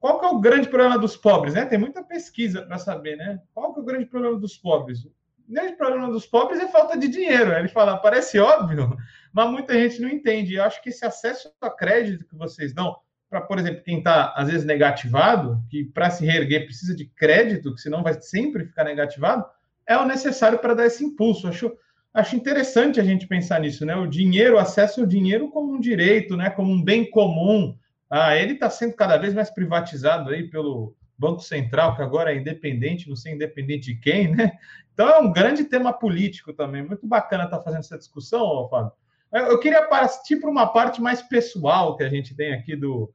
qual 0.00 0.20
que 0.20 0.26
é 0.26 0.28
o 0.28 0.40
grande 0.40 0.68
problema 0.68 0.98
dos 0.98 1.16
pobres? 1.16 1.54
Né? 1.54 1.66
Tem 1.66 1.78
muita 1.78 2.02
pesquisa 2.02 2.62
para 2.62 2.78
saber, 2.78 3.16
né? 3.16 3.40
Qual 3.52 3.72
que 3.72 3.80
é 3.80 3.82
o 3.82 3.86
grande 3.86 4.06
problema 4.06 4.38
dos 4.38 4.56
pobres? 4.56 5.04
O 5.04 5.12
grande 5.48 5.76
problema 5.76 6.10
dos 6.10 6.26
pobres 6.26 6.60
é 6.60 6.68
falta 6.68 6.96
de 6.96 7.08
dinheiro. 7.08 7.52
Ele 7.52 7.68
fala, 7.68 7.96
parece 7.96 8.38
óbvio, 8.38 8.96
mas 9.32 9.50
muita 9.50 9.74
gente 9.74 10.00
não 10.00 10.08
entende. 10.08 10.54
Eu 10.54 10.64
acho 10.64 10.82
que 10.82 10.90
esse 10.90 11.04
acesso 11.04 11.52
a 11.60 11.70
crédito 11.70 12.26
que 12.26 12.36
vocês 12.36 12.72
dão, 12.72 12.96
para, 13.28 13.40
por 13.40 13.58
exemplo, 13.58 13.82
quem 13.82 13.98
está, 13.98 14.32
às 14.36 14.48
vezes, 14.48 14.64
negativado, 14.64 15.62
que 15.68 15.84
para 15.84 16.10
se 16.10 16.24
reerguer 16.24 16.64
precisa 16.64 16.94
de 16.94 17.06
crédito, 17.06 17.74
que 17.74 17.80
senão 17.80 18.02
vai 18.02 18.14
sempre 18.20 18.66
ficar 18.66 18.84
negativado, 18.84 19.44
é 19.88 19.96
o 19.96 20.04
necessário 20.04 20.58
para 20.58 20.74
dar 20.74 20.86
esse 20.86 21.02
impulso. 21.02 21.48
Acho, 21.48 21.72
acho 22.12 22.36
interessante 22.36 23.00
a 23.00 23.02
gente 23.02 23.26
pensar 23.26 23.58
nisso, 23.58 23.86
né? 23.86 23.96
O 23.96 24.06
dinheiro, 24.06 24.56
o 24.56 24.58
acesso 24.58 25.00
ao 25.00 25.06
dinheiro 25.06 25.48
como 25.48 25.72
um 25.72 25.80
direito, 25.80 26.36
né? 26.36 26.50
Como 26.50 26.70
um 26.70 26.82
bem 26.82 27.10
comum. 27.10 27.74
Ah, 28.10 28.36
ele 28.36 28.52
está 28.52 28.68
sendo 28.68 28.94
cada 28.94 29.16
vez 29.16 29.32
mais 29.32 29.50
privatizado 29.50 30.30
aí 30.30 30.48
pelo 30.48 30.94
Banco 31.18 31.40
Central, 31.40 31.96
que 31.96 32.02
agora 32.02 32.32
é 32.32 32.36
independente, 32.36 33.08
não 33.08 33.16
sei 33.16 33.32
independente 33.32 33.94
de 33.94 33.98
quem, 33.98 34.28
né? 34.30 34.52
Então 34.92 35.08
é 35.08 35.18
um 35.18 35.32
grande 35.32 35.64
tema 35.64 35.92
político 35.92 36.52
também. 36.52 36.82
Muito 36.82 37.06
bacana 37.06 37.44
estar 37.44 37.58
tá 37.58 37.64
fazendo 37.64 37.80
essa 37.80 37.96
discussão, 37.96 38.68
Fábio. 38.68 38.92
Eu 39.32 39.58
queria 39.60 39.86
partir 39.86 40.36
para 40.36 40.50
uma 40.50 40.66
parte 40.66 41.00
mais 41.00 41.22
pessoal 41.22 41.96
que 41.96 42.02
a 42.02 42.08
gente 42.08 42.34
tem 42.34 42.54
aqui 42.54 42.74
do, 42.74 43.12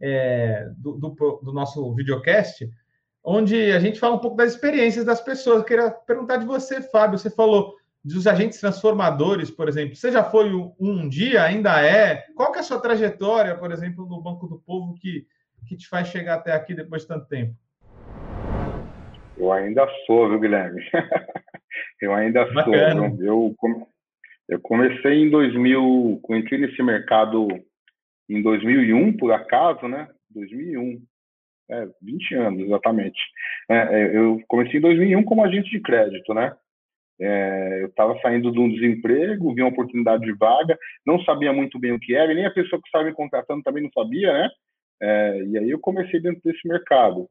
é, 0.00 0.68
do, 0.76 0.94
do, 0.94 1.40
do 1.42 1.52
nosso 1.52 1.94
videocast, 1.94 2.68
onde 3.30 3.72
a 3.72 3.78
gente 3.78 4.00
fala 4.00 4.16
um 4.16 4.20
pouco 4.20 4.38
das 4.38 4.54
experiências 4.54 5.04
das 5.04 5.20
pessoas. 5.20 5.58
Eu 5.58 5.64
queria 5.64 5.90
perguntar 5.90 6.38
de 6.38 6.46
você, 6.46 6.80
Fábio. 6.80 7.18
Você 7.18 7.28
falou 7.28 7.76
dos 8.02 8.26
agentes 8.26 8.58
transformadores, 8.58 9.50
por 9.50 9.68
exemplo. 9.68 9.94
Você 9.94 10.10
já 10.10 10.24
foi 10.24 10.50
um 10.80 11.06
dia, 11.06 11.42
ainda 11.42 11.78
é? 11.84 12.24
Qual 12.34 12.50
que 12.50 12.56
é 12.56 12.60
a 12.60 12.64
sua 12.64 12.80
trajetória, 12.80 13.54
por 13.54 13.70
exemplo, 13.70 14.06
no 14.06 14.22
Banco 14.22 14.46
do 14.48 14.58
Povo 14.58 14.94
que, 14.94 15.26
que 15.68 15.76
te 15.76 15.86
faz 15.88 16.08
chegar 16.08 16.36
até 16.36 16.52
aqui 16.52 16.72
depois 16.74 17.02
de 17.02 17.08
tanto 17.08 17.26
tempo? 17.26 17.54
Eu 19.36 19.52
ainda 19.52 19.86
sou, 20.06 20.30
viu, 20.30 20.40
Guilherme? 20.40 20.82
eu 22.00 22.14
ainda 22.14 22.46
Bacana. 22.46 23.10
sou. 23.10 23.22
Eu, 23.22 23.56
eu 24.48 24.60
comecei 24.60 25.22
em 25.22 25.28
2000, 25.28 26.22
entrei 26.30 26.60
nesse 26.60 26.82
mercado 26.82 27.46
em 28.26 28.42
2001, 28.42 29.18
por 29.18 29.32
acaso, 29.32 29.86
né? 29.86 30.08
2001 30.30 31.02
é, 31.70 31.88
20 32.02 32.34
anos, 32.34 32.60
exatamente. 32.62 33.18
É, 33.68 33.76
é, 33.76 34.16
eu 34.16 34.40
comecei 34.48 34.78
em 34.78 34.82
2001 34.82 35.22
como 35.24 35.44
agente 35.44 35.70
de 35.70 35.80
crédito, 35.80 36.32
né? 36.32 36.54
É, 37.20 37.82
eu 37.82 37.88
estava 37.88 38.18
saindo 38.20 38.52
de 38.52 38.60
um 38.60 38.70
desemprego, 38.70 39.52
vi 39.52 39.62
uma 39.62 39.70
oportunidade 39.70 40.24
de 40.24 40.32
vaga, 40.32 40.78
não 41.04 41.20
sabia 41.24 41.52
muito 41.52 41.78
bem 41.78 41.92
o 41.92 41.98
que 41.98 42.14
era, 42.14 42.32
nem 42.32 42.46
a 42.46 42.50
pessoa 42.50 42.80
que 42.80 42.86
estava 42.86 43.04
me 43.04 43.12
contratando 43.12 43.62
também 43.62 43.82
não 43.82 43.90
sabia, 43.90 44.32
né? 44.32 44.48
É, 45.00 45.42
e 45.46 45.58
aí 45.58 45.70
eu 45.70 45.78
comecei 45.80 46.20
dentro 46.20 46.40
desse 46.42 46.66
mercado. 46.66 47.28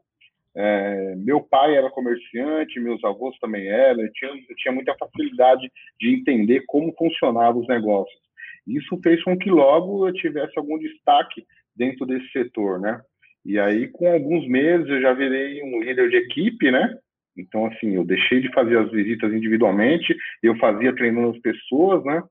É, 0.55 1.15
meu 1.15 1.39
pai 1.41 1.75
era 1.75 1.89
comerciante, 1.89 2.79
meus 2.79 3.03
avós 3.03 3.37
também 3.39 3.67
eram, 3.67 4.01
eu 4.01 4.11
tinha, 4.11 4.31
eu 4.31 4.55
tinha 4.55 4.73
muita 4.73 4.95
facilidade 4.95 5.71
de 5.99 6.13
entender 6.13 6.63
como 6.65 6.93
funcionavam 6.97 7.61
os 7.61 7.67
negócios. 7.67 8.19
Isso 8.65 8.99
fez 9.01 9.23
com 9.23 9.37
que 9.37 9.49
logo 9.49 10.07
eu 10.07 10.13
tivesse 10.13 10.57
algum 10.57 10.77
destaque 10.77 11.45
dentro 11.75 12.05
desse 12.05 12.27
setor, 12.31 12.79
né? 12.79 12.99
E 13.47 13.57
aí, 13.57 13.87
com 13.87 14.11
alguns 14.11 14.45
meses, 14.45 14.89
eu 14.89 15.01
já 15.01 15.13
virei 15.13 15.63
um 15.63 15.81
líder 15.81 16.09
de 16.09 16.17
equipe, 16.17 16.69
né? 16.69 16.97
Então, 17.37 17.65
assim, 17.65 17.95
eu 17.95 18.03
deixei 18.03 18.41
de 18.41 18.51
fazer 18.51 18.77
as 18.77 18.91
visitas 18.91 19.31
individualmente, 19.31 20.13
eu 20.43 20.57
fazia 20.57 20.93
treinando 20.93 21.29
as 21.29 21.39
pessoas, 21.39 22.03
né? 22.03 22.21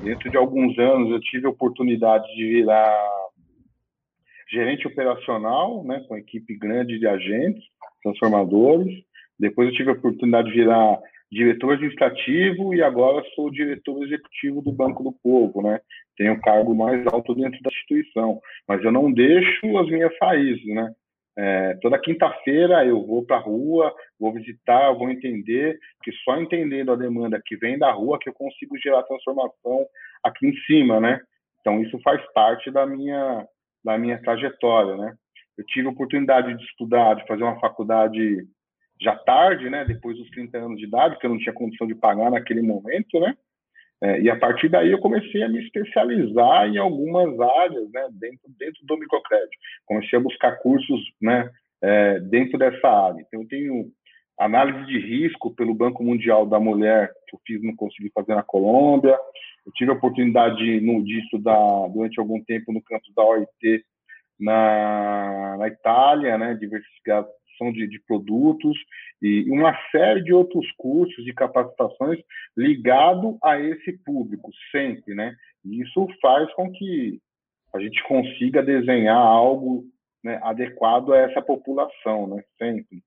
Dentro 0.00 0.30
de 0.30 0.36
alguns 0.36 0.78
anos, 0.78 1.10
eu 1.10 1.20
tive 1.22 1.46
a 1.46 1.50
oportunidade 1.50 2.24
de 2.36 2.46
virar 2.46 2.96
gerente 4.48 4.86
operacional, 4.86 5.82
né? 5.82 6.04
Com 6.06 6.16
equipe 6.16 6.56
grande 6.56 7.00
de 7.00 7.06
agentes, 7.08 7.64
transformadores. 8.00 8.94
Depois, 9.40 9.70
eu 9.70 9.74
tive 9.74 9.90
a 9.90 9.94
oportunidade 9.94 10.50
de 10.50 10.54
virar 10.54 11.00
diretor 11.30 11.74
administrativo 11.74 12.74
e 12.74 12.82
agora 12.82 13.24
sou 13.34 13.50
diretor 13.50 14.02
executivo 14.02 14.60
do 14.60 14.72
Banco 14.72 15.02
do 15.02 15.12
Povo, 15.22 15.62
né? 15.62 15.80
Tenho 16.16 16.34
o 16.34 16.40
cargo 16.40 16.74
mais 16.74 17.06
alto 17.06 17.34
dentro 17.34 17.60
da 17.62 17.70
instituição, 17.70 18.40
mas 18.66 18.82
eu 18.82 18.90
não 18.90 19.12
deixo 19.12 19.78
as 19.78 19.86
minhas 19.88 20.12
raízes, 20.20 20.66
né? 20.66 20.92
É, 21.38 21.74
toda 21.80 21.98
quinta-feira 21.98 22.84
eu 22.84 23.06
vou 23.06 23.24
para 23.24 23.36
a 23.36 23.40
rua, 23.40 23.94
vou 24.18 24.32
visitar, 24.32 24.92
vou 24.92 25.08
entender, 25.08 25.78
que 26.02 26.12
só 26.24 26.38
entendendo 26.38 26.92
a 26.92 26.96
demanda 26.96 27.40
que 27.44 27.56
vem 27.56 27.78
da 27.78 27.90
rua 27.92 28.18
que 28.20 28.28
eu 28.28 28.34
consigo 28.34 28.76
gerar 28.78 29.04
transformação 29.04 29.86
aqui 30.22 30.48
em 30.48 30.56
cima, 30.66 31.00
né? 31.00 31.20
Então 31.60 31.80
isso 31.80 31.98
faz 32.02 32.20
parte 32.32 32.70
da 32.70 32.84
minha 32.86 33.46
da 33.82 33.96
minha 33.96 34.20
trajetória, 34.20 34.96
né? 34.96 35.14
Eu 35.56 35.64
tive 35.64 35.86
a 35.86 35.90
oportunidade 35.90 36.54
de 36.54 36.64
estudar, 36.64 37.14
de 37.14 37.26
fazer 37.26 37.42
uma 37.42 37.60
faculdade 37.60 38.46
já 39.00 39.16
tarde, 39.16 39.70
né, 39.70 39.84
depois 39.84 40.16
dos 40.16 40.30
30 40.30 40.58
anos 40.58 40.78
de 40.78 40.86
idade, 40.86 41.18
que 41.18 41.26
eu 41.26 41.30
não 41.30 41.38
tinha 41.38 41.52
condição 41.52 41.86
de 41.86 41.94
pagar 41.94 42.30
naquele 42.30 42.62
momento, 42.62 43.18
né, 43.18 43.34
é, 44.02 44.20
e 44.20 44.30
a 44.30 44.36
partir 44.36 44.68
daí 44.68 44.90
eu 44.90 44.98
comecei 44.98 45.42
a 45.42 45.48
me 45.48 45.62
especializar 45.62 46.66
em 46.68 46.78
algumas 46.78 47.38
áreas, 47.38 47.90
né, 47.92 48.08
dentro, 48.12 48.48
dentro 48.58 48.86
do 48.86 48.96
microcrédito. 48.96 49.52
Comecei 49.84 50.18
a 50.18 50.22
buscar 50.22 50.56
cursos, 50.58 51.00
né, 51.20 51.50
é, 51.82 52.18
dentro 52.20 52.58
dessa 52.58 52.88
área. 52.88 53.20
Então 53.20 53.42
eu 53.42 53.48
tenho 53.48 53.90
análise 54.38 54.86
de 54.86 54.98
risco 54.98 55.54
pelo 55.54 55.74
Banco 55.74 56.02
Mundial 56.02 56.46
da 56.46 56.58
Mulher, 56.58 57.12
que 57.28 57.36
eu 57.36 57.40
fiz 57.46 57.62
não 57.62 57.76
consegui 57.76 58.10
fazer 58.14 58.34
na 58.34 58.42
Colômbia. 58.42 59.18
Eu 59.66 59.72
tive 59.72 59.90
a 59.90 59.94
oportunidade 59.94 60.56
de, 60.56 60.80
de 60.80 61.18
estudar 61.20 61.88
durante 61.88 62.18
algum 62.18 62.42
tempo 62.42 62.72
no 62.72 62.82
campus 62.82 63.12
da 63.14 63.22
OIT 63.22 63.84
na, 64.38 65.58
na 65.58 65.68
Itália, 65.68 66.38
né, 66.38 66.54
diversificação 67.60 67.72
de, 67.72 67.86
de 67.86 68.00
produtos 68.00 68.76
e 69.20 69.50
uma 69.50 69.76
série 69.92 70.22
de 70.22 70.32
outros 70.32 70.66
cursos 70.78 71.24
de 71.24 71.32
capacitações 71.34 72.18
ligado 72.56 73.38
a 73.42 73.60
esse 73.60 73.92
público 73.98 74.50
sempre, 74.72 75.14
né? 75.14 75.34
E 75.64 75.82
isso 75.82 76.08
faz 76.20 76.52
com 76.54 76.72
que 76.72 77.20
a 77.74 77.78
gente 77.78 78.02
consiga 78.04 78.62
desenhar 78.62 79.16
algo 79.16 79.84
né, 80.24 80.40
adequado 80.42 81.12
a 81.12 81.18
essa 81.18 81.42
população, 81.42 82.26
né? 82.26 82.42
Sempre. 82.58 83.02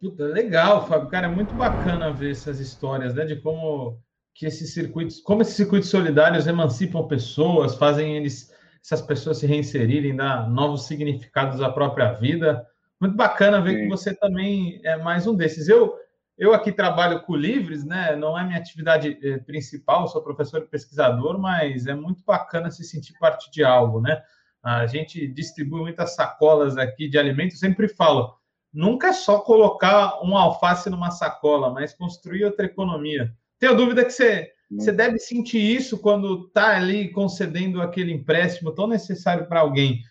Puta, 0.00 0.24
legal, 0.24 0.88
Fábio. 0.88 1.10
Cara, 1.10 1.26
é 1.26 1.30
muito 1.30 1.54
bacana 1.54 2.10
ver 2.10 2.30
essas 2.30 2.58
histórias, 2.58 3.14
né? 3.14 3.26
De 3.26 3.36
como 3.36 3.98
que 4.34 4.46
esses 4.46 4.72
circuitos, 4.72 5.20
como 5.20 5.42
esses 5.42 5.54
circuitos 5.54 5.90
solidários 5.90 6.46
emancipam 6.46 7.06
pessoas, 7.06 7.76
fazem 7.76 8.16
eles, 8.16 8.50
essas 8.82 9.02
pessoas 9.02 9.38
se 9.38 9.46
reinserirem, 9.46 10.16
dar 10.16 10.48
novos 10.48 10.86
significados 10.86 11.60
à 11.60 11.70
própria 11.70 12.12
vida. 12.12 12.66
Muito 13.00 13.16
bacana 13.16 13.60
ver 13.60 13.76
Sim. 13.76 13.82
que 13.82 13.88
você 13.88 14.14
também 14.14 14.80
é 14.84 14.96
mais 14.96 15.26
um 15.26 15.34
desses. 15.34 15.68
Eu, 15.68 15.96
eu 16.36 16.52
aqui 16.52 16.70
trabalho 16.70 17.22
com 17.22 17.34
livres, 17.34 17.84
né? 17.84 18.14
Não 18.14 18.38
é 18.38 18.44
minha 18.44 18.58
atividade 18.58 19.18
eh, 19.22 19.38
principal, 19.38 20.06
sou 20.06 20.22
professor 20.22 20.62
e 20.62 20.68
pesquisador, 20.68 21.38
mas 21.38 21.86
é 21.86 21.94
muito 21.94 22.22
bacana 22.24 22.70
se 22.70 22.84
sentir 22.84 23.14
parte 23.18 23.50
de 23.50 23.64
algo, 23.64 24.00
né? 24.00 24.22
A 24.62 24.86
gente 24.86 25.26
distribui 25.26 25.80
muitas 25.80 26.14
sacolas 26.14 26.76
aqui 26.76 27.08
de 27.08 27.18
alimentos, 27.18 27.58
sempre 27.58 27.88
falo, 27.88 28.34
nunca 28.72 29.08
é 29.08 29.12
só 29.12 29.40
colocar 29.40 30.22
um 30.22 30.36
alface 30.36 30.90
numa 30.90 31.10
sacola, 31.10 31.70
mas 31.70 31.94
construir 31.94 32.44
outra 32.44 32.66
economia. 32.66 33.32
Tenho 33.58 33.74
dúvida 33.74 34.04
que 34.04 34.10
você, 34.10 34.50
você 34.70 34.92
deve 34.92 35.18
sentir 35.18 35.60
isso 35.60 35.98
quando 35.98 36.46
está 36.46 36.76
ali 36.76 37.10
concedendo 37.10 37.80
aquele 37.80 38.12
empréstimo 38.12 38.72
tão 38.72 38.86
necessário 38.86 39.46
para 39.46 39.60
alguém. 39.60 40.02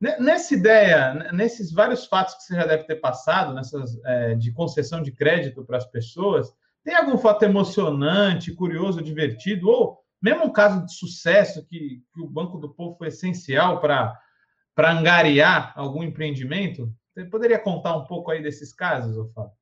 Nessa 0.00 0.54
ideia, 0.54 1.30
nesses 1.30 1.70
vários 1.72 2.06
fatos 2.06 2.34
que 2.34 2.42
você 2.44 2.54
já 2.54 2.64
deve 2.64 2.84
ter 2.84 2.96
passado, 2.96 3.52
nessas 3.52 4.02
é, 4.04 4.34
de 4.34 4.50
concessão 4.50 5.02
de 5.02 5.12
crédito 5.12 5.62
para 5.62 5.76
as 5.76 5.84
pessoas, 5.84 6.50
tem 6.82 6.94
algum 6.94 7.18
fato 7.18 7.42
emocionante, 7.42 8.54
curioso, 8.54 9.02
divertido, 9.02 9.68
ou 9.68 9.98
mesmo 10.22 10.46
um 10.46 10.52
caso 10.52 10.86
de 10.86 10.94
sucesso 10.94 11.66
que, 11.66 12.02
que 12.14 12.20
o 12.20 12.26
Banco 12.26 12.58
do 12.58 12.72
Povo 12.74 12.96
foi 12.96 13.08
essencial 13.08 13.78
para 13.78 14.18
angariar 14.78 15.74
algum 15.76 16.02
empreendimento? 16.02 16.90
Você 17.12 17.26
poderia 17.26 17.58
contar 17.58 17.94
um 17.96 18.04
pouco 18.04 18.30
aí 18.30 18.42
desses 18.42 18.72
casos, 18.72 19.30
Fábio? 19.34 19.52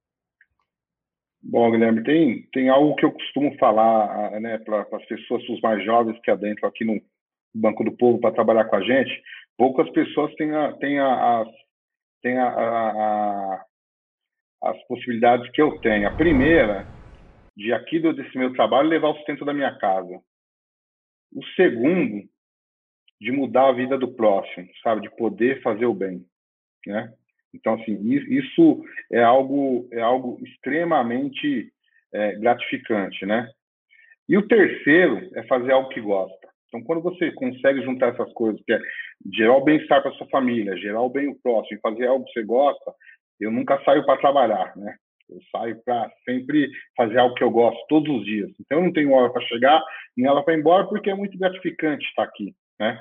Bom, 1.42 1.70
Guilherme, 1.70 2.02
tem, 2.02 2.48
tem 2.52 2.68
algo 2.68 2.94
que 2.94 3.04
eu 3.04 3.12
costumo 3.12 3.56
falar 3.58 4.40
né, 4.40 4.58
para 4.58 4.82
as 4.92 5.06
pessoas, 5.06 5.42
os 5.48 5.60
mais 5.60 5.84
jovens 5.84 6.20
que 6.22 6.30
adentram 6.30 6.68
aqui 6.68 6.84
no 6.84 7.00
Banco 7.54 7.82
do 7.82 7.92
Povo 7.92 8.20
para 8.20 8.34
trabalhar 8.34 8.64
com 8.66 8.76
a 8.76 8.82
gente. 8.82 9.10
Poucas 9.58 9.90
pessoas 9.90 10.32
têm, 10.36 10.54
a, 10.54 10.72
têm, 10.74 11.00
a, 11.00 11.40
as, 11.40 11.48
têm 12.22 12.38
a, 12.38 13.64
as 14.62 14.86
possibilidades 14.86 15.50
que 15.50 15.60
eu 15.60 15.80
tenho. 15.80 16.06
A 16.06 16.16
primeira, 16.16 16.86
de 17.56 17.72
aqui 17.72 17.98
desse 17.98 18.38
meu 18.38 18.52
trabalho, 18.52 18.88
levar 18.88 19.08
o 19.08 19.16
sustento 19.16 19.44
da 19.44 19.52
minha 19.52 19.76
casa. 19.78 20.20
O 21.34 21.44
segundo, 21.56 22.22
de 23.20 23.32
mudar 23.32 23.68
a 23.68 23.72
vida 23.72 23.98
do 23.98 24.14
próximo, 24.14 24.68
sabe? 24.82 25.02
De 25.02 25.10
poder 25.16 25.60
fazer 25.60 25.86
o 25.86 25.94
bem, 25.94 26.24
né? 26.86 27.12
Então, 27.52 27.74
assim, 27.74 27.98
isso 28.10 28.84
é 29.10 29.22
algo, 29.22 29.88
é 29.90 30.00
algo 30.00 30.38
extremamente 30.46 31.72
é, 32.12 32.36
gratificante, 32.36 33.26
né? 33.26 33.50
E 34.28 34.36
o 34.36 34.46
terceiro 34.46 35.30
é 35.34 35.42
fazer 35.44 35.72
algo 35.72 35.88
que 35.88 36.00
gosta. 36.00 36.48
Então, 36.68 36.82
quando 36.84 37.02
você 37.02 37.32
consegue 37.32 37.82
juntar 37.82 38.12
essas 38.12 38.32
coisas, 38.34 38.62
que 38.64 38.72
é 38.72 38.80
gerar 39.32 39.56
o 39.56 39.64
bem-estar 39.64 40.02
para 40.02 40.12
sua 40.12 40.26
família, 40.28 40.76
gerar 40.76 41.02
o 41.02 41.10
bem 41.10 41.28
o 41.28 41.38
próximo, 41.42 41.80
fazer 41.82 42.06
algo 42.06 42.24
que 42.24 42.32
você 42.32 42.44
gosta, 42.44 42.92
eu 43.40 43.50
nunca 43.50 43.82
saio 43.84 44.04
para 44.04 44.20
trabalhar, 44.20 44.76
né? 44.76 44.96
Eu 45.28 45.38
saio 45.52 45.80
para 45.84 46.10
sempre 46.24 46.70
fazer 46.96 47.18
algo 47.18 47.34
que 47.34 47.44
eu 47.44 47.50
gosto 47.50 47.78
todos 47.88 48.08
os 48.16 48.24
dias. 48.24 48.50
Então, 48.60 48.78
eu 48.78 48.84
não 48.84 48.92
tenho 48.92 49.12
hora 49.12 49.30
para 49.30 49.42
chegar 49.42 49.82
nem 50.16 50.28
hora 50.28 50.42
para 50.42 50.54
ir 50.54 50.60
embora, 50.60 50.86
porque 50.86 51.10
é 51.10 51.14
muito 51.14 51.38
gratificante 51.38 52.04
estar 52.06 52.22
aqui, 52.22 52.54
né? 52.80 53.00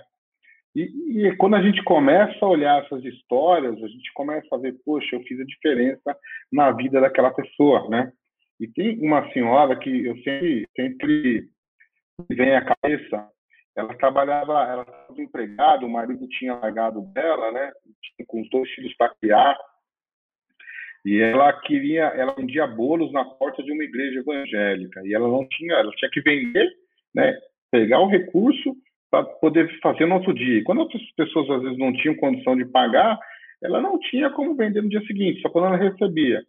E, 0.75 1.25
e, 1.25 1.35
quando 1.37 1.55
a 1.55 1.61
gente 1.61 1.83
começa 1.83 2.37
a 2.45 2.49
olhar 2.49 2.83
essas 2.83 3.03
histórias, 3.03 3.81
a 3.81 3.87
gente 3.87 4.13
começa 4.13 4.47
a 4.53 4.59
ver, 4.59 4.75
poxa, 4.85 5.15
eu 5.15 5.23
fiz 5.23 5.39
a 5.39 5.45
diferença 5.45 6.15
na 6.51 6.71
vida 6.71 7.01
daquela 7.01 7.31
pessoa, 7.31 7.89
né? 7.89 8.11
E 8.59 8.67
tem 8.67 8.99
uma 8.99 9.31
senhora 9.31 9.75
que 9.75 10.05
eu 10.05 10.15
sempre, 10.17 10.67
sempre 10.75 11.49
vem 12.29 12.55
à 12.55 12.61
cabeça, 12.63 13.27
ela 13.77 13.93
trabalhava, 13.93 14.53
ela 14.63 14.81
estava 14.81 15.21
empregada, 15.21 15.85
o 15.85 15.89
marido 15.89 16.27
tinha 16.29 16.55
largado 16.55 17.01
dela, 17.13 17.51
né? 17.51 17.71
Com 18.25 18.41
dois 18.49 18.67
filhos 18.71 18.93
para 18.97 19.13
criar. 19.21 19.55
E 21.05 21.21
ela 21.21 21.53
queria, 21.61 22.05
ela 22.05 22.33
vendia 22.33 22.65
bolos 22.65 23.13
na 23.13 23.23
porta 23.23 23.61
de 23.61 23.71
uma 23.71 23.83
igreja 23.83 24.19
evangélica. 24.19 24.99
E 25.05 25.13
ela 25.13 25.27
não 25.27 25.47
tinha, 25.47 25.75
ela 25.75 25.91
tinha 25.91 26.09
que 26.09 26.21
vender, 26.21 26.67
né? 27.13 27.37
Pegar 27.71 27.99
o 27.99 28.07
recurso 28.07 28.75
para 29.11 29.23
poder 29.23 29.79
fazer 29.79 30.07
no 30.07 30.15
outro 30.15 30.33
dia. 30.33 30.57
E 30.57 30.63
quando 30.63 30.81
as 30.81 31.11
pessoas 31.11 31.47
às 31.51 31.61
vezes 31.61 31.77
não 31.77 31.93
tinham 31.93 32.15
condição 32.15 32.57
de 32.57 32.65
pagar, 32.65 33.19
ela 33.63 33.79
não 33.79 33.99
tinha 33.99 34.31
como 34.31 34.55
vender 34.55 34.81
no 34.81 34.89
dia 34.89 35.01
seguinte, 35.01 35.39
só 35.41 35.49
quando 35.49 35.67
ela 35.67 35.77
recebia. 35.77 36.41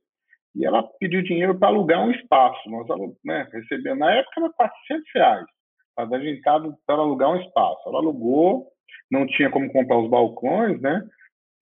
E 0.56 0.64
ela 0.64 0.82
pediu 0.98 1.22
dinheiro 1.22 1.58
para 1.58 1.68
alugar 1.68 2.00
um 2.00 2.10
espaço. 2.10 2.70
Nós 2.70 2.86
né, 3.22 3.46
recebemos, 3.52 3.98
na 3.98 4.12
época 4.12 4.40
era 4.40 4.50
400 4.50 5.04
reais, 5.14 5.46
estava 5.98 6.16
ajeitado 6.16 6.74
para 6.86 6.96
alugar 6.96 7.32
um 7.32 7.40
espaço. 7.40 7.88
Ela 7.88 7.98
alugou, 7.98 8.68
não 9.10 9.26
tinha 9.26 9.50
como 9.50 9.72
comprar 9.72 9.98
os 9.98 10.08
balcões, 10.08 10.80
né? 10.80 11.02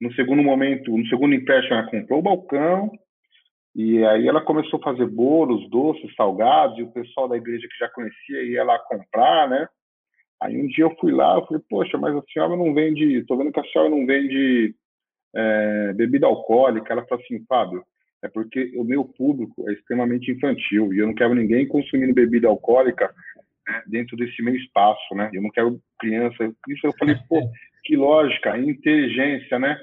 No 0.00 0.12
segundo 0.12 0.42
momento, 0.42 0.96
no 0.96 1.06
segundo 1.06 1.34
empréstimo, 1.34 1.74
ela 1.74 1.90
comprou 1.90 2.18
o 2.18 2.22
balcão, 2.22 2.90
e 3.74 4.04
aí 4.04 4.28
ela 4.28 4.42
começou 4.42 4.78
a 4.78 4.82
fazer 4.82 5.06
bolos, 5.06 5.68
doces, 5.70 6.14
salgados, 6.14 6.78
e 6.78 6.82
o 6.82 6.92
pessoal 6.92 7.28
da 7.28 7.36
igreja 7.36 7.66
que 7.66 7.78
já 7.78 7.88
conhecia 7.88 8.42
ia 8.42 8.62
lá 8.62 8.78
comprar, 8.78 9.48
né? 9.48 9.66
Aí 10.40 10.56
um 10.60 10.66
dia 10.66 10.84
eu 10.84 10.94
fui 11.00 11.12
lá, 11.12 11.36
eu 11.36 11.46
falei, 11.46 11.62
poxa, 11.68 11.96
mas 11.96 12.14
a 12.14 12.22
senhora 12.30 12.56
não 12.56 12.74
vende, 12.74 13.24
tô 13.24 13.38
vendo 13.38 13.52
que 13.52 13.60
a 13.60 13.64
senhora 13.64 13.88
não 13.88 14.04
vende 14.04 14.74
é, 15.34 15.92
bebida 15.94 16.26
alcoólica. 16.26 16.92
Ela 16.92 17.06
falou 17.06 17.24
assim, 17.24 17.42
Fábio, 17.46 17.82
é 18.22 18.28
porque 18.28 18.72
o 18.76 18.84
meu 18.84 19.04
público 19.04 19.68
é 19.68 19.72
extremamente 19.72 20.30
infantil 20.30 20.92
e 20.92 20.98
eu 20.98 21.06
não 21.06 21.14
quero 21.14 21.34
ninguém 21.34 21.66
consumindo 21.66 22.12
bebida 22.14 22.48
alcoólica 22.48 23.10
né, 23.66 23.82
dentro 23.86 24.16
desse 24.16 24.42
meu 24.42 24.54
espaço, 24.54 25.14
né? 25.14 25.30
Eu 25.32 25.42
não 25.42 25.50
quero 25.50 25.80
criança. 25.98 26.52
Isso 26.68 26.86
eu 26.86 26.92
falei, 26.98 27.16
pô, 27.28 27.40
que 27.84 27.96
lógica, 27.96 28.58
inteligência, 28.58 29.58
né? 29.58 29.78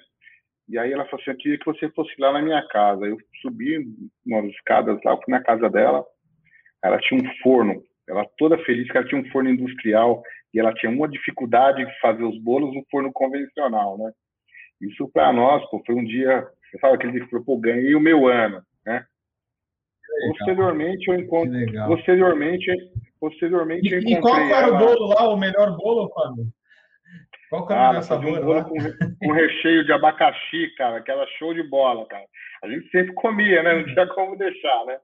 E 0.69 0.77
aí 0.77 0.91
ela 0.91 1.05
falou 1.05 1.21
assim, 1.21 1.31
eu 1.31 1.37
queria 1.37 1.59
que 1.59 1.65
você 1.65 1.89
fosse 1.89 2.13
lá 2.19 2.31
na 2.31 2.41
minha 2.41 2.65
casa. 2.67 3.05
Eu 3.05 3.17
subi 3.41 3.85
umas 4.25 4.45
escadas 4.51 4.99
lá, 5.03 5.17
fui 5.17 5.33
na 5.33 5.43
casa 5.43 5.69
dela, 5.69 6.03
ela 6.83 6.99
tinha 6.99 7.21
um 7.21 7.35
forno, 7.41 7.83
ela 8.07 8.25
toda 8.37 8.57
feliz 8.59 8.89
que 8.89 8.97
ela 8.97 9.07
tinha 9.07 9.19
um 9.19 9.29
forno 9.29 9.49
industrial 9.49 10.23
e 10.53 10.59
ela 10.59 10.73
tinha 10.73 10.91
uma 10.91 11.07
dificuldade 11.07 11.85
de 11.85 11.99
fazer 11.99 12.23
os 12.23 12.37
bolos 12.41 12.73
no 12.73 12.83
forno 12.89 13.11
convencional, 13.11 13.97
né? 13.97 14.11
Isso 14.81 15.09
para 15.09 15.31
nós, 15.31 15.63
pô, 15.69 15.81
foi 15.85 15.95
um 15.95 16.03
dia, 16.03 16.45
sabe 16.79 16.95
aquele 16.95 17.13
dia 17.13 17.23
que 17.23 17.29
falou, 17.29 17.45
pô, 17.45 17.57
ganhei 17.57 17.95
o 17.95 18.01
meu 18.01 18.27
ano, 18.27 18.61
né? 18.85 19.05
Posteriormente 20.27 21.07
eu 21.09 21.15
encontro, 21.15 21.53
posteriormente, 21.87 22.71
posteriormente 23.19 23.89
e, 23.89 23.93
eu 23.93 23.99
encontrei 23.99 24.17
E 24.17 24.21
qual 24.21 24.39
era 24.39 24.73
o 24.73 24.77
bolo 24.77 25.07
lá, 25.07 25.29
o 25.29 25.37
melhor 25.37 25.75
bolo, 25.77 26.09
Fábio? 26.13 26.45
Qual 27.49 27.67
que 27.67 27.73
era 27.73 27.81
ah, 27.81 27.85
o 27.85 27.89
melhor 27.89 28.03
sabor 28.03 28.39
um 28.39 28.45
bolo 28.45 28.63
com, 28.65 28.75
com, 29.19 29.31
recheio 29.31 29.85
de 29.85 29.91
abacaxi, 29.91 30.73
cara, 30.75 30.97
aquela 30.97 31.25
show 31.37 31.53
de 31.53 31.63
bola, 31.63 32.05
cara. 32.07 32.23
A 32.63 32.67
gente 32.67 32.89
sempre 32.89 33.13
comia, 33.13 33.61
né? 33.61 33.75
Não 33.75 33.85
tinha 33.85 34.07
como 34.07 34.37
deixar, 34.37 34.85
né? 34.85 34.97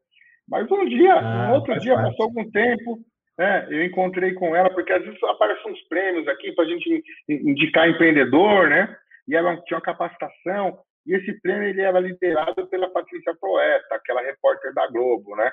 Mas 0.47 0.69
um 0.71 0.85
dia, 0.89 1.13
ah, 1.13 1.49
um 1.49 1.53
outro 1.53 1.77
dia, 1.79 1.93
parte. 1.93 2.09
passou 2.09 2.25
algum 2.25 2.49
tempo, 2.49 2.99
né, 3.37 3.67
eu 3.69 3.85
encontrei 3.85 4.33
com 4.33 4.55
ela, 4.55 4.69
porque 4.69 4.91
às 4.91 5.03
vezes 5.03 5.23
aparecem 5.23 5.71
uns 5.71 5.81
prêmios 5.83 6.27
aqui 6.27 6.51
para 6.51 6.65
a 6.65 6.67
gente 6.67 7.03
indicar 7.29 7.87
empreendedor, 7.87 8.67
né? 8.67 8.93
E 9.27 9.35
ela 9.35 9.55
tinha 9.61 9.77
uma 9.77 9.83
capacitação, 9.83 10.79
e 11.05 11.15
esse 11.15 11.39
prêmio 11.41 11.69
ele 11.69 11.81
era 11.81 11.99
liderado 11.99 12.67
pela 12.67 12.89
Patrícia 12.89 13.33
Proeta, 13.39 13.95
aquela 13.95 14.21
repórter 14.21 14.73
da 14.73 14.87
Globo, 14.87 15.35
né? 15.35 15.51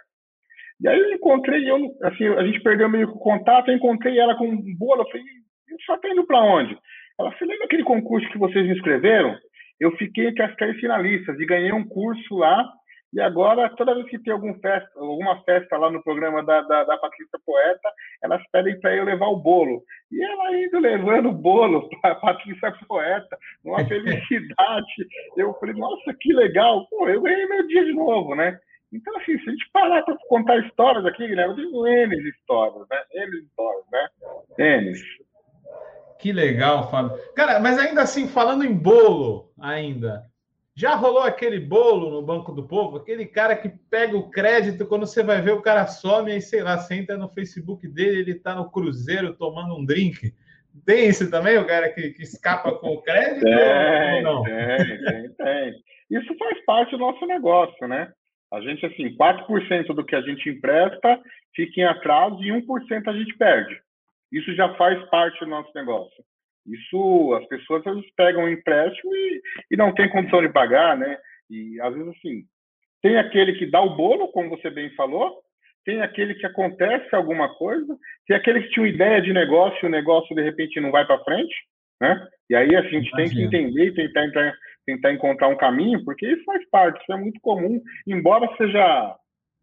E 0.80 0.88
aí 0.88 0.98
eu 0.98 1.12
encontrei, 1.12 1.70
eu, 1.70 1.76
assim, 2.02 2.26
a 2.28 2.44
gente 2.44 2.60
perdeu 2.62 2.88
meio 2.88 3.08
o 3.08 3.18
contato, 3.18 3.70
eu 3.70 3.76
encontrei 3.76 4.18
ela 4.18 4.36
com 4.36 4.46
um 4.46 4.76
bolo, 4.76 5.02
eu 5.02 5.06
falei, 5.06 5.24
só 5.86 5.96
tá 5.96 6.08
indo 6.08 6.26
para 6.26 6.42
onde? 6.42 6.76
Ela 7.18 7.32
falou, 7.32 7.48
lembra 7.50 7.64
aquele 7.64 7.84
concurso 7.84 8.28
que 8.30 8.38
vocês 8.38 8.66
me 8.66 8.74
inscreveram? 8.74 9.36
Eu 9.80 9.92
fiquei 9.96 10.28
entre 10.28 10.42
as 10.42 10.54
três 10.56 10.78
finalistas 10.78 11.38
e 11.38 11.46
ganhei 11.46 11.72
um 11.72 11.86
curso 11.86 12.36
lá 12.36 12.62
E 13.12 13.20
agora, 13.20 13.68
toda 13.76 13.94
vez 13.94 14.08
que 14.08 14.18
tem 14.18 14.32
algum 14.32 14.52
festa, 14.60 14.90
alguma 14.96 15.42
festa 15.42 15.76
lá 15.76 15.90
no 15.90 16.02
programa 16.02 16.42
da, 16.42 16.60
da, 16.62 16.84
da 16.84 16.98
Patrícia 16.98 17.38
Poeta, 17.44 17.88
elas 18.22 18.42
pedem 18.50 18.78
para 18.80 18.94
eu 18.94 19.04
levar 19.04 19.28
o 19.28 19.36
bolo. 19.36 19.82
E 20.10 20.22
ela 20.22 20.56
indo 20.56 20.78
levando 20.78 21.28
o 21.30 21.32
bolo 21.32 21.88
para 22.00 22.12
a 22.12 22.16
Patrícia 22.16 22.74
Poeta, 22.86 23.38
uma 23.64 23.84
felicidade. 23.86 25.08
Eu 25.36 25.54
falei, 25.54 25.74
nossa, 25.76 26.14
que 26.20 26.32
legal. 26.32 26.86
Pô, 26.88 27.08
eu 27.08 27.22
ganhei 27.22 27.46
meu 27.46 27.66
dia 27.68 27.84
de 27.84 27.92
novo, 27.92 28.34
né? 28.34 28.58
Então, 28.92 29.16
assim, 29.16 29.38
se 29.38 29.48
a 29.48 29.52
gente 29.52 29.70
parar 29.72 30.02
para 30.02 30.16
contar 30.28 30.58
histórias 30.58 31.04
aqui, 31.06 31.26
Guilherme, 31.26 31.54
eu 31.54 31.66
digo 31.66 31.86
N 31.86 32.28
histórias, 32.28 32.86
né? 32.88 33.02
N 33.12 33.38
histórias, 33.38 33.84
né? 33.92 34.08
N. 34.58 34.92
Que 36.18 36.32
legal, 36.32 36.90
Fábio. 36.90 37.18
Cara, 37.34 37.60
mas 37.60 37.78
ainda 37.78 38.02
assim, 38.02 38.28
falando 38.28 38.64
em 38.64 38.74
bolo, 38.74 39.52
ainda, 39.60 40.24
já 40.76 40.94
rolou 40.94 41.22
aquele 41.22 41.58
bolo 41.58 42.10
no 42.10 42.20
Banco 42.20 42.52
do 42.52 42.68
Povo? 42.68 42.98
Aquele 42.98 43.24
cara 43.24 43.56
que 43.56 43.70
pega 43.90 44.14
o 44.14 44.30
crédito, 44.30 44.86
quando 44.86 45.06
você 45.06 45.22
vai 45.22 45.40
ver, 45.40 45.52
o 45.52 45.62
cara 45.62 45.86
some 45.86 46.36
e, 46.36 46.40
sei 46.40 46.62
lá, 46.62 46.76
você 46.76 46.94
entra 46.94 47.16
no 47.16 47.30
Facebook 47.30 47.88
dele, 47.88 48.20
ele 48.20 48.34
tá 48.34 48.54
no 48.54 48.70
cruzeiro 48.70 49.34
tomando 49.34 49.74
um 49.74 49.84
drink. 49.86 50.34
Tem 50.84 51.06
esse 51.06 51.30
também, 51.30 51.56
o 51.56 51.66
cara 51.66 51.88
que, 51.88 52.10
que 52.10 52.22
escapa 52.22 52.72
com 52.72 52.88
o 52.88 53.02
crédito? 53.02 53.42
Tem, 53.42 54.22
não? 54.22 54.42
tem, 54.42 55.04
tem, 55.04 55.30
tem. 55.30 55.74
Isso 56.10 56.36
faz 56.36 56.62
parte 56.66 56.90
do 56.90 56.98
nosso 56.98 57.24
negócio, 57.24 57.88
né? 57.88 58.12
A 58.52 58.60
gente, 58.60 58.84
assim, 58.84 59.16
4% 59.16 59.86
do 59.94 60.04
que 60.04 60.14
a 60.14 60.20
gente 60.20 60.50
empresta 60.50 61.18
fica 61.54 61.80
em 61.80 61.84
atraso 61.84 62.42
e 62.44 62.52
1% 62.52 63.08
a 63.08 63.12
gente 63.14 63.34
perde. 63.38 63.80
Isso 64.30 64.54
já 64.54 64.74
faz 64.74 65.02
parte 65.08 65.40
do 65.40 65.50
nosso 65.50 65.70
negócio. 65.74 66.22
Isso, 66.66 67.34
as 67.34 67.46
pessoas 67.48 67.86
às 67.86 67.94
vezes 67.94 68.10
pegam 68.16 68.44
um 68.44 68.48
empréstimo 68.48 69.14
e, 69.14 69.42
e 69.70 69.76
não 69.76 69.94
tem 69.94 70.08
condição 70.08 70.42
de 70.42 70.48
pagar, 70.48 70.96
né? 70.96 71.16
E 71.48 71.80
às 71.80 71.94
vezes, 71.94 72.08
assim, 72.16 72.44
tem 73.02 73.16
aquele 73.18 73.54
que 73.54 73.70
dá 73.70 73.80
o 73.80 73.96
bolo, 73.96 74.28
como 74.28 74.50
você 74.50 74.68
bem 74.68 74.92
falou, 74.94 75.40
tem 75.84 76.02
aquele 76.02 76.34
que 76.34 76.44
acontece 76.44 77.14
alguma 77.14 77.54
coisa, 77.54 77.96
tem 78.26 78.36
aquele 78.36 78.62
que 78.62 78.70
tinha 78.70 78.82
uma 78.82 78.92
ideia 78.92 79.22
de 79.22 79.32
negócio 79.32 79.78
e 79.84 79.86
o 79.86 79.90
negócio 79.90 80.34
de 80.34 80.42
repente 80.42 80.80
não 80.80 80.90
vai 80.90 81.06
para 81.06 81.22
frente, 81.22 81.54
né? 82.00 82.26
E 82.50 82.56
aí 82.56 82.74
a 82.74 82.82
gente 82.82 83.08
Imagina. 83.08 83.16
tem 83.16 83.30
que 83.30 83.42
entender 83.42 83.86
e 83.86 84.12
tentar, 84.12 84.52
tentar 84.84 85.12
encontrar 85.12 85.48
um 85.48 85.56
caminho, 85.56 86.04
porque 86.04 86.26
isso 86.26 86.44
faz 86.44 86.68
parte, 86.70 87.00
isso 87.00 87.12
é 87.12 87.16
muito 87.16 87.40
comum, 87.40 87.80
embora 88.06 88.48
seja 88.56 89.16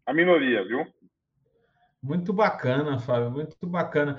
a 0.06 0.14
minoria, 0.14 0.64
viu? 0.64 0.86
Muito 2.02 2.32
bacana, 2.32 2.98
Fábio, 2.98 3.30
muito 3.30 3.56
bacana. 3.66 4.16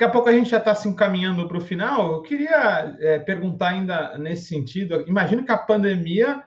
Daqui 0.00 0.08
a 0.08 0.12
pouco 0.14 0.30
a 0.30 0.32
gente 0.32 0.48
já 0.48 0.56
está 0.56 0.74
se 0.74 0.88
encaminhando 0.88 1.46
para 1.46 1.58
o 1.58 1.60
final. 1.60 2.14
Eu 2.14 2.22
queria 2.22 2.96
é, 3.00 3.18
perguntar 3.18 3.68
ainda 3.68 4.16
nesse 4.16 4.44
sentido. 4.44 5.04
Imagino 5.06 5.44
que 5.44 5.52
a 5.52 5.58
pandemia 5.58 6.42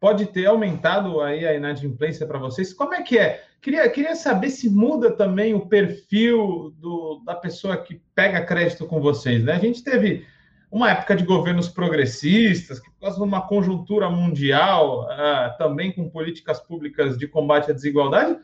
pode 0.00 0.26
ter 0.26 0.46
aumentado 0.46 1.20
aí 1.20 1.46
a 1.46 1.54
inadimplência 1.54 2.26
para 2.26 2.36
vocês. 2.36 2.72
Como 2.72 2.92
é 2.92 3.02
que 3.02 3.16
é? 3.16 3.44
Queria, 3.62 3.88
queria 3.88 4.16
saber 4.16 4.50
se 4.50 4.68
muda 4.68 5.12
também 5.12 5.54
o 5.54 5.68
perfil 5.68 6.74
do, 6.80 7.22
da 7.24 7.36
pessoa 7.36 7.76
que 7.76 8.02
pega 8.12 8.44
crédito 8.44 8.86
com 8.86 9.00
vocês. 9.00 9.44
Né? 9.44 9.52
A 9.52 9.60
gente 9.60 9.84
teve 9.84 10.26
uma 10.68 10.90
época 10.90 11.14
de 11.14 11.24
governos 11.24 11.68
progressistas, 11.68 12.80
que 12.80 12.90
por 12.90 13.02
causa 13.02 13.18
de 13.18 13.22
uma 13.22 13.46
conjuntura 13.46 14.10
mundial, 14.10 15.04
uh, 15.04 15.56
também 15.58 15.92
com 15.92 16.10
políticas 16.10 16.58
públicas 16.58 17.16
de 17.16 17.28
combate 17.28 17.70
à 17.70 17.72
desigualdade, 17.72 18.36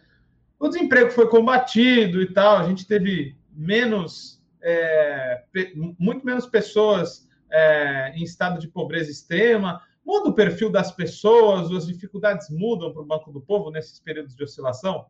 o 0.56 0.68
desemprego 0.68 1.10
foi 1.10 1.26
combatido 1.26 2.22
e 2.22 2.32
tal. 2.32 2.58
A 2.58 2.68
gente 2.68 2.86
teve 2.86 3.39
menos, 3.52 4.42
é, 4.62 5.42
muito 5.98 6.24
menos 6.24 6.46
pessoas 6.46 7.28
é, 7.50 8.12
em 8.14 8.22
estado 8.22 8.58
de 8.58 8.68
pobreza 8.68 9.10
extrema. 9.10 9.80
Muda 10.04 10.30
o 10.30 10.34
perfil 10.34 10.70
das 10.70 10.94
pessoas, 10.94 11.70
as 11.70 11.86
dificuldades 11.86 12.48
mudam 12.50 12.92
para 12.92 13.02
o 13.02 13.06
Banco 13.06 13.32
do 13.32 13.40
Povo 13.40 13.70
nesses 13.70 14.00
períodos 14.00 14.34
de 14.34 14.42
oscilação? 14.42 15.06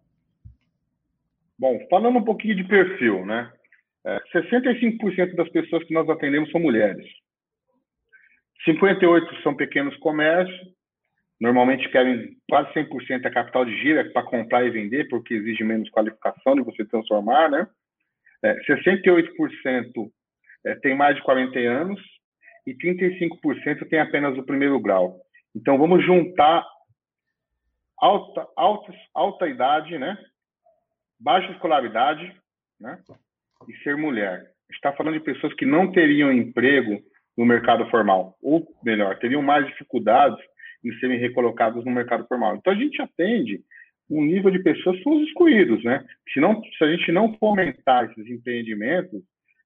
Bom, 1.59 1.79
falando 1.91 2.19
um 2.19 2.25
pouquinho 2.25 2.57
de 2.57 2.65
perfil, 2.65 3.25
né? 3.27 3.53
É, 4.05 4.19
65% 4.35 5.35
das 5.35 5.49
pessoas 5.51 5.85
que 5.85 5.93
nós 5.93 6.09
atendemos 6.09 6.51
são 6.51 6.61
mulheres. 6.61 7.07
58% 8.67 9.43
são 9.43 9.55
pequenos 9.55 9.97
comércios. 9.99 10.59
Normalmente 11.41 11.89
querem 11.91 12.37
quase 12.49 12.73
100% 12.75 13.27
a 13.27 13.31
capital 13.31 13.65
de 13.65 13.77
giro 13.79 14.13
para 14.13 14.23
comprar 14.23 14.65
e 14.65 14.71
vender, 14.71 15.09
porque 15.09 15.35
exige 15.35 15.65
menos 15.65 15.89
qualificação 15.91 16.55
de 16.55 16.63
você 16.63 16.85
transformar, 16.85 17.51
né? 17.51 17.67
É, 18.43 18.55
68% 18.65 20.11
é, 20.67 20.75
tem 20.77 20.97
mais 20.97 21.17
de 21.17 21.23
40 21.23 21.59
anos 21.59 22.01
e 22.67 22.75
35% 22.75 23.89
tem 23.89 24.01
apenas 24.01 24.37
o 24.39 24.43
primeiro 24.43 24.79
grau. 24.81 25.19
Então, 25.55 25.79
vamos 25.79 26.05
juntar 26.05 26.65
alta, 27.99 28.47
alta, 28.57 28.93
alta 29.15 29.49
idade, 29.49 29.99
né? 29.99 30.17
baixa 31.21 31.53
escolaridade, 31.53 32.35
né? 32.81 32.99
e 33.69 33.77
ser 33.83 33.97
mulher. 33.97 34.51
Está 34.71 34.93
falando 34.93 35.15
de 35.15 35.25
pessoas 35.25 35.53
que 35.55 35.67
não 35.67 35.93
teriam 35.93 36.33
emprego 36.33 36.99
no 37.37 37.45
mercado 37.45 37.89
formal, 37.91 38.37
ou 38.43 38.67
melhor, 38.83 39.19
teriam 39.19 39.43
mais 39.43 39.67
dificuldades 39.67 40.39
em 40.85 40.93
serem 40.99 41.19
recolocados 41.19 41.85
no 41.85 41.91
mercado 41.91 42.27
formal. 42.27 42.57
Então 42.57 42.73
a 42.73 42.77
gente 42.77 43.01
atende 43.03 43.61
um 44.11 44.25
nível 44.25 44.51
de 44.51 44.59
pessoas 44.59 45.01
são 45.03 45.13
os 45.17 45.29
excluídos, 45.29 45.83
né? 45.85 46.05
Se, 46.33 46.41
não, 46.41 46.61
se 46.63 46.85
a 46.85 46.91
gente 46.91 47.13
não 47.13 47.33
fomentar 47.35 48.11
esses 48.11 48.27
empreendimentos, 48.27 49.23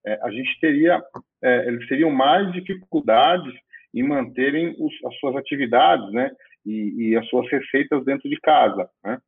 é, 0.06 0.18
a 0.22 0.30
gente 0.30 0.60
teria, 0.60 1.02
é, 1.42 1.66
eles 1.66 1.88
teriam 1.88 2.10
mais 2.10 2.52
dificuldades 2.52 3.52
em 3.94 4.02
manterem 4.02 4.76
os, 4.78 4.92
as 5.06 5.18
suas 5.18 5.36
atividades, 5.36 6.12
né? 6.12 6.30
E, 6.66 7.10
e, 7.10 7.16
as 7.16 7.26
suas 7.28 7.50
receitas 7.50 8.04
dentro 8.04 8.28
de 8.28 8.38
casa, 8.40 8.88
né? 9.02 9.18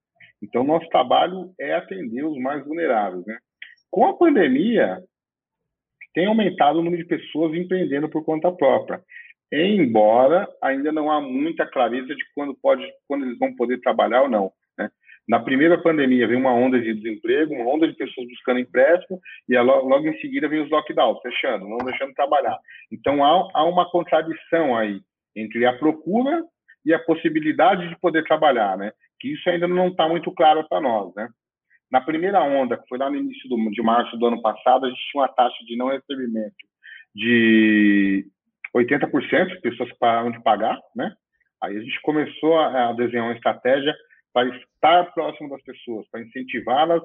Então, 0.43 0.65
nosso 0.65 0.89
trabalho 0.91 1.53
é 1.59 1.75
atender 1.75 2.25
os 2.25 2.39
mais 2.39 2.65
vulneráveis, 2.65 3.25
né? 3.27 3.39
Com 3.91 4.07
a 4.07 4.17
pandemia, 4.17 5.03
tem 6.13 6.27
aumentado 6.27 6.79
o 6.79 6.83
número 6.83 7.03
de 7.03 7.09
pessoas 7.09 7.55
empreendendo 7.55 8.09
por 8.09 8.25
conta 8.25 8.53
própria, 8.53 9.03
embora 9.53 10.49
ainda 10.63 10.93
não 10.93 11.11
há 11.11 11.21
muita 11.21 11.67
clareza 11.67 12.15
de 12.15 12.25
quando 12.35 12.55
pode, 12.55 12.87
quando 13.07 13.25
eles 13.25 13.39
vão 13.39 13.55
poder 13.55 13.81
trabalhar 13.81 14.23
ou 14.23 14.29
não. 14.29 14.53
Na 15.29 15.41
primeira 15.41 15.77
pandemia 15.77 16.27
veio 16.29 16.39
uma 16.39 16.53
onda 16.53 16.81
de 16.81 16.95
desemprego, 16.95 17.53
uma 17.53 17.69
onda 17.69 17.89
de 17.89 17.95
pessoas 17.95 18.29
buscando 18.29 18.61
empréstimo 18.61 19.21
e 19.49 19.59
logo 19.59 20.07
em 20.07 20.19
seguida 20.21 20.49
veio 20.49 20.65
os 20.65 20.71
lockdowns, 20.71 21.21
fechando, 21.21 21.69
não 21.69 21.79
deixando 21.79 22.15
trabalhar. 22.15 22.57
Então 22.93 23.25
há, 23.25 23.49
há 23.55 23.65
uma 23.65 23.91
contradição 23.91 24.77
aí 24.77 25.01
entre 25.35 25.67
a 25.67 25.77
procura 25.77 26.45
e 26.85 26.95
a 26.95 26.99
possibilidade 27.01 27.89
de 27.89 27.99
poder 27.99 28.23
trabalhar, 28.25 28.79
né? 28.79 28.93
Que 29.19 29.33
isso 29.33 29.51
ainda 29.51 29.67
não 29.67 29.89
está 29.89 30.09
muito 30.09 30.31
claro 30.33 30.65
para 30.69 30.81
nós, 30.81 31.13
né? 31.17 31.29
Na 31.91 32.01
primeira 32.01 32.43
onda, 32.43 32.77
que 32.77 32.89
foi 32.89 32.99
lá 32.99 33.11
no 33.11 33.17
início 33.17 33.49
do, 33.49 33.57
de 33.71 33.83
março 33.83 34.17
do 34.17 34.27
ano 34.27 34.41
passado, 34.41 34.87
a 34.87 34.89
gente 34.89 35.11
tinha 35.11 35.23
uma 35.23 35.29
taxa 35.29 35.57
de 35.67 35.77
não 35.77 35.89
recebimento 35.89 36.55
de 37.15 38.27
80%, 38.77 39.61
pessoas 39.61 39.93
pararam 39.99 40.31
de 40.31 40.43
pagar, 40.43 40.79
né? 40.95 41.13
Aí 41.63 41.77
a 41.77 41.81
gente 41.81 42.01
começou 42.03 42.59
a, 42.59 42.91
a 42.91 42.93
desenhar 42.93 43.25
uma 43.25 43.35
estratégia 43.35 43.95
para 44.37 44.55
estar 44.55 45.15
próximo 45.15 45.49
das 45.49 45.63
pessoas, 45.63 46.07
para 46.11 46.21
incentivá-las 46.21 47.03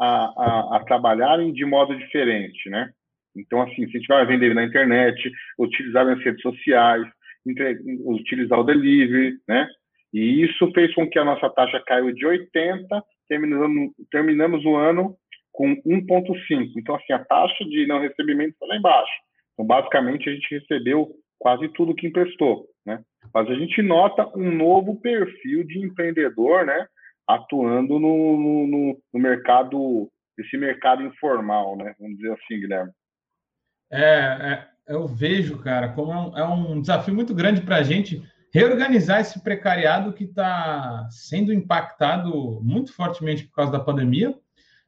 a, 0.00 0.06
a, 0.06 0.76
a, 0.78 0.84
trabalharem 0.84 1.52
de 1.52 1.64
modo 1.64 1.96
diferente, 1.96 2.68
né? 2.68 2.90
Então, 3.36 3.62
assim, 3.62 3.88
se 3.88 4.12
a 4.12 4.24
vender 4.24 4.52
na 4.52 4.64
internet, 4.64 5.30
utilizar 5.56 6.08
as 6.08 6.18
redes 6.24 6.42
sociais, 6.42 7.06
entre, 7.46 7.78
utilizar 8.04 8.58
o 8.58 8.64
delivery, 8.64 9.36
né? 9.46 9.68
E 10.12 10.42
isso 10.42 10.72
fez 10.72 10.92
com 10.92 11.08
que 11.08 11.20
a 11.20 11.24
nossa 11.24 11.48
taxa 11.50 11.80
caiu 11.86 12.12
de 12.12 12.26
80, 12.26 13.04
terminamos, 13.28 13.92
terminamos 14.10 14.64
o 14.64 14.74
ano 14.74 15.16
com 15.52 15.76
1,5. 15.86 16.72
Então, 16.76 16.96
assim, 16.96 17.12
a 17.12 17.24
taxa 17.24 17.64
de 17.64 17.86
não 17.86 18.00
recebimento 18.00 18.56
foi 18.58 18.66
lá 18.66 18.76
embaixo. 18.76 19.12
Então, 19.52 19.64
basicamente, 19.64 20.28
a 20.28 20.32
gente 20.32 20.52
recebeu 20.52 21.12
quase 21.38 21.68
tudo 21.74 21.94
que 21.94 22.08
emprestou, 22.08 22.66
né? 22.84 23.02
Mas 23.32 23.48
a 23.48 23.54
gente 23.54 23.80
nota 23.82 24.26
um 24.36 24.50
novo 24.54 25.00
perfil 25.00 25.64
de 25.64 25.78
empreendedor, 25.78 26.66
né? 26.66 26.86
Atuando 27.26 27.98
no, 27.98 28.66
no, 28.66 29.02
no 29.12 29.20
mercado, 29.20 30.10
esse 30.38 30.56
mercado 30.56 31.02
informal, 31.02 31.76
né? 31.76 31.94
Vamos 31.98 32.16
dizer 32.16 32.32
assim, 32.32 32.60
Guilherme. 32.60 32.92
É, 33.90 34.04
é 34.08 34.68
eu 34.86 35.06
vejo, 35.06 35.58
cara, 35.58 35.90
como 35.90 36.12
é 36.12 36.16
um, 36.16 36.38
é 36.38 36.44
um 36.44 36.80
desafio 36.80 37.14
muito 37.14 37.34
grande 37.34 37.62
para 37.62 37.76
a 37.76 37.82
gente 37.82 38.22
reorganizar 38.52 39.20
esse 39.20 39.40
precariado 39.42 40.12
que 40.12 40.24
está 40.24 41.08
sendo 41.10 41.52
impactado 41.52 42.60
muito 42.62 42.92
fortemente 42.92 43.44
por 43.44 43.54
causa 43.54 43.72
da 43.72 43.80
pandemia, 43.80 44.34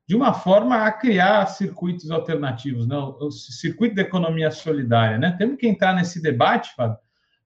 de 0.07 0.15
uma 0.15 0.35
forma 0.35 0.85
a 0.85 0.93
criar 0.93 1.47
circuitos 1.47 2.11
alternativos, 2.11 2.87
né? 2.87 2.97
o 2.97 3.31
circuito 3.31 3.95
da 3.95 4.03
economia 4.03 4.51
solidária. 4.51 5.17
Né? 5.17 5.35
Temos 5.39 5.57
que 5.57 5.67
entrar 5.67 5.95
nesse 5.95 6.21
debate, 6.21 6.75
Fábio, 6.75 6.99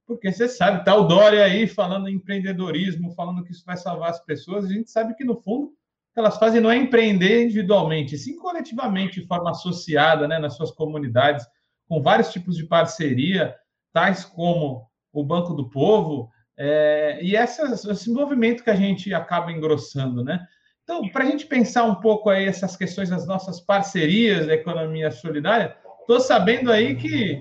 porque 0.08 0.32
você 0.32 0.48
sabe, 0.48 0.78
está 0.78 0.96
o 0.96 1.06
Dória 1.06 1.44
aí 1.44 1.68
falando 1.68 2.08
em 2.08 2.14
empreendedorismo, 2.14 3.14
falando 3.14 3.44
que 3.44 3.52
isso 3.52 3.64
vai 3.64 3.76
salvar 3.76 4.10
as 4.10 4.24
pessoas, 4.24 4.64
a 4.64 4.68
gente 4.68 4.90
sabe 4.90 5.14
que, 5.14 5.22
no 5.22 5.36
fundo, 5.36 5.66
o 5.66 5.70
que 6.14 6.18
elas 6.18 6.38
fazem 6.38 6.60
não 6.60 6.70
é 6.70 6.76
empreender 6.76 7.44
individualmente, 7.44 8.18
sim 8.18 8.34
coletivamente, 8.36 9.20
de 9.20 9.26
forma 9.26 9.50
associada 9.50 10.26
né, 10.26 10.38
nas 10.40 10.56
suas 10.56 10.72
comunidades, 10.72 11.46
com 11.86 12.02
vários 12.02 12.32
tipos 12.32 12.56
de 12.56 12.66
parceria, 12.66 13.54
tais 13.92 14.24
como 14.24 14.88
o 15.12 15.22
Banco 15.22 15.54
do 15.54 15.70
Povo, 15.70 16.30
É, 16.60 17.20
e 17.22 17.36
esse 17.36 18.10
movimento 18.10 18.64
que 18.64 18.70
a 18.70 18.74
gente 18.74 19.14
acaba 19.14 19.52
engrossando, 19.52 20.24
né? 20.24 20.44
Então, 20.82 21.08
para 21.08 21.22
a 21.22 21.30
gente 21.30 21.46
pensar 21.46 21.84
um 21.84 22.00
pouco 22.00 22.28
aí 22.28 22.46
essas 22.46 22.76
questões 22.76 23.10
das 23.10 23.24
nossas 23.28 23.60
parcerias 23.60 24.48
da 24.48 24.54
economia 24.54 25.12
solidária, 25.12 25.76
estou 26.00 26.18
sabendo 26.18 26.72
aí 26.72 26.96
que 26.96 27.40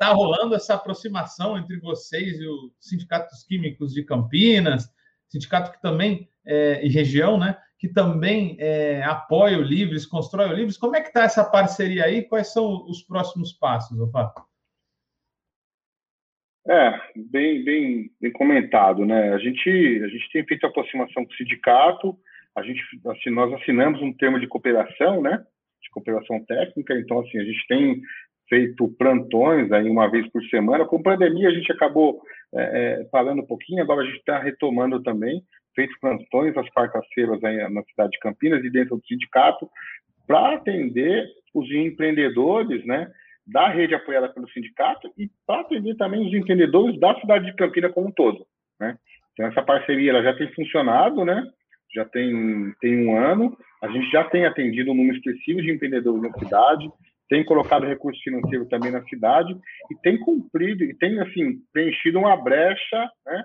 está 0.00 0.14
rolando 0.14 0.54
essa 0.54 0.74
aproximação 0.74 1.58
entre 1.58 1.78
vocês 1.78 2.40
e 2.40 2.46
o 2.46 2.72
Sindicato 2.80 3.28
dos 3.28 3.44
Químicos 3.44 3.92
de 3.92 4.02
Campinas, 4.02 4.88
sindicato 5.28 5.72
que 5.72 5.82
também, 5.82 6.26
é, 6.46 6.84
e 6.84 6.88
região, 6.88 7.38
né, 7.38 7.58
que 7.78 7.86
também 7.86 8.56
é, 8.58 9.02
apoia 9.02 9.58
o 9.58 9.62
Livres, 9.62 10.06
constrói 10.06 10.48
o 10.48 10.54
Livres. 10.54 10.78
Como 10.78 10.96
é 10.96 11.02
que 11.02 11.08
está 11.08 11.24
essa 11.24 11.44
parceria 11.44 12.06
aí? 12.06 12.22
Quais 12.22 12.50
são 12.50 12.86
os 12.86 13.02
próximos 13.02 13.52
passos, 13.52 13.98
Ofato? 14.00 14.42
É, 16.66 16.98
bem, 17.16 17.62
bem, 17.62 18.10
bem 18.20 18.32
comentado, 18.32 19.04
né? 19.04 19.34
A 19.34 19.38
gente, 19.38 19.68
a 20.02 20.08
gente 20.08 20.32
tem 20.32 20.46
feito 20.46 20.66
aproximação 20.66 21.26
com 21.26 21.32
o 21.32 21.36
sindicato, 21.36 22.18
a 22.56 22.62
gente, 22.62 22.82
assim, 23.06 23.30
nós 23.30 23.52
assinamos 23.52 24.00
um 24.00 24.12
termo 24.14 24.40
de 24.40 24.46
cooperação, 24.46 25.22
né? 25.22 25.44
De 25.82 25.90
cooperação 25.90 26.42
técnica, 26.44 26.98
então, 26.98 27.20
assim, 27.20 27.38
a 27.38 27.44
gente 27.44 27.66
tem 27.66 28.02
feito 28.50 28.88
plantões 28.98 29.72
aí 29.72 29.88
uma 29.88 30.10
vez 30.10 30.28
por 30.30 30.42
semana. 30.46 30.84
Com 30.84 31.02
pandemia, 31.02 31.48
a 31.48 31.52
gente 31.52 31.72
acabou 31.72 32.20
é, 32.54 33.06
é, 33.14 33.22
um 33.32 33.46
pouquinho, 33.46 33.82
agora 33.82 34.02
a 34.02 34.04
gente 34.04 34.18
está 34.18 34.38
retomando 34.38 35.02
também, 35.02 35.40
feito 35.74 35.94
plantões 36.00 36.54
às 36.56 36.68
quartas-feiras 36.70 37.40
na 37.40 37.82
cidade 37.84 38.10
de 38.10 38.18
Campinas 38.18 38.62
e 38.64 38.70
dentro 38.70 38.96
do 38.96 39.06
sindicato, 39.06 39.70
para 40.26 40.54
atender 40.54 41.26
os 41.54 41.70
empreendedores, 41.70 42.84
né? 42.84 43.10
da 43.50 43.68
rede 43.68 43.94
apoiada 43.94 44.28
pelo 44.28 44.48
sindicato 44.50 45.12
e 45.18 45.28
para 45.46 45.62
atender 45.62 45.96
também 45.96 46.26
os 46.26 46.32
empreendedores 46.32 46.98
da 47.00 47.18
cidade 47.20 47.46
de 47.46 47.54
Campinas 47.54 47.92
como 47.92 48.08
um 48.08 48.12
todo, 48.12 48.46
né? 48.78 48.96
Então 49.32 49.46
essa 49.46 49.62
parceria 49.62 50.10
ela 50.10 50.22
já 50.22 50.34
tem 50.34 50.52
funcionado, 50.52 51.24
né? 51.24 51.44
Já 51.92 52.04
tem 52.04 52.72
tem 52.80 53.06
um 53.06 53.16
ano, 53.16 53.56
a 53.82 53.88
gente 53.88 54.08
já 54.10 54.22
tem 54.24 54.46
atendido 54.46 54.92
um 54.92 54.94
número 54.94 55.16
expressivo 55.16 55.60
de 55.62 55.72
empreendedores 55.72 56.22
na 56.22 56.32
cidade, 56.38 56.88
tem 57.30 57.44
colocado 57.44 57.86
recurso 57.86 58.20
financeiro 58.22 58.68
também 58.68 58.90
na 58.90 59.02
cidade 59.04 59.56
e 59.90 59.94
tem 60.02 60.18
cumprido 60.18 60.82
e 60.82 60.94
tem 60.98 61.18
assim 61.20 61.60
preenchido 61.72 62.18
uma 62.18 62.36
brecha, 62.36 63.10
né? 63.24 63.44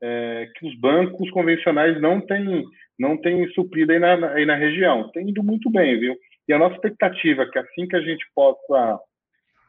É, 0.00 0.48
que 0.56 0.66
os 0.66 0.78
bancos 0.80 1.28
convencionais 1.30 2.00
não 2.00 2.20
têm 2.20 2.64
não 2.98 3.16
têm 3.16 3.46
suprido 3.50 3.92
aí 3.92 3.98
na, 3.98 4.28
aí 4.32 4.46
na 4.46 4.54
região. 4.54 5.10
Tem 5.10 5.28
ido 5.28 5.42
muito 5.42 5.70
bem, 5.70 5.98
viu? 6.00 6.16
E 6.48 6.52
a 6.52 6.58
nossa 6.58 6.76
expectativa 6.76 7.42
é 7.42 7.46
que 7.46 7.58
assim 7.58 7.86
que 7.86 7.96
a 7.96 8.00
gente 8.00 8.24
possa 8.34 8.98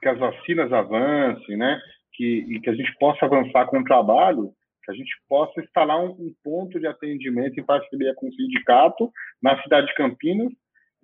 que 0.02 0.08
as 0.08 0.18
vacinas 0.18 0.72
avancem, 0.72 1.58
né? 1.58 1.80
Que, 2.14 2.46
e 2.50 2.62
que 2.62 2.70
a 2.70 2.74
gente 2.74 2.94
possa 2.98 3.26
avançar 3.26 3.66
com 3.68 3.80
o 3.80 3.84
trabalho, 3.84 4.52
que 4.86 4.92
a 4.92 4.96
gente 4.96 5.12
possa 5.28 5.60
instalar 5.60 6.00
um, 6.00 6.12
um 6.12 6.34
ponto 6.44 6.80
de 6.80 6.88
atendimento 6.88 7.60
em 7.60 7.66
parceria 7.66 8.14
com 8.16 8.30
o 8.30 8.34
sindicato 8.34 9.12
na 9.44 9.62
cidade 9.62 9.88
de 9.88 9.96
Campinas, 9.96 10.52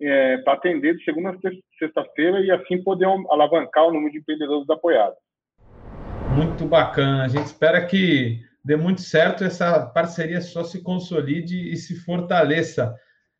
é, 0.00 0.38
para 0.38 0.54
atender 0.54 0.96
de 0.96 1.04
segunda 1.04 1.30
a 1.30 1.78
sexta-feira 1.78 2.40
e 2.40 2.50
assim 2.50 2.82
poder 2.82 3.06
alavancar 3.30 3.84
o 3.84 3.92
número 3.92 4.12
de 4.12 4.18
empreendedores 4.18 4.68
apoiados. 4.68 5.18
Muito 6.34 6.66
bacana. 6.66 7.24
A 7.24 7.28
gente 7.28 7.46
espera 7.46 7.84
que 7.86 8.40
dê 8.64 8.76
muito 8.76 9.00
certo 9.00 9.44
essa 9.44 9.86
parceria 9.86 10.40
só 10.40 10.64
se 10.64 10.82
consolide 10.82 11.72
e 11.72 11.76
se 11.76 11.96
fortaleça. 12.00 12.94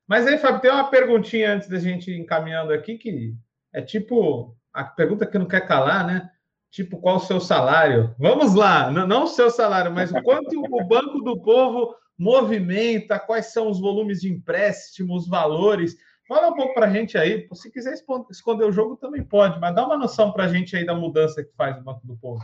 Mas 0.09 0.27
aí, 0.27 0.39
Fábio, 0.39 0.61
tem 0.61 0.71
uma 0.71 0.89
perguntinha 0.89 1.55
antes 1.55 1.69
da 1.69 1.79
gente 1.79 2.13
encaminhando 2.13 2.73
aqui 2.73 2.97
que 2.97 3.35
é 3.75 3.83
tipo 3.83 4.57
a 4.73 4.85
pergunta 4.85 5.27
que 5.27 5.39
não 5.39 5.47
quer 5.47 5.67
calar, 5.67 6.07
né? 6.07 6.31
Tipo, 6.71 6.99
qual 6.99 7.17
o 7.17 7.21
seu 7.21 7.41
salário? 7.41 8.15
Vamos 8.19 8.55
lá, 8.55 8.91
não 8.91 9.25
o 9.25 9.29
seu 9.29 9.51
salário, 9.51 9.91
mas 9.91 10.13
o 10.13 10.23
quanto 10.23 10.59
o 10.59 10.85
Banco 10.85 11.23
do 11.23 11.41
Povo 11.41 11.95
movimenta, 12.19 13.19
quais 13.19 13.47
são 13.47 13.69
os 13.69 13.81
volumes 13.81 14.21
de 14.21 14.31
empréstimo, 14.31 15.15
os 15.15 15.27
valores. 15.29 15.97
Fala 16.29 16.49
um 16.49 16.55
pouco 16.55 16.75
para 16.75 16.87
a 16.87 16.91
gente 16.91 17.17
aí. 17.17 17.47
Se 17.53 17.71
quiser 17.71 17.95
esconder 17.95 18.65
o 18.65 18.73
jogo, 18.73 18.97
também 18.97 19.23
pode, 19.23 19.61
mas 19.61 19.75
dá 19.75 19.87
uma 19.87 19.97
noção 19.97 20.33
para 20.33 20.45
a 20.45 20.49
gente 20.49 20.77
aí 20.77 20.85
da 20.85 20.95
mudança 20.95 21.45
que 21.45 21.55
faz 21.55 21.79
o 21.79 21.85
Banco 21.85 22.07
do 22.07 22.17
Povo. 22.17 22.43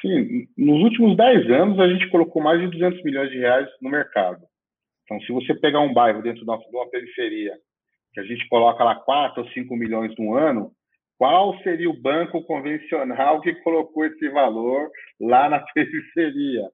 Sim, 0.00 0.46
nos 0.56 0.82
últimos 0.82 1.16
10 1.16 1.50
anos, 1.50 1.80
a 1.80 1.88
gente 1.88 2.08
colocou 2.10 2.42
mais 2.42 2.60
de 2.60 2.68
200 2.68 3.02
milhões 3.02 3.30
de 3.30 3.38
reais 3.38 3.68
no 3.80 3.90
mercado. 3.90 4.46
Então, 5.04 5.20
se 5.22 5.32
você 5.32 5.54
pegar 5.54 5.80
um 5.80 5.92
bairro 5.92 6.22
dentro 6.22 6.44
de 6.44 6.50
uma 6.50 6.90
periferia 6.90 7.56
que 8.12 8.20
a 8.20 8.24
gente 8.24 8.48
coloca 8.48 8.82
lá 8.84 8.94
4 8.94 9.42
ou 9.42 9.48
5 9.50 9.74
milhões 9.76 10.14
no 10.18 10.34
ano, 10.34 10.72
qual 11.18 11.58
seria 11.62 11.88
o 11.88 12.00
banco 12.00 12.42
convencional 12.42 13.40
que 13.40 13.54
colocou 13.56 14.04
esse 14.04 14.28
valor 14.28 14.90
lá 15.20 15.48
na 15.48 15.60
periferia? 15.74 16.68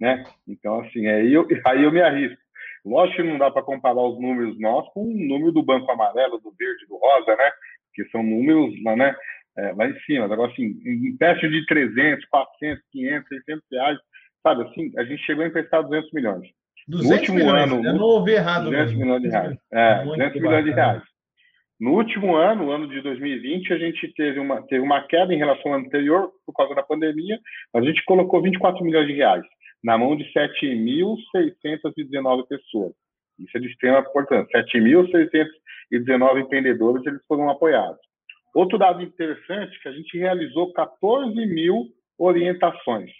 Né? 0.00 0.24
Então, 0.46 0.80
assim, 0.80 1.06
aí 1.06 1.32
eu, 1.32 1.46
aí 1.66 1.84
eu 1.84 1.92
me 1.92 2.02
arrisco. 2.02 2.43
Lógico 2.84 3.22
que 3.22 3.28
não 3.28 3.38
dá 3.38 3.50
para 3.50 3.62
comparar 3.62 4.02
os 4.02 4.20
números 4.20 4.60
nossos 4.60 4.92
com 4.92 5.04
o 5.04 5.26
número 5.26 5.52
do 5.52 5.62
Banco 5.62 5.90
Amarelo, 5.90 6.38
do 6.38 6.52
Verde, 6.58 6.86
do 6.86 6.96
Rosa, 6.96 7.34
né? 7.36 7.50
Que 7.94 8.04
são 8.10 8.22
números 8.22 8.74
lá, 8.82 8.94
né? 8.94 9.14
É, 9.56 9.72
lá 9.72 9.86
em 9.86 9.98
cima. 10.00 10.26
Agora, 10.26 10.50
assim, 10.50 10.76
em 10.84 11.16
teste 11.16 11.48
de 11.48 11.64
300, 11.66 12.24
400, 12.26 12.84
500, 12.92 13.28
600 13.28 13.64
reais, 13.72 13.98
sabe 14.42 14.62
assim, 14.64 14.92
a 14.98 15.04
gente 15.04 15.22
chegou 15.24 15.44
a 15.44 15.48
emprestar 15.48 15.82
200 15.82 16.12
milhões. 16.12 16.48
200 16.86 17.08
no 17.08 17.16
último 17.16 17.38
milhões, 17.38 17.72
ano, 17.72 17.86
eu 17.86 17.94
não 17.94 18.04
ouvi 18.04 18.32
errado 18.32 18.64
200 18.64 18.86
mesmo. 18.86 19.00
milhões 19.00 19.22
de 19.22 19.28
reais. 19.28 19.58
É, 19.72 20.04
200 20.04 20.42
milhões 20.42 20.64
de 20.64 20.70
reais. 20.72 21.02
No 21.80 21.92
último 21.92 22.36
ano, 22.36 22.66
o 22.66 22.70
ano 22.70 22.88
de 22.88 23.00
2020, 23.00 23.72
a 23.72 23.78
gente 23.78 24.12
teve 24.14 24.38
uma, 24.38 24.62
teve 24.66 24.82
uma 24.82 25.02
queda 25.06 25.32
em 25.32 25.38
relação 25.38 25.72
ao 25.72 25.78
ano 25.78 25.86
anterior, 25.86 26.30
por 26.46 26.52
causa 26.52 26.74
da 26.74 26.82
pandemia, 26.82 27.38
a 27.74 27.80
gente 27.80 28.04
colocou 28.04 28.42
24 28.42 28.84
milhões 28.84 29.06
de 29.06 29.14
reais 29.14 29.44
na 29.84 29.96
mão 29.98 30.16
de 30.16 30.24
7.619 30.32 32.48
pessoas. 32.48 32.94
Isso 33.38 33.54
é 33.54 33.60
de 33.60 33.68
extrema 33.68 33.98
importância. 33.98 34.64
7.619 34.64 36.40
empreendedores 36.40 37.06
eles 37.06 37.20
foram 37.28 37.50
apoiados. 37.50 38.00
Outro 38.54 38.78
dado 38.78 39.02
interessante 39.02 39.76
é 39.76 39.80
que 39.82 39.88
a 39.88 39.92
gente 39.92 40.18
realizou 40.18 40.72
14 40.72 41.34
mil 41.46 41.88
orientações. 42.18 43.10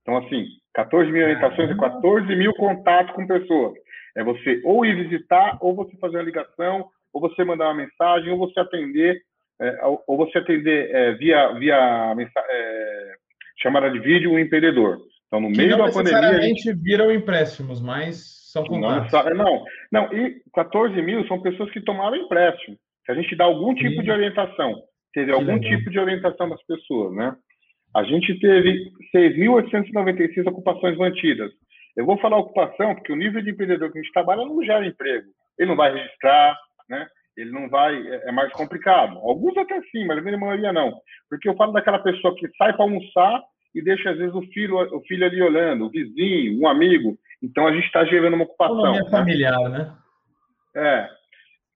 Então, 0.00 0.16
assim, 0.16 0.46
14 0.72 1.10
mil 1.10 1.22
orientações 1.22 1.70
e 1.70 1.76
14 1.76 2.34
mil 2.34 2.54
contatos 2.54 3.14
com 3.14 3.26
pessoas. 3.26 3.74
É 4.16 4.24
você 4.24 4.62
ou 4.64 4.86
ir 4.86 5.08
visitar, 5.08 5.58
ou 5.60 5.74
você 5.74 5.94
fazer 5.98 6.16
uma 6.16 6.22
ligação, 6.22 6.88
ou 7.12 7.20
você 7.20 7.44
mandar 7.44 7.66
uma 7.66 7.74
mensagem, 7.74 8.32
ou 8.32 8.38
você 8.38 8.58
atender, 8.60 9.20
é, 9.60 9.78
ou 10.06 10.16
você 10.16 10.38
atender 10.38 10.88
é, 10.90 11.12
via, 11.14 11.52
via 11.54 12.14
é, 12.48 13.14
chamada 13.60 13.90
de 13.90 13.98
vídeo 13.98 14.32
um 14.32 14.38
empreendedor. 14.38 14.98
Então, 15.28 15.40
no 15.40 15.50
meio 15.50 15.76
da 15.76 15.90
pandemia. 15.90 16.32
Não 16.32 16.42
gente... 16.42 16.72
viram 16.72 17.12
empréstimos, 17.12 17.80
mas 17.80 18.50
são 18.50 18.64
contatos. 18.64 19.12
Não, 19.12 19.34
não, 19.34 19.64
não, 19.92 20.12
e 20.12 20.42
14 20.54 21.00
mil 21.02 21.26
são 21.28 21.40
pessoas 21.40 21.70
que 21.70 21.82
tomaram 21.82 22.16
empréstimo. 22.16 22.76
Que 23.04 23.12
a 23.12 23.14
gente 23.14 23.36
dá 23.36 23.44
algum 23.44 23.74
tipo 23.74 24.02
de 24.02 24.10
orientação. 24.10 24.82
Teve 25.12 25.32
algum 25.32 25.54
legal. 25.54 25.70
tipo 25.70 25.90
de 25.90 25.98
orientação 25.98 26.48
das 26.48 26.62
pessoas, 26.66 27.14
né? 27.14 27.36
A 27.94 28.04
gente 28.04 28.38
teve 28.38 28.90
6.896 29.14 30.46
ocupações 30.46 30.96
mantidas. 30.96 31.50
Eu 31.96 32.04
vou 32.04 32.18
falar 32.18 32.38
ocupação 32.38 32.94
porque 32.94 33.12
o 33.12 33.16
nível 33.16 33.42
de 33.42 33.50
empreendedor 33.50 33.90
que 33.90 33.98
a 33.98 34.02
gente 34.02 34.12
trabalha 34.12 34.44
não 34.44 34.62
gera 34.62 34.86
emprego. 34.86 35.26
Ele 35.58 35.70
não 35.70 35.76
vai 35.76 35.92
registrar, 35.92 36.56
né? 36.88 37.06
Ele 37.36 37.50
não 37.50 37.68
vai, 37.68 37.94
é, 37.94 38.28
é 38.28 38.32
mais 38.32 38.52
complicado. 38.52 39.16
Alguns 39.18 39.56
até 39.56 39.80
sim, 39.90 40.06
mas 40.06 40.18
a 40.18 40.22
minha 40.22 40.38
maioria 40.38 40.72
não. 40.72 40.92
Porque 41.28 41.48
eu 41.48 41.56
falo 41.56 41.72
daquela 41.72 41.98
pessoa 41.98 42.34
que 42.36 42.48
sai 42.56 42.72
para 42.72 42.84
almoçar 42.84 43.42
e 43.78 43.82
deixa 43.82 44.10
às 44.10 44.18
vezes 44.18 44.34
o 44.34 44.42
filho, 44.42 44.76
o 44.76 45.00
filho 45.02 45.24
ali 45.24 45.40
olhando, 45.40 45.86
o 45.86 45.90
vizinho, 45.90 46.60
um 46.60 46.68
amigo. 46.68 47.16
Então 47.42 47.66
a 47.66 47.72
gente 47.72 47.86
está 47.86 48.04
gerando 48.04 48.34
uma 48.34 48.44
ocupação. 48.44 48.92
Né? 48.92 49.08
familiar, 49.10 49.70
né? 49.70 49.90
É. 50.76 51.08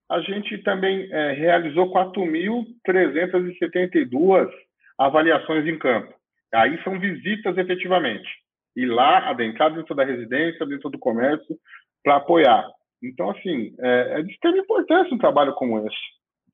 A 0.09 0.19
gente 0.19 0.57
também 0.59 1.11
é, 1.11 1.31
realizou 1.31 1.91
4.372 1.93 4.51
avaliações 4.99 5.65
em 5.65 5.79
campo. 5.79 6.13
Aí 6.53 6.77
são 6.83 6.99
visitas 6.99 7.57
efetivamente. 7.57 8.29
E 8.75 8.85
lá 8.85 9.29
adentrar 9.29 9.73
dentro 9.73 9.95
da 9.95 10.03
residência, 10.03 10.65
dentro 10.65 10.89
do 10.89 10.99
comércio, 10.99 11.57
para 12.03 12.17
apoiar. 12.17 12.67
Então, 13.01 13.29
assim, 13.29 13.73
é, 13.79 14.19
é 14.19 14.23
de 14.23 14.31
extrema 14.31 14.57
importância 14.57 15.13
um 15.13 15.17
trabalho 15.17 15.53
como 15.53 15.79
esse. 15.87 15.95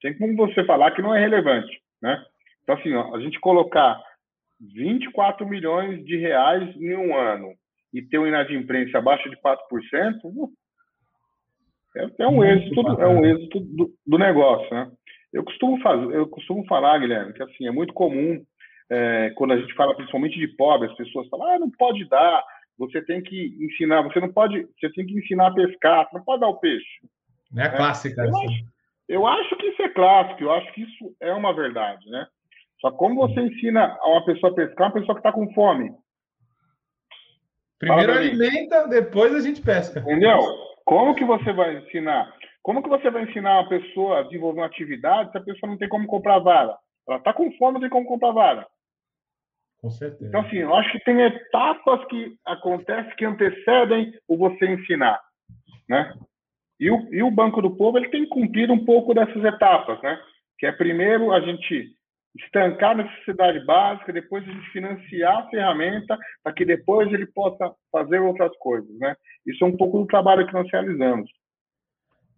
Tem 0.01 0.17
como 0.17 0.35
você 0.35 0.63
falar 0.63 0.91
que 0.91 1.01
não 1.01 1.13
é 1.13 1.19
relevante, 1.19 1.81
né? 2.01 2.23
Então, 2.63 2.75
assim, 2.75 2.93
ó, 2.93 3.15
a 3.15 3.19
gente 3.19 3.39
colocar 3.39 4.01
24 4.59 5.47
milhões 5.47 6.03
de 6.05 6.17
reais 6.17 6.75
em 6.75 6.95
um 6.95 7.15
ano 7.15 7.53
e 7.93 8.01
ter 8.01 8.17
uma 8.17 8.27
inadimplência 8.27 8.99
abaixo 8.99 9.29
de 9.29 9.37
4%, 9.37 9.57
é, 11.95 12.23
é 12.23 12.27
um 12.27 12.43
êxito, 12.43 12.81
é 13.01 13.07
um 13.07 13.25
êxito 13.25 13.59
do, 13.59 13.93
do 14.05 14.17
negócio, 14.17 14.69
né? 14.73 14.91
Eu 15.33 15.43
costumo 15.43 15.79
fazer, 15.81 16.15
eu 16.15 16.27
costumo 16.27 16.65
falar, 16.65 16.99
Guilherme, 16.99 17.33
que 17.33 17.43
assim 17.43 17.67
é 17.67 17.71
muito 17.71 17.93
comum 17.93 18.43
é, 18.89 19.31
quando 19.35 19.53
a 19.53 19.57
gente 19.57 19.73
fala 19.75 19.95
principalmente 19.95 20.37
de 20.39 20.47
pobre, 20.49 20.89
as 20.89 20.97
pessoas 20.97 21.27
falam, 21.29 21.47
ah, 21.47 21.59
não 21.59 21.69
pode 21.69 22.07
dar, 22.09 22.43
você 22.77 23.01
tem 23.03 23.21
que 23.21 23.55
ensinar, 23.59 24.01
você 24.01 24.19
não 24.19 24.31
pode, 24.31 24.67
você 24.79 24.91
tem 24.93 25.05
que 25.05 25.17
ensinar 25.17 25.47
a 25.47 25.53
pescar, 25.53 26.07
você 26.09 26.17
não 26.17 26.23
pode 26.23 26.41
dar 26.41 26.47
o 26.47 26.59
peixe. 26.59 26.99
É, 27.55 27.63
é 27.63 27.69
clássica. 27.69 28.23
Eu 28.23 28.37
acho, 28.37 28.65
eu 29.07 29.27
acho 29.27 29.55
que 29.57 29.67
isso 29.67 29.81
é 29.81 29.89
clássico, 29.89 30.43
eu 30.43 30.51
acho 30.51 30.73
que 30.73 30.81
isso 30.81 31.15
é 31.19 31.33
uma 31.33 31.53
verdade, 31.53 32.09
né? 32.09 32.27
Só 32.81 32.91
como 32.91 33.27
você 33.27 33.41
ensina 33.41 33.97
a 33.99 34.09
uma 34.09 34.25
pessoa 34.25 34.51
a 34.51 34.55
pescar, 34.55 34.87
uma 34.87 34.93
pessoa 34.93 35.15
que 35.15 35.19
está 35.19 35.31
com 35.31 35.51
fome, 35.53 35.93
Primeiro 37.79 38.11
alimenta, 38.11 38.87
depois 38.89 39.33
a 39.33 39.39
gente 39.39 39.61
pesca. 39.61 40.01
Entendeu? 40.01 40.37
Como 40.83 41.15
que 41.15 41.23
você 41.23 41.53
vai 41.53 41.77
ensinar? 41.77 42.35
Como 42.61 42.83
que 42.83 42.89
você 42.89 43.09
vai 43.09 43.23
ensinar 43.23 43.61
a 43.61 43.69
pessoa 43.69 44.19
a 44.19 44.23
desenvolver 44.23 44.59
uma 44.59 44.65
atividade 44.65 45.31
se 45.31 45.37
a 45.37 45.41
pessoa 45.41 45.69
não 45.69 45.77
tem 45.77 45.87
como 45.87 46.05
comprar 46.05 46.39
vara? 46.39 46.77
Ela 47.07 47.17
está 47.17 47.33
com 47.33 47.49
fome, 47.53 47.75
não 47.75 47.79
tem 47.79 47.89
como 47.89 48.05
comprar 48.05 48.31
vara. 48.31 48.67
Com 49.81 49.89
certeza. 49.89 50.27
Então, 50.27 50.41
assim, 50.41 50.57
eu 50.57 50.75
acho 50.75 50.91
que 50.91 50.99
tem 51.05 51.21
etapas 51.21 52.05
que 52.07 52.35
acontecem 52.45 53.15
que 53.15 53.23
antecedem 53.23 54.13
o 54.27 54.37
você 54.37 54.65
ensinar, 54.67 55.17
né? 55.87 56.13
E 56.77 56.91
o, 56.91 57.13
e 57.13 57.23
o 57.23 57.31
Banco 57.31 57.61
do 57.61 57.75
Povo 57.77 57.97
ele 57.97 58.09
tem 58.09 58.23
que 58.23 58.29
cumprir 58.29 58.69
um 58.69 58.83
pouco 58.83 59.13
dessas 59.13 59.41
etapas, 59.43 60.01
né? 60.01 60.19
Que 60.57 60.65
é 60.65 60.71
primeiro 60.73 61.31
a 61.31 61.39
gente 61.39 61.95
estancar 62.37 62.91
a 62.91 63.03
necessidade 63.03 63.65
básica, 63.65 64.13
depois 64.13 64.47
a 64.47 64.51
gente 64.51 64.69
financiar 64.71 65.37
a 65.37 65.49
ferramenta 65.49 66.17
para 66.43 66.53
que 66.53 66.65
depois 66.65 67.11
ele 67.11 67.25
possa 67.25 67.71
fazer 67.91 68.19
outras 68.19 68.55
coisas, 68.57 68.89
né? 68.99 69.15
Isso 69.45 69.63
é 69.63 69.67
um 69.67 69.75
pouco 69.75 69.99
do 69.99 70.07
trabalho 70.07 70.45
que 70.45 70.53
nós 70.53 70.69
realizamos. 70.71 71.29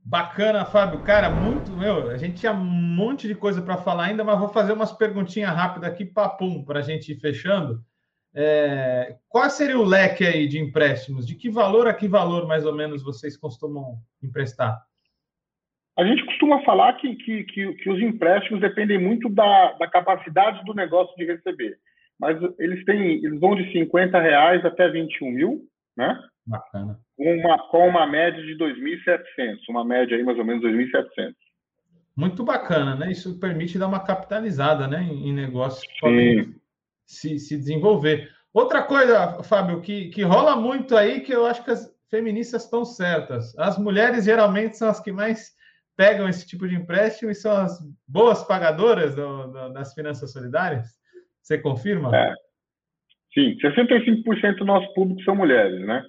Bacana, 0.03 0.65
Fábio. 0.65 1.03
Cara, 1.03 1.29
muito, 1.29 1.71
meu, 1.71 2.09
a 2.09 2.17
gente 2.17 2.39
tinha 2.39 2.51
um 2.51 2.63
monte 2.63 3.27
de 3.27 3.35
coisa 3.35 3.61
para 3.61 3.77
falar 3.77 4.05
ainda, 4.05 4.23
mas 4.23 4.39
vou 4.39 4.49
fazer 4.49 4.73
umas 4.73 4.91
perguntinhas 4.91 5.53
rápidas 5.53 5.91
aqui, 5.91 6.05
papum, 6.05 6.63
para 6.63 6.79
a 6.79 6.81
gente 6.81 7.11
ir 7.11 7.19
fechando. 7.19 7.83
É, 8.33 9.17
qual 9.27 9.49
seria 9.49 9.77
o 9.77 9.83
leque 9.83 10.25
aí 10.25 10.47
de 10.47 10.57
empréstimos? 10.57 11.27
De 11.27 11.35
que 11.35 11.49
valor 11.49 11.87
a 11.87 11.93
que 11.93 12.07
valor, 12.07 12.47
mais 12.47 12.65
ou 12.65 12.73
menos, 12.73 13.03
vocês 13.03 13.37
costumam 13.37 13.99
emprestar? 14.23 14.81
A 16.01 16.05
gente 16.05 16.25
costuma 16.25 16.63
falar 16.63 16.93
que, 16.93 17.15
que, 17.15 17.43
que, 17.43 17.73
que 17.73 17.89
os 17.91 18.01
empréstimos 18.01 18.59
dependem 18.59 18.97
muito 18.97 19.29
da, 19.29 19.73
da 19.73 19.87
capacidade 19.87 20.65
do 20.65 20.73
negócio 20.73 21.15
de 21.15 21.25
receber. 21.25 21.77
Mas 22.19 22.39
eles 22.57 22.83
têm, 22.85 23.23
eles 23.23 23.39
vão 23.39 23.53
de 23.53 23.71
50 23.71 24.19
reais 24.19 24.65
até 24.65 24.89
21 24.89 25.29
mil, 25.29 25.61
né? 25.95 26.19
Bacana. 26.43 26.99
Com 27.15 27.35
uma, 27.35 27.57
com 27.69 27.87
uma 27.87 28.07
média 28.07 28.41
de 28.41 28.57
2.700, 28.57 29.59
uma 29.69 29.85
média 29.85 30.17
aí 30.17 30.23
mais 30.23 30.39
ou 30.39 30.43
menos 30.43 30.63
2.700. 30.63 31.35
Muito 32.17 32.43
bacana, 32.43 32.95
né? 32.95 33.11
Isso 33.11 33.39
permite 33.39 33.77
dar 33.77 33.87
uma 33.87 34.03
capitalizada, 34.03 34.87
né, 34.87 35.03
em 35.03 35.31
negócios 35.31 35.85
que 35.85 35.99
podem 35.99 36.55
se, 37.05 37.37
se 37.37 37.55
desenvolver. 37.55 38.27
Outra 38.51 38.81
coisa, 38.81 39.43
Fábio, 39.43 39.81
que, 39.81 40.09
que 40.09 40.23
rola 40.23 40.55
muito 40.55 40.97
aí, 40.97 41.21
que 41.21 41.31
eu 41.31 41.45
acho 41.45 41.63
que 41.63 41.69
as 41.69 41.95
feministas 42.09 42.63
estão 42.63 42.83
certas. 42.83 43.55
As 43.59 43.77
mulheres 43.77 44.25
geralmente 44.25 44.77
são 44.77 44.89
as 44.89 44.99
que 44.99 45.11
mais 45.11 45.60
pegam 45.95 46.27
esse 46.27 46.47
tipo 46.47 46.67
de 46.67 46.75
empréstimo 46.75 47.31
e 47.31 47.35
são 47.35 47.51
as 47.51 47.79
boas 48.07 48.43
pagadoras 48.43 49.15
do, 49.15 49.47
do, 49.47 49.73
das 49.73 49.93
finanças 49.93 50.31
solidárias? 50.31 50.87
Você 51.41 51.57
confirma? 51.57 52.15
É. 52.15 52.33
Sim, 53.33 53.57
65% 53.57 54.57
do 54.57 54.65
nosso 54.65 54.93
público 54.93 55.21
são 55.23 55.35
mulheres, 55.35 55.85
né? 55.85 56.03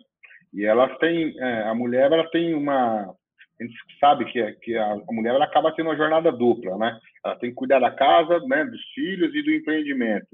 E 0.52 0.64
elas 0.64 0.96
têm, 0.98 1.34
é, 1.38 1.62
a 1.62 1.74
mulher 1.74 2.10
ela 2.12 2.28
tem 2.30 2.52
uma, 2.54 3.14
a 3.62 3.64
gente 3.64 3.76
sabe 4.00 4.24
que, 4.26 4.52
que 4.62 4.76
a, 4.76 4.92
a, 4.92 5.12
mulher 5.12 5.34
ela 5.34 5.44
acaba 5.44 5.72
tendo 5.72 5.88
uma 5.88 5.96
jornada 5.96 6.32
dupla, 6.32 6.76
né? 6.76 6.98
Ela 7.24 7.36
tem 7.36 7.50
que 7.50 7.56
cuidar 7.56 7.78
da 7.78 7.90
casa, 7.90 8.40
né, 8.40 8.64
dos 8.64 8.82
filhos 8.94 9.34
e 9.34 9.42
do 9.42 9.52
empreendimento. 9.52 10.26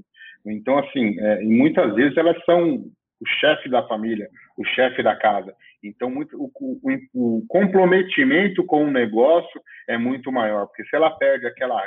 Então, 0.47 0.79
assim, 0.79 1.19
é, 1.21 1.43
e 1.43 1.47
muitas 1.47 1.95
vezes 1.95 2.17
elas 2.17 2.43
são 2.45 2.85
o 3.21 3.27
chefe 3.41 3.69
da 3.69 3.87
família, 3.87 4.29
o 4.57 4.65
chefe 4.65 5.03
da 5.03 5.15
casa. 5.15 5.55
Então, 5.83 6.11
muito, 6.11 6.37
o, 6.37 6.51
o, 6.55 6.99
o, 7.15 7.47
comprometimento 7.47 8.65
com 8.65 8.85
o 8.85 8.91
negócio 8.91 9.61
é 9.89 9.97
muito 9.97 10.33
maior, 10.33 10.67
porque 10.67 10.85
se 10.85 10.97
ela 10.97 11.11
perde 11.11 11.47
aquela, 11.47 11.81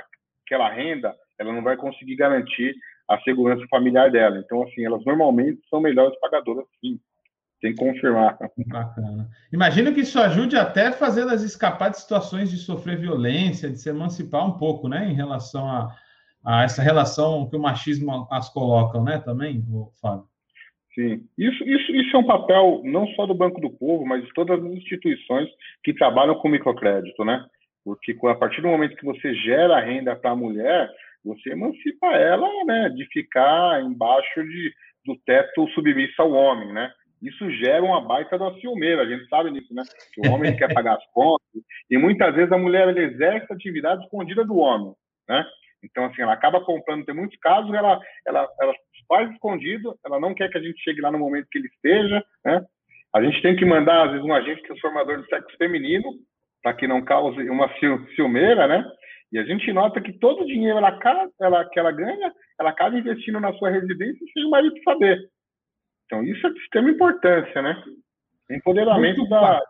aquela 0.46 0.70
renda, 0.70 1.14
ela 1.38 1.52
não 1.52 1.62
vai 1.62 1.76
conseguir 1.76 2.16
garantir 2.16 2.74
a 3.08 3.20
segurança 3.22 3.66
familiar 3.70 4.10
dela. 4.10 4.38
Então, 4.38 4.64
assim, 4.64 4.86
elas 4.86 5.04
normalmente 5.06 5.62
são 5.70 5.82
melhores 5.82 6.18
pagadoras, 6.20 6.66
sim. 6.80 7.00
Tem 7.60 7.76
que 7.76 7.80
confirmar. 7.80 8.40
Bacana. 8.66 9.30
Imagino 9.54 9.94
que 9.94 10.00
isso 10.00 10.20
ajude 10.20 10.58
até 10.58 10.88
a 10.88 10.94
fazê-las 10.94 11.44
escapar 11.44 11.92
de 11.92 12.00
situações 12.00 12.50
de 12.50 12.58
sofrer 12.58 12.98
violência, 12.98 13.70
de 13.70 13.78
se 13.78 13.90
emancipar 13.90 14.48
um 14.48 14.58
pouco, 14.58 14.88
né, 14.88 15.08
em 15.08 15.14
relação 15.14 15.70
a, 15.70 15.96
a 16.44 16.64
essa 16.64 16.82
relação 16.82 17.48
que 17.48 17.56
o 17.56 17.62
machismo 17.62 18.28
as 18.32 18.50
colocam, 18.50 19.04
né, 19.04 19.20
também, 19.20 19.64
Fábio? 20.02 20.31
Sim, 20.94 21.26
isso, 21.38 21.64
isso, 21.64 21.92
isso 21.96 22.16
é 22.16 22.20
um 22.20 22.26
papel 22.26 22.82
não 22.84 23.08
só 23.10 23.26
do 23.26 23.34
Banco 23.34 23.62
do 23.62 23.70
Povo, 23.70 24.06
mas 24.06 24.26
de 24.26 24.34
todas 24.34 24.60
as 24.60 24.72
instituições 24.72 25.50
que 25.84 25.94
trabalham 25.94 26.36
com 26.36 26.50
microcrédito, 26.50 27.24
né? 27.24 27.46
Porque 27.84 28.16
a 28.28 28.36
partir 28.36 28.62
do 28.62 28.68
momento 28.68 28.98
que 28.98 29.06
você 29.06 29.34
gera 29.36 29.80
renda 29.80 30.16
para 30.16 30.32
a 30.32 30.36
mulher, 30.36 30.90
você 31.24 31.52
emancipa 31.52 32.08
ela, 32.08 32.48
né, 32.66 32.90
de 32.90 33.06
ficar 33.06 33.82
embaixo 33.82 34.44
de, 34.44 34.74
do 35.06 35.16
teto 35.26 35.68
submisso 35.70 36.22
ao 36.22 36.32
homem, 36.32 36.74
né? 36.74 36.92
Isso 37.22 37.50
gera 37.52 37.84
uma 37.84 38.02
baita 38.02 38.38
da 38.38 38.52
ciumeira, 38.56 39.04
a 39.04 39.06
gente 39.06 39.28
sabe 39.30 39.52
disso, 39.52 39.74
né? 39.74 39.84
Que 40.14 40.28
o 40.28 40.32
homem 40.32 40.56
quer 40.58 40.74
pagar 40.74 40.96
as 40.96 41.06
contas 41.14 41.48
e 41.90 41.98
muitas 41.98 42.36
vezes 42.36 42.52
a 42.52 42.58
mulher 42.58 42.96
exerce 42.98 43.52
atividade 43.54 44.04
escondida 44.04 44.44
do 44.44 44.58
homem, 44.58 44.94
né? 45.30 45.46
Então, 45.84 46.06
assim, 46.06 46.22
ela 46.22 46.34
acaba 46.34 46.64
comprando, 46.64 47.06
tem 47.06 47.16
muitos 47.16 47.38
casos, 47.40 47.74
ela, 47.74 48.00
ela, 48.26 48.48
ela 48.60 48.74
faz 49.08 49.32
escondido, 49.32 49.98
ela 50.06 50.20
não 50.20 50.34
quer 50.34 50.50
que 50.50 50.58
a 50.58 50.62
gente 50.62 50.82
chegue 50.84 51.02
lá 51.02 51.12
no 51.12 51.20
momento 51.20 51.48
que 51.52 51.58
ele 51.58 51.68
esteja, 51.68 52.24
né? 52.46 52.66
A 53.14 53.22
gente 53.22 53.42
tem 53.42 53.56
que 53.56 53.66
mandar, 53.66 54.06
às 54.06 54.12
vezes, 54.12 54.26
um 54.26 54.34
agente 54.34 54.64
transformador 54.64 55.22
de 55.22 55.28
sexo 55.28 55.58
feminino, 55.58 56.10
para 56.64 56.74
que 56.74 56.88
não 56.88 57.04
cause 57.04 57.50
uma 57.50 57.70
ciumeira, 58.16 58.68
né? 58.68 58.86
E 59.32 59.40
a 59.40 59.44
gente 59.44 59.72
nota 59.72 60.02
que 60.02 60.14
todo 60.14 60.44
o 60.44 60.46
dinheiro 60.46 60.78
ela, 60.78 60.98
ela, 61.40 61.66
que 61.70 61.80
ela 61.80 61.92
ganha, 61.92 62.34
ela 62.60 62.70
acaba 62.70 62.98
investindo 62.98 63.40
na 63.40 63.54
sua 63.54 63.70
residência 63.70 64.26
sem 64.34 64.46
o 64.46 64.50
marido 64.50 64.76
saber. 64.84 65.30
Então, 66.06 66.24
isso 66.24 66.46
é 66.46 66.50
de 66.50 66.60
extrema 66.60 66.90
importância, 66.90 67.62
né? 67.62 67.82
Empoderamento 68.50 69.28
da, 69.30 69.62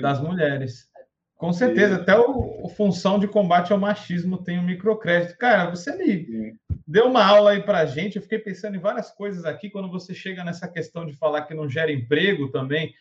das 0.00 0.20
mulheres. 0.20 0.88
Com 1.36 1.52
certeza, 1.52 1.96
até 1.96 2.18
o, 2.18 2.64
o, 2.64 2.68
função 2.68 3.18
de 3.18 3.28
combate 3.28 3.70
ao 3.70 3.78
machismo 3.78 4.42
tem 4.42 4.58
o 4.58 4.62
um 4.62 4.64
microcrédito. 4.64 5.36
Cara, 5.36 5.68
você 5.68 5.94
me 5.94 6.56
deu 6.86 7.06
uma 7.06 7.22
aula 7.22 7.50
aí 7.50 7.62
para 7.62 7.84
gente. 7.84 8.16
Eu 8.16 8.22
fiquei 8.22 8.38
pensando 8.38 8.74
em 8.74 8.80
várias 8.80 9.10
coisas 9.10 9.44
aqui. 9.44 9.68
Quando 9.68 9.90
você 9.90 10.14
chega 10.14 10.42
nessa 10.42 10.66
questão 10.66 11.04
de 11.04 11.12
falar 11.12 11.42
que 11.42 11.52
não 11.52 11.68
gera 11.68 11.92
emprego 11.92 12.48
também, 12.50 12.94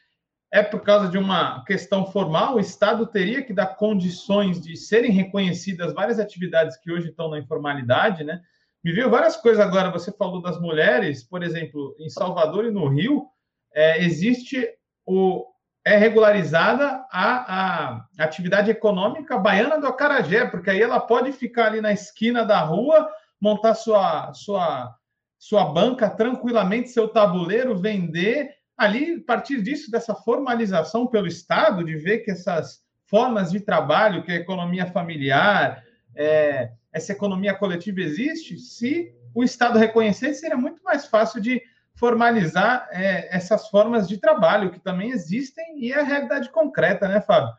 é 0.52 0.62
por 0.62 0.82
causa 0.82 1.08
de 1.08 1.18
uma 1.18 1.64
questão 1.64 2.12
formal. 2.12 2.56
O 2.56 2.60
Estado 2.60 3.08
teria 3.08 3.42
que 3.42 3.54
dar 3.54 3.78
condições 3.78 4.60
de 4.60 4.76
serem 4.76 5.12
reconhecidas 5.12 5.94
várias 5.94 6.20
atividades 6.20 6.76
que 6.76 6.92
hoje 6.92 7.10
estão 7.10 7.30
na 7.30 7.40
informalidade, 7.40 8.26
né? 8.26 8.42
Me 8.84 8.92
viu 8.92 9.10
várias 9.10 9.38
coisas 9.38 9.66
agora. 9.66 9.90
Você 9.92 10.12
falou 10.12 10.42
das 10.42 10.60
mulheres, 10.60 11.24
por 11.24 11.42
exemplo, 11.42 11.96
em 11.98 12.10
Salvador 12.10 12.66
e 12.66 12.72
no 12.72 12.90
Rio, 12.90 13.28
é, 13.74 14.04
existe 14.04 14.68
o 15.06 15.55
é 15.86 15.96
regularizada 15.98 17.06
a, 17.12 18.00
a 18.18 18.24
atividade 18.24 18.72
econômica 18.72 19.38
baiana 19.38 19.80
do 19.80 19.86
Acarajé, 19.86 20.48
porque 20.48 20.72
aí 20.72 20.82
ela 20.82 21.00
pode 21.00 21.32
ficar 21.32 21.68
ali 21.68 21.80
na 21.80 21.94
esquina 21.94 22.44
da 22.44 22.60
rua, 22.62 23.08
montar 23.40 23.76
sua, 23.76 24.34
sua, 24.34 24.96
sua 25.38 25.66
banca 25.66 26.10
tranquilamente, 26.10 26.90
seu 26.90 27.08
tabuleiro, 27.08 27.78
vender. 27.78 28.50
Ali, 28.76 29.22
a 29.22 29.26
partir 29.28 29.62
disso, 29.62 29.92
dessa 29.92 30.16
formalização 30.16 31.06
pelo 31.06 31.28
Estado, 31.28 31.84
de 31.84 31.96
ver 31.96 32.20
que 32.20 32.32
essas 32.32 32.82
formas 33.06 33.52
de 33.52 33.60
trabalho, 33.60 34.24
que 34.24 34.32
a 34.32 34.36
economia 34.36 34.88
familiar, 34.88 35.84
é, 36.16 36.72
essa 36.92 37.12
economia 37.12 37.54
coletiva 37.54 38.02
existe, 38.02 38.58
se 38.58 39.14
o 39.36 39.44
Estado 39.44 39.78
reconhecer, 39.78 40.34
seria 40.34 40.58
muito 40.58 40.82
mais 40.84 41.06
fácil 41.06 41.40
de 41.40 41.62
formalizar 41.96 42.88
é, 42.92 43.36
essas 43.36 43.70
formas 43.70 44.08
de 44.08 44.18
trabalho 44.18 44.72
que 44.72 44.80
também 44.80 45.12
existem 45.12 45.80
e 45.80 45.92
é 45.92 46.00
a 46.00 46.04
realidade 46.04 46.50
concreta, 46.50 47.08
né, 47.08 47.22
Fábio? 47.22 47.54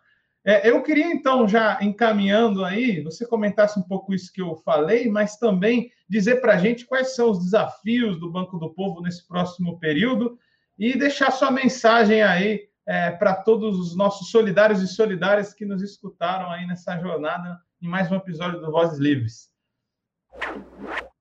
É, 0.45 0.71
eu 0.71 0.81
queria, 0.83 1.07
então, 1.07 1.49
já 1.49 1.77
encaminhando 1.81 2.65
aí, 2.65 3.03
você 3.03 3.27
comentasse 3.27 3.81
um 3.81 3.83
pouco 3.83 4.15
isso 4.15 4.33
que 4.33 4.41
eu 4.41 4.55
falei, 4.55 5.09
mas 5.09 5.37
também 5.37 5.91
dizer 6.09 6.41
para 6.41 6.55
a 6.55 6.57
gente 6.57 6.87
quais 6.87 7.17
são 7.17 7.31
os 7.31 7.43
desafios 7.43 8.21
do 8.21 8.31
Banco 8.31 8.57
do 8.57 8.73
Povo 8.73 9.01
nesse 9.01 9.27
próximo 9.27 9.81
período 9.81 10.39
e 10.79 10.97
deixar 10.97 11.33
sua 11.33 11.51
mensagem 11.51 12.23
aí 12.23 12.69
é, 12.87 13.11
para 13.11 13.35
todos 13.35 13.77
os 13.77 13.97
nossos 13.97 14.31
solidários 14.31 14.81
e 14.81 14.87
solidárias 14.87 15.53
que 15.53 15.65
nos 15.65 15.83
escutaram 15.83 16.49
aí 16.49 16.65
nessa 16.65 16.97
jornada 17.01 17.59
em 17.83 17.89
mais 17.89 18.09
um 18.13 18.15
episódio 18.15 18.61
do 18.61 18.71
Vozes 18.71 19.01
Livres. 19.01 19.51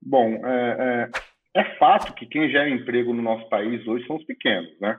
Bom, 0.00 0.40
é, 0.44 1.10
é 1.56 1.76
fato 1.76 2.14
que 2.14 2.26
quem 2.26 2.50
gera 2.50 2.68
emprego 2.68 3.12
no 3.12 3.22
nosso 3.22 3.48
país 3.48 3.86
hoje 3.86 4.06
são 4.06 4.16
os 4.16 4.24
pequenos, 4.24 4.78
né? 4.80 4.98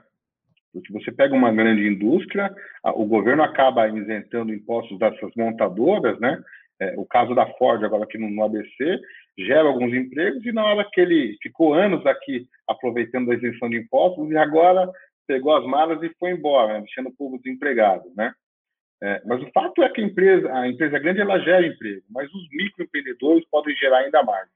Porque 0.72 0.92
você 0.92 1.10
pega 1.10 1.34
uma 1.34 1.52
grande 1.52 1.86
indústria, 1.86 2.54
o 2.84 3.04
governo 3.04 3.42
acaba 3.42 3.88
isentando 3.88 4.52
impostos 4.52 4.98
dessas 4.98 5.30
montadoras, 5.36 6.18
né? 6.20 6.42
É, 6.80 6.94
o 6.96 7.04
caso 7.04 7.34
da 7.34 7.46
Ford 7.54 7.82
agora 7.82 8.04
aqui 8.04 8.16
no, 8.18 8.30
no, 8.30 8.44
ABC 8.44 9.00
gera 9.36 9.66
alguns 9.66 9.92
empregos 9.92 10.44
e 10.46 10.52
na 10.52 10.64
hora 10.64 10.88
que 10.92 11.00
ele 11.00 11.36
ficou 11.42 11.74
anos 11.74 12.06
aqui 12.06 12.46
aproveitando 12.68 13.32
a 13.32 13.34
isenção 13.34 13.68
de 13.68 13.78
impostos 13.78 14.30
e 14.30 14.36
agora 14.36 14.88
pegou 15.26 15.56
as 15.56 15.64
malas 15.66 16.00
e 16.02 16.14
foi 16.18 16.30
embora, 16.30 16.74
né? 16.74 16.80
deixando 16.80 17.08
o 17.08 17.16
povo 17.16 17.38
desempregado, 17.38 18.04
né? 18.16 18.32
É, 19.02 19.22
mas 19.24 19.42
o 19.42 19.50
fato 19.52 19.82
é 19.82 19.88
que 19.88 20.00
a 20.00 20.04
empresa, 20.04 20.52
a 20.52 20.68
empresa 20.68 20.98
grande 20.98 21.20
ela 21.20 21.38
gera 21.40 21.66
emprego, 21.66 22.02
mas 22.10 22.32
os 22.32 22.48
microempreendedores 22.50 23.44
podem 23.48 23.74
gerar 23.76 23.98
ainda 23.98 24.22
mais. 24.22 24.48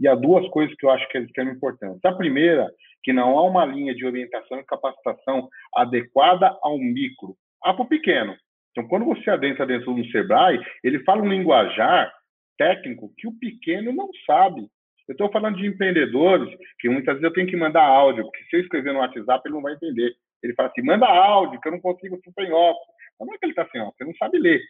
E 0.00 0.06
há 0.06 0.14
duas 0.14 0.46
coisas 0.48 0.74
que 0.76 0.84
eu 0.84 0.90
acho 0.90 1.08
que 1.08 1.18
é 1.18 1.20
de 1.20 1.26
extrema. 1.26 1.56
A 2.04 2.12
primeira, 2.12 2.70
que 3.02 3.12
não 3.12 3.38
há 3.38 3.42
uma 3.42 3.64
linha 3.64 3.94
de 3.94 4.04
orientação 4.04 4.58
e 4.58 4.64
capacitação 4.64 5.48
adequada 5.74 6.56
ao 6.62 6.78
micro, 6.78 7.36
há 7.62 7.72
para 7.72 7.84
o 7.84 7.88
pequeno. 7.88 8.36
Então, 8.70 8.86
quando 8.88 9.06
você 9.06 9.30
adentra 9.30 9.64
dentro 9.64 9.94
do 9.94 10.04
Sebrae, 10.10 10.60
ele 10.84 11.02
fala 11.04 11.22
um 11.22 11.28
linguajar 11.28 12.12
técnico 12.58 13.12
que 13.16 13.26
o 13.26 13.38
pequeno 13.38 13.92
não 13.92 14.08
sabe. 14.26 14.68
Eu 15.08 15.12
estou 15.12 15.30
falando 15.30 15.56
de 15.56 15.66
empreendedores 15.66 16.54
que 16.78 16.88
muitas 16.88 17.14
vezes 17.14 17.22
eu 17.22 17.32
tenho 17.32 17.46
que 17.46 17.56
mandar 17.56 17.84
áudio, 17.84 18.24
porque 18.24 18.44
se 18.44 18.56
eu 18.56 18.60
escrever 18.60 18.92
no 18.92 18.98
WhatsApp, 18.98 19.42
ele 19.46 19.54
não 19.54 19.62
vai 19.62 19.74
entender. 19.74 20.14
Ele 20.42 20.54
fala 20.54 20.68
assim, 20.68 20.82
manda 20.82 21.06
áudio, 21.06 21.60
que 21.60 21.68
eu 21.68 21.72
não 21.72 21.80
consigo 21.80 22.20
super 22.22 22.44
em 22.44 22.52
off. 22.52 22.78
Não 23.18 23.32
é 23.32 23.38
que 23.38 23.46
ele 23.46 23.52
está 23.52 23.62
assim, 23.62 23.78
ó, 23.78 23.90
você 23.96 24.04
não 24.04 24.14
sabe 24.16 24.38
ler. 24.38 24.60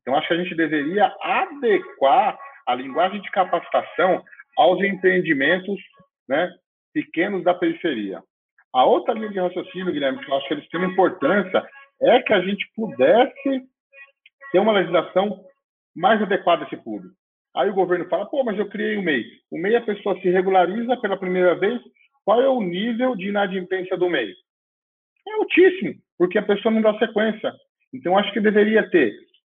Então, 0.00 0.14
acho 0.14 0.28
que 0.28 0.34
a 0.34 0.36
gente 0.36 0.54
deveria 0.54 1.12
adequar 1.20 2.38
a 2.66 2.74
linguagem 2.74 3.20
de 3.20 3.30
capacitação 3.30 4.22
aos 4.56 4.82
empreendimentos 4.82 5.80
né, 6.28 6.50
pequenos 6.92 7.44
da 7.44 7.54
periferia. 7.54 8.22
A 8.72 8.84
outra 8.84 9.14
linha 9.14 9.30
de 9.30 9.38
raciocínio, 9.38 9.92
Guilherme, 9.92 10.24
que 10.24 10.30
eu 10.30 10.36
acho 10.36 10.48
que 10.48 10.54
eles 10.54 10.68
têm 10.68 10.84
importância, 10.84 11.64
é 12.02 12.22
que 12.22 12.32
a 12.32 12.40
gente 12.40 12.66
pudesse 12.74 13.62
ter 14.52 14.58
uma 14.58 14.72
legislação 14.72 15.44
mais 15.94 16.20
adequada 16.20 16.64
a 16.64 16.66
esse 16.66 16.76
público. 16.76 17.14
Aí 17.54 17.70
o 17.70 17.74
governo 17.74 18.06
fala, 18.08 18.26
pô, 18.26 18.44
mas 18.44 18.58
eu 18.58 18.68
criei 18.68 18.98
o 18.98 19.02
MEI. 19.02 19.24
O 19.50 19.58
MEI 19.58 19.76
a 19.76 19.80
pessoa 19.80 20.18
se 20.20 20.28
regulariza 20.28 20.96
pela 20.98 21.16
primeira 21.16 21.54
vez. 21.54 21.80
Qual 22.22 22.42
é 22.42 22.48
o 22.48 22.60
nível 22.60 23.16
de 23.16 23.28
inadimplência 23.28 23.96
do 23.96 24.10
MEI? 24.10 24.34
É 25.26 25.32
altíssimo, 25.32 25.94
porque 26.18 26.38
a 26.38 26.42
pessoa 26.42 26.72
não 26.72 26.82
dá 26.82 26.98
sequência. 26.98 27.52
Então, 27.94 28.18
acho 28.18 28.30
que 28.32 28.40
deveria 28.40 28.88
ter 28.90 29.14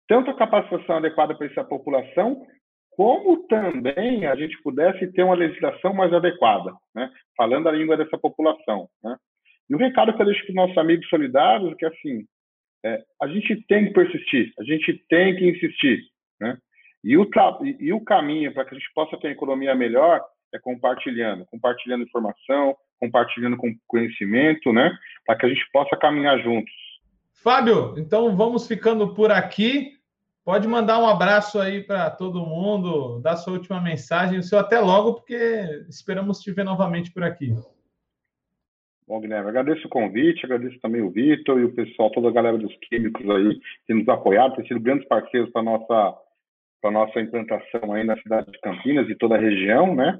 tanto 0.06 0.30
a 0.30 0.34
capacitação 0.34 0.96
adequada 0.96 1.36
para 1.36 1.46
essa 1.46 1.64
população, 1.64 2.46
como 2.98 3.46
também 3.46 4.26
a 4.26 4.34
gente 4.34 4.60
pudesse 4.60 5.06
ter 5.12 5.22
uma 5.22 5.36
legislação 5.36 5.94
mais 5.94 6.12
adequada, 6.12 6.72
né? 6.92 7.08
falando 7.36 7.68
a 7.68 7.72
língua 7.72 7.96
dessa 7.96 8.18
população. 8.18 8.88
Né? 9.04 9.16
E 9.70 9.74
o 9.76 9.78
recado 9.78 10.12
que 10.12 10.20
eu 10.20 10.26
deixo 10.26 10.42
para 10.42 10.50
os 10.50 10.56
nossos 10.56 10.78
amigos 10.78 11.08
solidários 11.08 11.70
é 11.70 11.74
que, 11.76 11.86
assim, 11.86 12.26
é, 12.84 13.00
a 13.22 13.28
gente 13.28 13.54
tem 13.68 13.84
que 13.86 13.92
persistir, 13.92 14.52
a 14.58 14.64
gente 14.64 15.00
tem 15.08 15.36
que 15.36 15.48
insistir. 15.48 16.00
Né? 16.40 16.58
E, 17.04 17.16
o 17.16 17.24
e 17.78 17.92
o 17.92 18.00
caminho 18.00 18.52
para 18.52 18.64
que 18.64 18.74
a 18.74 18.78
gente 18.78 18.92
possa 18.92 19.16
ter 19.16 19.28
uma 19.28 19.32
economia 19.32 19.76
melhor 19.76 20.20
é 20.52 20.58
compartilhando, 20.58 21.46
compartilhando 21.46 22.02
informação, 22.02 22.76
compartilhando 22.98 23.56
com 23.56 23.72
conhecimento, 23.86 24.72
né? 24.72 24.90
para 25.24 25.36
que 25.36 25.46
a 25.46 25.48
gente 25.48 25.64
possa 25.72 25.96
caminhar 25.96 26.36
juntos. 26.40 26.74
Fábio, 27.44 27.94
então 27.96 28.36
vamos 28.36 28.66
ficando 28.66 29.14
por 29.14 29.30
aqui. 29.30 29.97
Pode 30.48 30.66
mandar 30.66 30.98
um 30.98 31.06
abraço 31.06 31.60
aí 31.60 31.82
para 31.84 32.08
todo 32.08 32.46
mundo, 32.46 33.20
dar 33.20 33.36
sua 33.36 33.52
última 33.52 33.82
mensagem, 33.82 34.38
o 34.38 34.42
seu 34.42 34.58
até 34.58 34.80
logo, 34.80 35.16
porque 35.16 35.36
esperamos 35.90 36.40
te 36.40 36.50
ver 36.50 36.64
novamente 36.64 37.12
por 37.12 37.22
aqui. 37.22 37.52
Bom, 39.06 39.20
Guilherme, 39.20 39.50
agradeço 39.50 39.86
o 39.86 39.90
convite, 39.90 40.46
agradeço 40.46 40.80
também 40.80 41.02
o 41.02 41.10
Vitor 41.10 41.60
e 41.60 41.64
o 41.64 41.74
pessoal, 41.74 42.10
toda 42.12 42.28
a 42.28 42.32
galera 42.32 42.56
dos 42.56 42.74
químicos 42.78 43.28
aí, 43.28 43.60
que 43.86 43.92
nos 43.92 44.08
apoiaram, 44.08 44.54
tem 44.54 44.66
sido 44.66 44.80
grandes 44.80 45.06
parceiros 45.06 45.50
para 45.50 45.60
a 45.60 45.64
nossa, 45.64 46.18
nossa 46.82 47.20
implantação 47.20 47.92
aí 47.92 48.04
na 48.04 48.16
cidade 48.16 48.50
de 48.50 48.58
Campinas 48.60 49.06
e 49.10 49.16
toda 49.16 49.34
a 49.34 49.38
região, 49.38 49.94
né? 49.94 50.18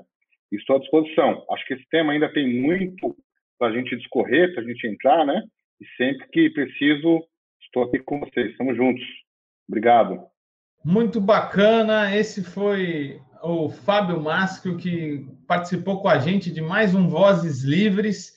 Estou 0.53 0.77
à 0.77 0.79
disposição. 0.79 1.43
Acho 1.53 1.67
que 1.67 1.73
esse 1.73 1.89
tema 1.89 2.13
ainda 2.13 2.31
tem 2.31 2.61
muito 2.61 3.17
para 3.59 3.69
a 3.69 3.73
gente 3.73 3.97
discorrer, 3.97 4.53
para 4.53 4.63
a 4.63 4.67
gente 4.67 4.87
entrar, 4.87 5.25
né? 5.25 5.43
E 5.81 5.87
sempre 5.97 6.29
que 6.29 6.51
preciso, 6.51 7.25
estou 7.63 7.85
aqui 7.85 7.99
com 8.01 8.21
vocês. 8.21 8.51
Estamos 8.51 8.77
juntos. 8.77 9.03
Obrigado. 9.69 10.25
Muito 10.83 11.21
bacana. 11.21 12.17
Esse 12.17 12.43
foi 12.43 13.21
o 13.43 13.69
Fábio 13.69 14.21
Maschio, 14.21 14.77
que 14.77 15.27
participou 15.47 16.01
com 16.01 16.09
a 16.09 16.19
gente 16.19 16.51
de 16.51 16.63
mais 16.63 16.95
um 16.95 17.09
Vozes 17.09 17.63
Livres. 17.63 18.33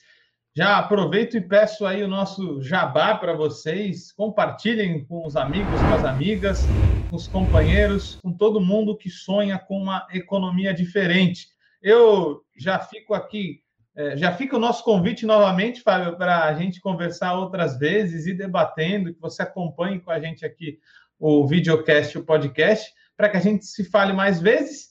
Já 0.54 0.76
aproveito 0.76 1.34
e 1.34 1.40
peço 1.40 1.86
aí 1.86 2.02
o 2.02 2.08
nosso 2.08 2.60
jabá 2.60 3.14
para 3.14 3.32
vocês. 3.32 4.12
Compartilhem 4.12 5.02
com 5.06 5.26
os 5.26 5.34
amigos, 5.34 5.80
com 5.80 5.94
as 5.94 6.04
amigas, 6.04 6.66
com 7.08 7.16
os 7.16 7.26
companheiros, 7.26 8.18
com 8.22 8.32
todo 8.32 8.60
mundo 8.60 8.96
que 8.96 9.08
sonha 9.08 9.58
com 9.58 9.78
uma 9.78 10.06
economia 10.12 10.74
diferente. 10.74 11.46
Eu 11.80 12.42
já 12.54 12.78
fico 12.78 13.14
aqui, 13.14 13.60
é, 13.96 14.16
já 14.16 14.30
fica 14.32 14.54
o 14.54 14.60
nosso 14.60 14.84
convite 14.84 15.24
novamente, 15.24 15.80
Fábio, 15.80 16.18
para 16.18 16.44
a 16.44 16.54
gente 16.54 16.80
conversar 16.82 17.32
outras 17.32 17.78
vezes 17.78 18.26
e 18.26 18.34
debatendo, 18.34 19.14
que 19.14 19.20
você 19.20 19.42
acompanhe 19.42 20.00
com 20.00 20.10
a 20.10 20.20
gente 20.20 20.44
aqui 20.44 20.78
o 21.22 21.46
videocast, 21.46 22.18
o 22.18 22.24
podcast, 22.24 22.92
para 23.16 23.28
que 23.28 23.36
a 23.36 23.40
gente 23.40 23.64
se 23.64 23.84
fale 23.84 24.12
mais 24.12 24.40
vezes. 24.40 24.88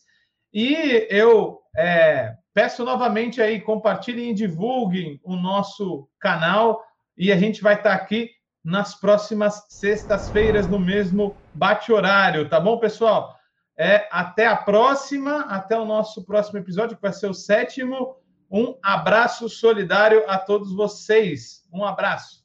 E 0.54 1.06
eu 1.10 1.60
é, 1.76 2.34
peço 2.54 2.86
novamente 2.86 3.42
aí, 3.42 3.60
compartilhem 3.60 4.32
e 4.32 4.34
divulguem 4.34 5.20
o 5.26 5.36
nosso 5.36 6.08
canal 6.18 6.82
e 7.18 7.34
a 7.34 7.38
gente 7.38 7.62
vai 7.62 7.76
estar 7.76 7.94
aqui 7.94 8.30
nas 8.64 8.96
próximas 8.96 9.66
sextas-feiras 9.68 10.68
no 10.68 10.80
mesmo 10.80 11.36
bate-horário, 11.54 12.48
tá 12.48 12.62
bom, 12.62 12.78
pessoal? 12.78 13.36
É, 13.78 14.08
até 14.10 14.48
a 14.48 14.56
próxima, 14.56 15.42
até 15.50 15.78
o 15.78 15.84
nosso 15.84 16.26
próximo 16.26 16.60
episódio, 16.60 16.96
que 16.96 17.02
vai 17.02 17.12
ser 17.12 17.30
o 17.30 17.34
sétimo. 17.34 18.16
Um 18.50 18.78
abraço 18.82 19.50
solidário 19.50 20.24
a 20.30 20.38
todos 20.38 20.74
vocês. 20.74 21.68
Um 21.74 21.84
abraço. 21.84 22.42